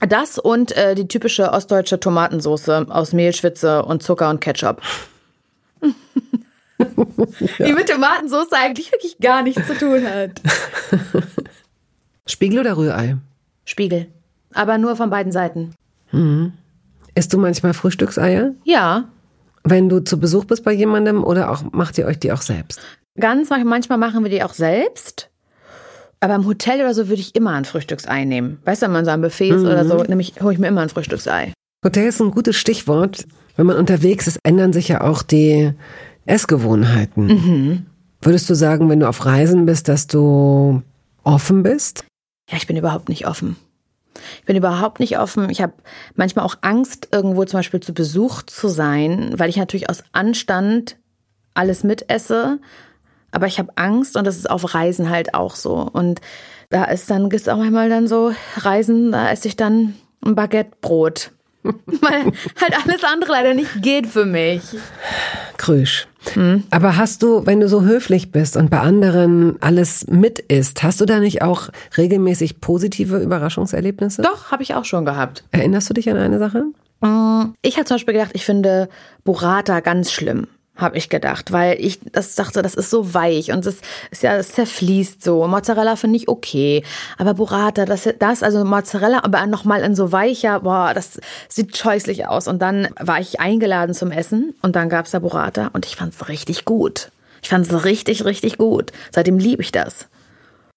Das 0.00 0.38
und 0.38 0.76
äh, 0.76 0.94
die 0.94 1.08
typische 1.08 1.52
ostdeutsche 1.52 1.98
Tomatensauce 1.98 2.68
aus 2.68 3.12
Mehlschwitze 3.12 3.84
und 3.84 4.02
Zucker 4.02 4.30
und 4.30 4.40
Ketchup. 4.40 4.80
ja. 5.82 5.88
Die 7.66 7.72
mit 7.72 7.88
Tomatensauce 7.88 8.52
eigentlich 8.52 8.92
wirklich 8.92 9.18
gar 9.18 9.42
nichts 9.42 9.66
zu 9.66 9.74
tun 9.76 10.04
hat. 10.06 10.40
Spiegel 12.26 12.60
oder 12.60 12.76
Rührei? 12.76 13.16
Spiegel. 13.64 14.06
Aber 14.54 14.78
nur 14.78 14.94
von 14.94 15.10
beiden 15.10 15.32
Seiten. 15.32 15.74
Mhm. 16.12 16.52
Isst 17.14 17.32
du 17.32 17.38
manchmal 17.38 17.74
Frühstückseier? 17.74 18.54
Ja. 18.64 19.08
Wenn 19.64 19.88
du 19.88 20.00
zu 20.00 20.20
Besuch 20.20 20.44
bist 20.44 20.62
bei 20.64 20.72
jemandem 20.72 21.24
oder 21.24 21.50
auch 21.50 21.64
macht 21.72 21.98
ihr 21.98 22.06
euch 22.06 22.18
die 22.18 22.32
auch 22.32 22.42
selbst? 22.42 22.80
Ganz 23.18 23.50
manchmal 23.50 23.98
machen 23.98 24.22
wir 24.22 24.30
die 24.30 24.42
auch 24.44 24.54
selbst. 24.54 25.30
Aber 26.20 26.34
im 26.34 26.46
Hotel 26.46 26.80
oder 26.80 26.94
so 26.94 27.08
würde 27.08 27.20
ich 27.20 27.34
immer 27.34 27.52
ein 27.52 27.64
Frühstücksei 27.64 28.24
nehmen. 28.24 28.58
Weißt 28.64 28.82
du, 28.82 28.86
wenn 28.86 28.92
man 28.92 29.04
so 29.04 29.10
ein 29.10 29.20
Buffet 29.20 29.50
ist 29.50 29.62
mhm. 29.62 29.68
oder 29.68 29.84
so, 29.84 29.98
mhm. 29.98 30.06
nämlich 30.08 30.34
hole 30.40 30.52
ich 30.52 30.58
mir 30.58 30.68
immer 30.68 30.80
ein 30.80 30.88
Frühstücksei. 30.88 31.52
Hotel 31.84 32.08
ist 32.08 32.20
ein 32.20 32.32
gutes 32.32 32.56
Stichwort. 32.56 33.26
Wenn 33.56 33.66
man 33.66 33.76
unterwegs 33.76 34.26
ist, 34.26 34.38
ändern 34.42 34.72
sich 34.72 34.88
ja 34.88 35.02
auch 35.02 35.22
die 35.22 35.72
Essgewohnheiten. 36.26 37.26
Mhm. 37.26 37.86
Würdest 38.20 38.50
du 38.50 38.54
sagen, 38.54 38.88
wenn 38.88 39.00
du 39.00 39.08
auf 39.08 39.24
Reisen 39.24 39.66
bist, 39.66 39.88
dass 39.88 40.06
du 40.06 40.82
offen 41.22 41.62
bist? 41.62 42.04
Ja, 42.50 42.56
ich 42.56 42.66
bin 42.66 42.76
überhaupt 42.76 43.08
nicht 43.08 43.26
offen. 43.26 43.56
Ich 44.40 44.44
bin 44.44 44.56
überhaupt 44.56 44.98
nicht 44.98 45.18
offen. 45.18 45.48
Ich 45.50 45.62
habe 45.62 45.74
manchmal 46.16 46.44
auch 46.44 46.56
Angst, 46.62 47.08
irgendwo 47.12 47.44
zum 47.44 47.58
Beispiel 47.58 47.80
zu 47.80 47.94
Besuch 47.94 48.42
zu 48.42 48.68
sein, 48.68 49.34
weil 49.36 49.50
ich 49.50 49.56
natürlich 49.56 49.88
aus 49.88 50.02
Anstand 50.12 50.96
alles 51.54 51.84
mitesse 51.84 52.58
aber 53.30 53.46
ich 53.46 53.58
habe 53.58 53.72
Angst 53.76 54.16
und 54.16 54.26
das 54.26 54.36
ist 54.36 54.50
auf 54.50 54.74
Reisen 54.74 55.10
halt 55.10 55.34
auch 55.34 55.54
so. 55.54 55.88
Und 55.92 56.20
da 56.70 56.84
ist 56.84 57.10
dann, 57.10 57.30
gibt 57.30 57.42
es 57.42 57.48
auch 57.48 57.56
manchmal 57.56 57.88
dann 57.88 58.08
so 58.08 58.32
Reisen, 58.56 59.12
da 59.12 59.30
esse 59.30 59.48
ich 59.48 59.56
dann 59.56 59.94
ein 60.24 60.34
Baguettebrot. 60.34 61.32
Weil 61.64 62.24
halt 62.24 62.86
alles 62.86 63.04
andere 63.04 63.32
leider 63.32 63.52
nicht 63.52 63.82
geht 63.82 64.06
für 64.06 64.24
mich. 64.24 64.62
Krüsch. 65.56 66.06
Hm. 66.34 66.64
Aber 66.70 66.96
hast 66.96 67.22
du, 67.22 67.46
wenn 67.46 67.60
du 67.60 67.68
so 67.68 67.82
höflich 67.82 68.32
bist 68.32 68.56
und 68.56 68.70
bei 68.70 68.80
anderen 68.80 69.56
alles 69.60 70.06
mit 70.06 70.38
isst, 70.38 70.82
hast 70.82 71.00
du 71.00 71.04
da 71.04 71.18
nicht 71.18 71.42
auch 71.42 71.68
regelmäßig 71.96 72.60
positive 72.60 73.18
Überraschungserlebnisse? 73.18 74.22
Doch, 74.22 74.50
habe 74.50 74.62
ich 74.62 74.74
auch 74.74 74.84
schon 74.84 75.04
gehabt. 75.04 75.44
Erinnerst 75.50 75.90
du 75.90 75.94
dich 75.94 76.08
an 76.08 76.16
eine 76.16 76.38
Sache? 76.38 76.64
Mm, 77.00 77.54
ich 77.60 77.76
habe 77.76 77.86
zum 77.86 77.96
Beispiel 77.96 78.14
gedacht, 78.14 78.30
ich 78.34 78.44
finde 78.44 78.88
Burrata 79.24 79.80
ganz 79.80 80.12
schlimm 80.12 80.46
habe 80.78 80.96
ich 80.96 81.08
gedacht, 81.08 81.52
weil 81.52 81.78
ich 81.80 81.98
das 82.12 82.36
dachte, 82.36 82.62
das 82.62 82.74
ist 82.74 82.88
so 82.88 83.12
weich 83.12 83.52
und 83.52 83.66
es 83.66 83.80
ist 84.10 84.22
ja, 84.22 84.36
es 84.36 84.52
zerfließt 84.52 85.22
so. 85.22 85.46
Mozzarella 85.46 85.96
finde 85.96 86.16
ich 86.16 86.28
okay, 86.28 86.84
aber 87.18 87.34
Burrata, 87.34 87.84
das, 87.84 88.08
das 88.18 88.42
also 88.42 88.64
Mozzarella, 88.64 89.24
aber 89.24 89.44
nochmal 89.46 89.82
in 89.82 89.94
so 89.94 90.12
weicher, 90.12 90.60
boah, 90.60 90.94
das 90.94 91.20
sieht 91.48 91.76
scheußlich 91.76 92.26
aus. 92.26 92.48
Und 92.48 92.60
dann 92.60 92.88
war 92.98 93.20
ich 93.20 93.40
eingeladen 93.40 93.94
zum 93.94 94.12
Essen 94.12 94.54
und 94.62 94.76
dann 94.76 94.88
gab's 94.88 95.10
da 95.10 95.18
Burrata 95.18 95.70
und 95.72 95.84
ich 95.84 95.96
fand's 95.96 96.28
richtig 96.28 96.64
gut. 96.64 97.10
Ich 97.42 97.48
fand's 97.48 97.84
richtig, 97.84 98.24
richtig 98.24 98.58
gut. 98.58 98.92
Seitdem 99.10 99.38
liebe 99.38 99.62
ich 99.62 99.72
das. 99.72 100.08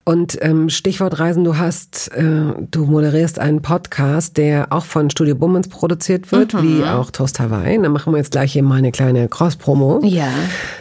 Und 0.04 0.40
ähm, 0.42 0.70
Stichwort 0.70 1.20
Reisen, 1.20 1.44
du 1.44 1.58
hast, 1.58 2.12
äh, 2.16 2.24
du 2.72 2.86
moderierst 2.86 3.38
einen 3.38 3.62
Podcast, 3.62 4.36
der 4.38 4.68
auch 4.72 4.86
von 4.86 5.12
Studio 5.12 5.36
Bummens 5.36 5.68
produziert 5.68 6.32
wird, 6.32 6.56
mhm. 6.56 6.64
wie 6.64 6.84
auch 6.86 7.12
Toast 7.12 7.40
Hawaii. 7.40 7.80
Da 7.80 7.88
machen 7.88 8.12
wir 8.12 8.18
jetzt 8.18 8.32
gleich 8.32 8.54
hier 8.54 8.64
mal 8.64 8.80
eine 8.80 8.92
kleine 8.92 9.30
Cross-Promo. 9.30 10.02
Ja. 10.04 10.30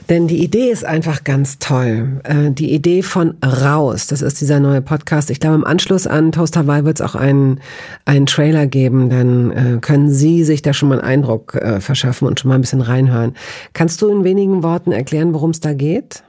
Denn 0.09 0.27
die 0.27 0.43
Idee 0.43 0.71
ist 0.71 0.87
einfach 0.87 1.23
ganz 1.23 1.59
toll. 1.59 2.23
Äh, 2.25 2.53
die 2.53 2.73
Idee 2.73 3.03
von 3.03 3.35
Raus, 3.45 4.07
das 4.07 4.23
ist 4.23 4.41
dieser 4.41 4.59
neue 4.59 4.81
Podcast. 4.81 5.29
Ich 5.29 5.39
glaube, 5.39 5.57
im 5.57 5.65
Anschluss 5.65 6.07
an 6.07 6.33
Toast 6.33 6.57
Hawaii 6.57 6.87
wird 6.87 6.99
es 6.99 7.07
auch 7.07 7.15
einen, 7.15 7.61
einen 8.07 8.25
Trailer 8.25 8.67
geben. 8.67 9.11
Dann 9.11 9.51
äh, 9.51 9.79
können 9.83 10.11
Sie 10.11 10.45
sich 10.45 10.63
da 10.63 10.73
schon 10.73 10.89
mal 10.89 10.99
einen 10.99 11.21
Eindruck 11.21 11.57
äh, 11.57 11.81
verschaffen 11.81 12.27
und 12.27 12.41
schon 12.41 12.49
mal 12.49 12.55
ein 12.55 12.63
bisschen 12.63 12.81
reinhören. 12.81 13.35
Kannst 13.75 14.01
du 14.01 14.09
in 14.09 14.25
wenigen 14.25 14.63
Worten 14.63 14.93
erklären, 14.93 15.35
worum 15.35 15.51
es 15.51 15.61
da 15.61 15.75
geht? 15.75 16.23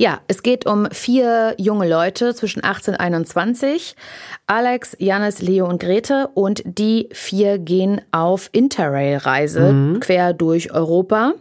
Ja, 0.00 0.20
es 0.28 0.42
geht 0.42 0.64
um 0.64 0.88
vier 0.90 1.54
junge 1.58 1.86
Leute 1.86 2.34
zwischen 2.34 2.64
18 2.64 2.94
und 2.94 3.00
21. 3.00 3.94
Alex, 4.46 4.96
Janis, 4.98 5.42
Leo 5.42 5.68
und 5.68 5.78
Grete. 5.78 6.30
Und 6.32 6.62
die 6.64 7.10
vier 7.12 7.58
gehen 7.58 8.00
auf 8.10 8.48
Interrail-Reise 8.52 9.74
mhm. 9.74 10.00
quer 10.00 10.32
durch 10.32 10.72
Europa. 10.72 11.34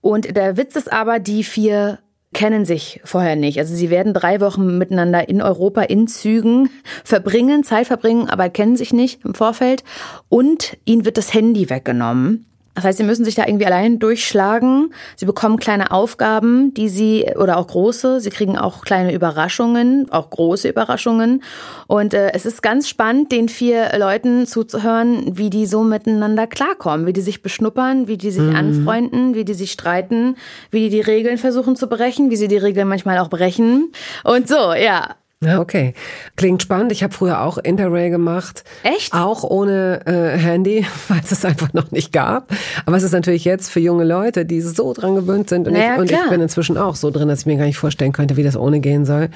Und 0.00 0.34
der 0.34 0.56
Witz 0.56 0.76
ist 0.76 0.90
aber, 0.90 1.18
die 1.18 1.44
vier 1.44 1.98
kennen 2.32 2.64
sich 2.64 3.02
vorher 3.04 3.36
nicht. 3.36 3.58
Also 3.58 3.74
sie 3.74 3.90
werden 3.90 4.14
drei 4.14 4.40
Wochen 4.40 4.78
miteinander 4.78 5.28
in 5.28 5.42
Europa 5.42 5.82
in 5.82 6.08
Zügen 6.08 6.70
verbringen, 7.04 7.64
Zeit 7.64 7.86
verbringen, 7.86 8.30
aber 8.30 8.48
kennen 8.48 8.76
sich 8.76 8.94
nicht 8.94 9.26
im 9.26 9.34
Vorfeld. 9.34 9.84
Und 10.30 10.78
ihnen 10.86 11.04
wird 11.04 11.18
das 11.18 11.34
Handy 11.34 11.68
weggenommen. 11.68 12.46
Das 12.78 12.84
heißt, 12.84 12.98
sie 12.98 13.04
müssen 13.04 13.24
sich 13.24 13.34
da 13.34 13.44
irgendwie 13.44 13.66
allein 13.66 13.98
durchschlagen. 13.98 14.94
Sie 15.16 15.26
bekommen 15.26 15.56
kleine 15.56 15.90
Aufgaben, 15.90 16.72
die 16.74 16.88
sie, 16.88 17.26
oder 17.34 17.56
auch 17.56 17.66
große, 17.66 18.20
sie 18.20 18.30
kriegen 18.30 18.56
auch 18.56 18.82
kleine 18.82 19.12
Überraschungen, 19.12 20.06
auch 20.12 20.30
große 20.30 20.68
Überraschungen. 20.68 21.42
Und 21.88 22.14
äh, 22.14 22.30
es 22.34 22.46
ist 22.46 22.62
ganz 22.62 22.88
spannend, 22.88 23.32
den 23.32 23.48
vier 23.48 23.98
Leuten 23.98 24.46
zuzuhören, 24.46 25.36
wie 25.36 25.50
die 25.50 25.66
so 25.66 25.82
miteinander 25.82 26.46
klarkommen, 26.46 27.04
wie 27.04 27.12
die 27.12 27.20
sich 27.20 27.42
beschnuppern, 27.42 28.06
wie 28.06 28.16
die 28.16 28.30
sich 28.30 28.42
mhm. 28.42 28.54
anfreunden, 28.54 29.34
wie 29.34 29.44
die 29.44 29.54
sich 29.54 29.72
streiten, 29.72 30.36
wie 30.70 30.82
die 30.82 30.90
die 30.90 31.00
Regeln 31.00 31.36
versuchen 31.36 31.74
zu 31.74 31.88
brechen, 31.88 32.30
wie 32.30 32.36
sie 32.36 32.46
die 32.46 32.58
Regeln 32.58 32.86
manchmal 32.86 33.18
auch 33.18 33.28
brechen. 33.28 33.90
Und 34.22 34.46
so, 34.46 34.72
ja. 34.72 35.16
Ja, 35.44 35.60
okay. 35.60 35.94
Klingt 36.34 36.62
spannend. 36.62 36.90
Ich 36.90 37.04
habe 37.04 37.14
früher 37.14 37.42
auch 37.42 37.58
Interrail 37.58 38.10
gemacht. 38.10 38.64
Echt? 38.82 39.14
Auch 39.14 39.44
ohne 39.44 40.04
äh, 40.04 40.36
Handy, 40.36 40.84
weil 41.08 41.20
es 41.22 41.30
es 41.30 41.44
einfach 41.44 41.72
noch 41.72 41.92
nicht 41.92 42.12
gab. 42.12 42.52
Aber 42.86 42.96
es 42.96 43.04
ist 43.04 43.12
natürlich 43.12 43.44
jetzt 43.44 43.70
für 43.70 43.78
junge 43.78 44.02
Leute, 44.02 44.44
die 44.44 44.60
so 44.60 44.92
dran 44.92 45.14
gewöhnt 45.14 45.48
sind. 45.48 45.68
Und, 45.68 45.74
naja, 45.74 45.94
ich, 45.94 46.00
und 46.00 46.10
ich 46.10 46.28
bin 46.28 46.40
inzwischen 46.40 46.76
auch 46.76 46.96
so 46.96 47.10
drin, 47.10 47.28
dass 47.28 47.40
ich 47.40 47.46
mir 47.46 47.56
gar 47.56 47.66
nicht 47.66 47.78
vorstellen 47.78 48.12
könnte, 48.12 48.36
wie 48.36 48.42
das 48.42 48.56
ohne 48.56 48.80
gehen 48.80 49.04
soll. 49.04 49.28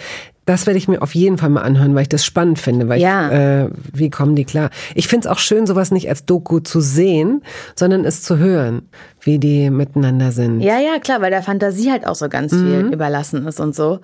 Das 0.45 0.66
werde 0.66 0.78
ich 0.78 0.88
mir 0.88 1.03
auf 1.03 1.14
jeden 1.14 1.38
Fall 1.38 1.51
mal 1.51 1.62
anhören, 1.62 1.95
weil 1.95 2.03
ich 2.03 2.09
das 2.09 2.24
spannend 2.24 2.59
finde. 2.59 2.88
Weil 2.88 3.01
ja. 3.01 3.26
ich, 3.28 3.32
äh, 3.32 3.70
wie 3.93 4.11
kommen 4.11 4.34
die 4.34 4.45
klar? 4.45 4.70
Ich 4.95 5.07
finde 5.07 5.28
es 5.28 5.32
auch 5.32 5.38
schön, 5.38 5.66
sowas 5.66 5.93
nicht 5.93 6.09
als 6.09 6.24
Doku 6.24 6.59
zu 6.59 6.80
sehen, 6.80 7.43
sondern 7.76 8.05
es 8.05 8.22
zu 8.22 8.38
hören, 8.38 8.88
wie 9.20 9.38
die 9.38 9.70
miteinander 9.70 10.32
sind. 10.32 10.61
Ja, 10.61 10.80
ja, 10.80 10.99
klar, 10.99 11.20
weil 11.20 11.30
der 11.30 11.43
Fantasie 11.43 11.93
halt 11.93 12.07
auch 12.07 12.16
so 12.16 12.28
ganz 12.28 12.53
viel 12.53 12.84
mhm. 12.84 12.93
überlassen 12.93 13.47
ist 13.47 13.61
und 13.61 13.74
so. 13.74 14.01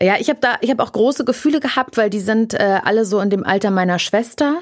Ja, 0.00 0.14
ich 0.20 0.28
habe 0.28 0.38
da, 0.40 0.54
ich 0.60 0.70
habe 0.70 0.82
auch 0.82 0.92
große 0.92 1.24
Gefühle 1.24 1.58
gehabt, 1.58 1.96
weil 1.96 2.08
die 2.08 2.20
sind 2.20 2.54
äh, 2.54 2.78
alle 2.84 3.04
so 3.04 3.18
in 3.20 3.30
dem 3.30 3.44
Alter 3.44 3.70
meiner 3.70 3.98
Schwester 3.98 4.60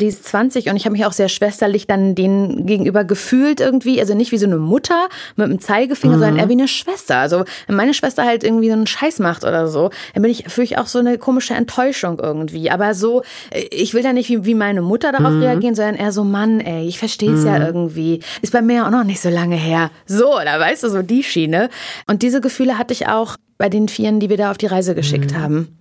die 0.00 0.06
ist 0.06 0.24
20 0.24 0.68
und 0.70 0.76
ich 0.76 0.84
habe 0.84 0.92
mich 0.92 1.04
auch 1.04 1.12
sehr 1.12 1.28
schwesterlich 1.28 1.86
dann 1.86 2.14
denen 2.14 2.66
gegenüber 2.66 3.04
gefühlt 3.04 3.60
irgendwie. 3.60 4.00
Also 4.00 4.14
nicht 4.14 4.32
wie 4.32 4.38
so 4.38 4.46
eine 4.46 4.58
Mutter 4.58 5.08
mit 5.36 5.46
einem 5.46 5.60
Zeigefinger, 5.60 6.16
mhm. 6.16 6.20
sondern 6.20 6.38
eher 6.38 6.48
wie 6.48 6.52
eine 6.52 6.68
Schwester. 6.68 7.18
Also 7.18 7.44
wenn 7.66 7.76
meine 7.76 7.94
Schwester 7.94 8.24
halt 8.24 8.44
irgendwie 8.44 8.68
so 8.68 8.74
einen 8.74 8.86
Scheiß 8.86 9.18
macht 9.18 9.44
oder 9.44 9.68
so, 9.68 9.90
dann 10.14 10.22
bin 10.22 10.30
ich, 10.30 10.44
fühle 10.48 10.64
ich 10.64 10.78
auch 10.78 10.86
so 10.86 11.00
eine 11.00 11.18
komische 11.18 11.54
Enttäuschung 11.54 12.18
irgendwie. 12.20 12.70
Aber 12.70 12.94
so, 12.94 13.22
ich 13.70 13.94
will 13.94 14.02
da 14.02 14.12
nicht 14.12 14.28
wie, 14.30 14.44
wie 14.44 14.54
meine 14.54 14.82
Mutter 14.82 15.12
darauf 15.12 15.32
mhm. 15.32 15.42
reagieren, 15.42 15.74
sondern 15.74 15.96
eher 15.96 16.12
so, 16.12 16.24
Mann, 16.24 16.60
ey, 16.60 16.86
ich 16.86 16.98
verstehe 16.98 17.32
es 17.32 17.40
mhm. 17.40 17.46
ja 17.46 17.66
irgendwie. 17.66 18.20
Ist 18.40 18.52
bei 18.52 18.62
mir 18.62 18.86
auch 18.86 18.90
noch 18.90 19.04
nicht 19.04 19.20
so 19.20 19.28
lange 19.28 19.56
her. 19.56 19.90
So, 20.06 20.36
da 20.44 20.60
weißt 20.60 20.84
du, 20.84 20.90
so 20.90 21.02
die 21.02 21.22
Schiene. 21.22 21.70
Und 22.06 22.22
diese 22.22 22.40
Gefühle 22.40 22.78
hatte 22.78 22.92
ich 22.92 23.08
auch 23.08 23.36
bei 23.58 23.68
den 23.68 23.88
Vieren, 23.88 24.20
die 24.20 24.30
wir 24.30 24.36
da 24.36 24.50
auf 24.52 24.58
die 24.58 24.66
Reise 24.66 24.94
geschickt 24.94 25.32
mhm. 25.32 25.40
haben. 25.40 25.77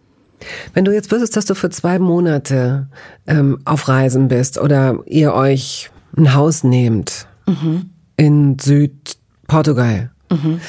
Wenn 0.73 0.85
du 0.85 0.93
jetzt 0.93 1.11
wüsstest, 1.11 1.35
dass 1.35 1.45
du 1.45 1.55
für 1.55 1.69
zwei 1.69 1.99
Monate 1.99 2.87
ähm, 3.25 3.59
auf 3.65 3.87
Reisen 3.87 4.27
bist 4.27 4.59
oder 4.59 4.99
ihr 5.05 5.33
euch 5.33 5.89
ein 6.15 6.33
Haus 6.33 6.63
nehmt 6.63 7.27
mhm. 7.45 7.89
in 8.17 8.59
Südportugal, 8.59 10.11
mhm. 10.31 10.61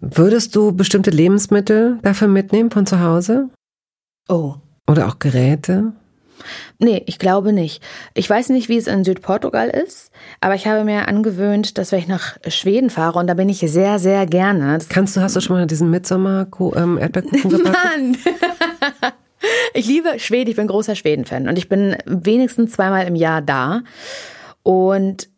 würdest 0.00 0.56
du 0.56 0.72
bestimmte 0.72 1.10
Lebensmittel 1.10 1.98
dafür 2.02 2.28
mitnehmen 2.28 2.70
von 2.70 2.86
zu 2.86 3.00
Hause? 3.00 3.48
Oh. 4.28 4.56
Oder 4.88 5.08
auch 5.08 5.18
Geräte? 5.18 5.92
Nee, 6.78 7.02
ich 7.06 7.18
glaube 7.18 7.52
nicht. 7.52 7.82
Ich 8.14 8.28
weiß 8.28 8.48
nicht, 8.48 8.68
wie 8.68 8.76
es 8.76 8.86
in 8.86 9.04
Südportugal 9.04 9.68
ist, 9.68 10.10
aber 10.40 10.54
ich 10.54 10.66
habe 10.66 10.84
mir 10.84 11.08
angewöhnt, 11.08 11.78
dass 11.78 11.92
wenn 11.92 12.00
ich 12.00 12.08
nach 12.08 12.36
Schweden 12.48 12.90
fahre, 12.90 13.18
und 13.18 13.26
da 13.26 13.34
bin 13.34 13.48
ich 13.48 13.60
sehr, 13.60 13.98
sehr 13.98 14.26
gerne. 14.26 14.78
Kannst 14.88 15.16
du, 15.16 15.20
hast 15.20 15.36
du 15.36 15.40
schon 15.40 15.56
mal 15.56 15.66
diesen 15.66 15.90
Mitsommer 15.90 16.46
ähm, 16.76 16.98
gebacken? 17.00 17.28
Nein! 17.62 18.16
ich 19.74 19.86
liebe 19.86 20.18
Schweden, 20.18 20.50
ich 20.50 20.56
bin 20.56 20.66
großer 20.66 20.94
Schweden-Fan 20.94 21.48
und 21.48 21.58
ich 21.58 21.68
bin 21.68 21.96
wenigstens 22.06 22.72
zweimal 22.72 23.06
im 23.06 23.14
Jahr 23.14 23.42
da. 23.42 23.82
Und 24.62 25.28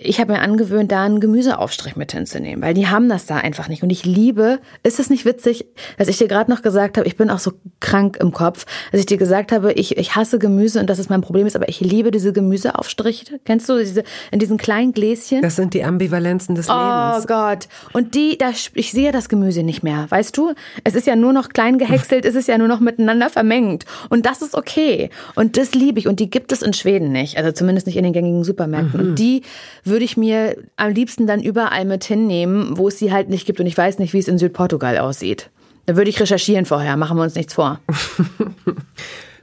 ich 0.00 0.20
habe 0.20 0.32
mir 0.32 0.40
angewöhnt, 0.40 0.90
da 0.90 1.04
einen 1.04 1.20
Gemüseaufstrich 1.20 1.96
mit 1.96 2.12
hinzunehmen, 2.12 2.62
weil 2.62 2.74
die 2.74 2.88
haben 2.88 3.08
das 3.08 3.26
da 3.26 3.36
einfach 3.36 3.68
nicht. 3.68 3.82
Und 3.82 3.90
ich 3.90 4.04
liebe, 4.04 4.58
ist 4.82 4.98
es 4.98 5.10
nicht 5.10 5.24
witzig, 5.24 5.66
dass 5.98 6.08
ich 6.08 6.18
dir 6.18 6.28
gerade 6.28 6.50
noch 6.50 6.62
gesagt 6.62 6.98
habe, 6.98 7.06
ich 7.06 7.16
bin 7.16 7.30
auch 7.30 7.38
so 7.38 7.52
krank 7.80 8.18
im 8.20 8.32
Kopf, 8.32 8.66
dass 8.90 9.00
ich 9.00 9.06
dir 9.06 9.18
gesagt 9.18 9.52
habe, 9.52 9.72
ich, 9.72 9.96
ich 9.96 10.16
hasse 10.16 10.38
Gemüse 10.38 10.80
und 10.80 10.88
dass 10.90 10.98
es 10.98 11.08
mein 11.08 11.20
Problem 11.20 11.46
ist, 11.46 11.56
aber 11.56 11.68
ich 11.68 11.80
liebe 11.80 12.10
diese 12.10 12.32
Gemüseaufstriche. 12.32 13.40
Kennst 13.44 13.68
du 13.68 13.78
diese 13.78 14.04
in 14.30 14.38
diesen 14.38 14.56
kleinen 14.56 14.92
Gläschen? 14.92 15.42
Das 15.42 15.56
sind 15.56 15.74
die 15.74 15.84
Ambivalenzen 15.84 16.54
des 16.54 16.68
oh 16.68 16.72
Lebens. 16.72 17.24
Oh 17.24 17.26
Gott. 17.26 17.68
Und 17.92 18.14
die, 18.14 18.36
da, 18.38 18.50
ich 18.50 18.90
sehe 18.90 19.12
das 19.12 19.28
Gemüse 19.28 19.62
nicht 19.62 19.82
mehr. 19.82 20.06
Weißt 20.08 20.36
du? 20.36 20.54
Es 20.82 20.94
ist 20.94 21.06
ja 21.06 21.16
nur 21.16 21.32
noch 21.32 21.50
klein 21.50 21.78
gehäckselt, 21.78 22.24
es 22.24 22.34
ist 22.34 22.48
ja 22.48 22.58
nur 22.58 22.68
noch 22.68 22.80
miteinander 22.80 23.30
vermengt. 23.30 23.84
Und 24.08 24.26
das 24.26 24.42
ist 24.42 24.54
okay. 24.54 25.10
Und 25.34 25.56
das 25.56 25.74
liebe 25.74 25.98
ich. 25.98 26.08
Und 26.08 26.20
die 26.20 26.30
gibt 26.30 26.52
es 26.52 26.62
in 26.62 26.72
Schweden 26.72 27.12
nicht. 27.12 27.36
Also 27.36 27.52
zumindest 27.52 27.86
nicht 27.86 27.96
in 27.96 28.04
den 28.04 28.12
gängigen 28.12 28.44
Supermärkten. 28.44 29.00
Mhm. 29.00 29.08
Und 29.08 29.18
die 29.18 29.42
würde 29.84 30.04
ich 30.04 30.16
mir 30.16 30.56
am 30.76 30.92
liebsten 30.92 31.26
dann 31.26 31.42
überall 31.42 31.84
mit 31.84 32.04
hinnehmen, 32.04 32.76
wo 32.76 32.88
es 32.88 32.98
sie 32.98 33.12
halt 33.12 33.28
nicht 33.28 33.46
gibt. 33.46 33.60
Und 33.60 33.66
ich 33.66 33.76
weiß 33.76 33.98
nicht, 33.98 34.12
wie 34.12 34.18
es 34.18 34.28
in 34.28 34.38
Südportugal 34.38 34.98
aussieht. 34.98 35.50
Da 35.86 35.96
würde 35.96 36.10
ich 36.10 36.20
recherchieren 36.20 36.64
vorher, 36.64 36.96
machen 36.96 37.16
wir 37.16 37.22
uns 37.22 37.34
nichts 37.34 37.54
vor. 37.54 37.80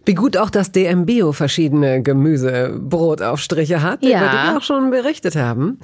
Wie 0.06 0.16
gut 0.16 0.36
auch 0.36 0.50
das 0.50 0.72
DM 0.72 1.06
Bio 1.06 1.32
verschiedene 1.32 2.02
Gemüsebrotaufstriche 2.02 3.84
hat, 3.84 4.04
ja. 4.04 4.18
über 4.18 4.30
die 4.30 4.36
wir 4.36 4.58
auch 4.58 4.64
schon 4.64 4.90
berichtet 4.90 5.36
haben. 5.36 5.80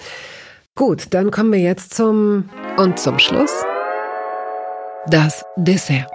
Gut, 0.73 1.07
dann 1.11 1.29
kommen 1.29 1.51
wir 1.51 1.59
jetzt 1.59 1.93
zum 1.93 2.49
und 2.77 2.97
zum 2.97 3.19
Schluss 3.19 3.51
das 5.07 5.45
Dessert. 5.55 6.07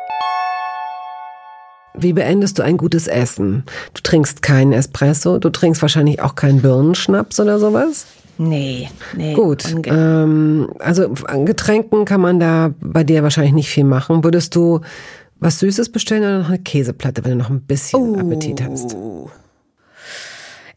Wie 1.95 2.13
beendest 2.13 2.59
du 2.59 2.63
ein 2.63 2.77
gutes 2.77 3.07
Essen? 3.07 3.65
Du 3.95 4.03
trinkst 4.03 4.43
keinen 4.43 4.73
Espresso, 4.73 5.39
du 5.39 5.51
trinkst 5.51 5.81
wahrscheinlich 5.83 6.21
auch 6.21 6.35
keinen 6.35 6.61
Birnenschnaps 6.63 7.39
oder 7.39 7.59
sowas? 7.59 8.07
Nee, 8.39 8.89
nee. 9.17 9.35
Gut. 9.35 9.65
Ähm, 9.87 10.71
also 10.79 11.15
an 11.27 11.47
Getränken 11.47 12.05
kann 12.05 12.21
man 12.21 12.41
da 12.41 12.75
bei 12.81 13.05
dir 13.05 13.23
wahrscheinlich 13.23 13.53
nicht 13.53 13.69
viel 13.69 13.85
machen. 13.85 14.25
Würdest 14.25 14.55
du 14.57 14.81
was 15.39 15.59
Süßes 15.59 15.91
bestellen 15.91 16.23
oder 16.23 16.39
noch 16.39 16.49
eine 16.49 16.59
Käseplatte, 16.59 17.25
wenn 17.25 17.33
du 17.33 17.37
noch 17.39 17.51
ein 17.51 17.63
bisschen 17.63 18.17
oh. 18.17 18.19
Appetit 18.19 18.63
hast? 18.63 18.97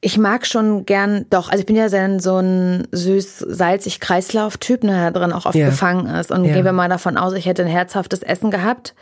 Ich 0.01 0.17
mag 0.17 0.45
schon 0.45 0.85
gern, 0.85 1.25
doch, 1.29 1.49
also 1.49 1.61
ich 1.61 1.65
bin 1.65 1.75
ja 1.75 1.89
so 2.19 2.37
ein 2.37 2.87
süß-salzig 2.91 3.99
Kreislauf-Typ, 3.99 4.83
ne, 4.83 4.91
der 4.91 5.11
drin 5.11 5.31
auch 5.31 5.45
oft 5.45 5.55
ja. 5.55 5.69
gefangen 5.69 6.07
ist. 6.07 6.31
Und 6.31 6.45
ja. 6.45 6.53
gehen 6.53 6.65
wir 6.65 6.73
mal 6.73 6.89
davon 6.89 7.17
aus, 7.17 7.33
ich 7.33 7.45
hätte 7.45 7.63
ein 7.63 7.67
herzhaftes 7.67 8.21
Essen 8.21 8.51
gehabt. 8.51 8.93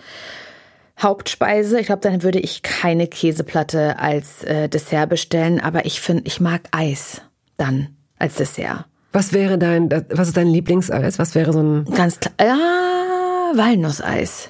Hauptspeise, 1.01 1.80
ich 1.80 1.88
glaube, 1.88 2.01
dann 2.01 2.24
würde 2.24 2.39
ich 2.39 2.62
keine 2.62 3.08
Käseplatte 3.08 3.99
als 3.99 4.43
äh, 4.43 4.70
Dessert 4.70 5.10
bestellen, 5.10 5.60
aber 5.60 5.86
ich 5.86 5.99
finde, 5.99 6.24
ich 6.26 6.39
mag 6.39 6.62
Eis 6.72 7.22
dann 7.58 7.89
als 8.24 8.36
Dessert. 8.36 8.86
Was 9.11 9.34
wäre 9.34 9.59
dein, 9.59 9.89
was 10.09 10.30
ist 10.30 10.38
dein 10.38 10.47
Lieblingseis? 10.47 11.19
Was 11.19 11.36
wäre 11.36 11.53
so 11.53 11.61
ein. 11.61 11.86
Ganz 11.93 12.19
klar, 12.19 12.34
ja, 12.41 13.51
Walnusseis. 13.55 14.49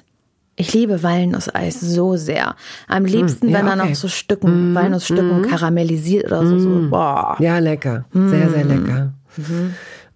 Ich 0.55 0.73
liebe 0.73 1.01
Walnusseis 1.01 1.81
so 1.81 2.15
sehr. 2.15 2.55
Am 2.87 3.05
liebsten, 3.05 3.47
mm, 3.47 3.49
ja, 3.49 3.59
wenn 3.59 3.67
er 3.67 3.73
okay. 3.73 3.89
noch 3.89 3.95
so 3.95 4.07
Stücken, 4.07 4.71
mm, 4.71 4.75
Walnussstücken 4.75 5.41
mm, 5.41 5.49
karamellisiert 5.49 6.27
oder 6.27 6.45
so. 6.45 6.59
so. 6.59 6.89
Boah. 6.89 7.35
Ja, 7.39 7.57
lecker. 7.57 8.05
Sehr, 8.13 8.49
sehr 8.51 8.63
lecker. 8.63 9.13
Mhm. 9.35 9.73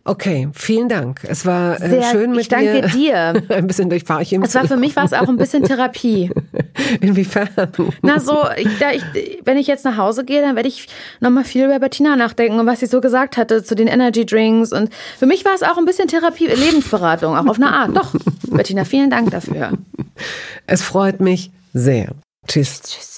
Okay, 0.08 0.48
vielen 0.54 0.88
Dank. 0.88 1.20
Es 1.28 1.46
war 1.46 1.82
äh, 1.82 1.90
Sehr, 1.90 2.04
schön 2.04 2.32
mit 2.32 2.40
ich 2.40 2.48
danke 2.48 2.82
dir. 2.84 2.88
dir. 2.88 3.44
ein 3.50 3.68
bisschen 3.68 3.90
durch 3.90 4.06
Parchim. 4.06 4.42
Es 4.42 4.56
war 4.56 4.66
für 4.66 4.78
mich 4.78 4.96
war 4.96 5.04
es 5.04 5.12
auch 5.12 5.28
ein 5.28 5.36
bisschen 5.36 5.64
Therapie. 5.64 6.32
Inwiefern? 7.02 7.50
Na 8.04 8.18
so, 8.22 8.46
ich, 8.56 8.70
da 8.80 8.92
ich, 8.92 9.04
wenn 9.44 9.58
ich 9.58 9.68
jetzt 9.68 9.84
nach 9.84 9.98
Hause 9.98 10.24
gehe, 10.24 10.42
dann 10.42 10.56
werde 10.56 10.70
ich 10.70 10.88
nochmal 11.20 11.44
viel 11.44 11.66
über 11.66 11.78
Bettina 11.80 12.16
nachdenken 12.16 12.58
und 12.58 12.66
was 12.66 12.80
sie 12.80 12.86
so 12.86 13.02
gesagt 13.02 13.36
hatte 13.36 13.66
zu 13.66 13.76
den 13.76 13.88
Energy 13.88 14.26
Drinks. 14.26 14.72
Und 14.72 14.94
für 15.20 15.26
mich 15.26 15.44
war 15.44 15.54
es 15.54 15.62
auch 15.62 15.78
ein 15.78 15.84
bisschen 15.84 16.08
Therapie, 16.08 16.48
Lebensberatung, 16.48 17.36
auch 17.36 17.46
auf 17.46 17.58
eine 17.58 17.74
Art. 17.74 17.98
Doch, 17.98 18.16
Bettina, 18.50 18.86
vielen 18.86 19.10
Dank 19.10 19.32
dafür. 19.32 19.74
Es 20.68 20.84
freut 20.84 21.20
mich 21.20 21.52
sehr. 21.74 22.12
Tschüss. 22.48 22.82
Tschüss. 22.82 23.18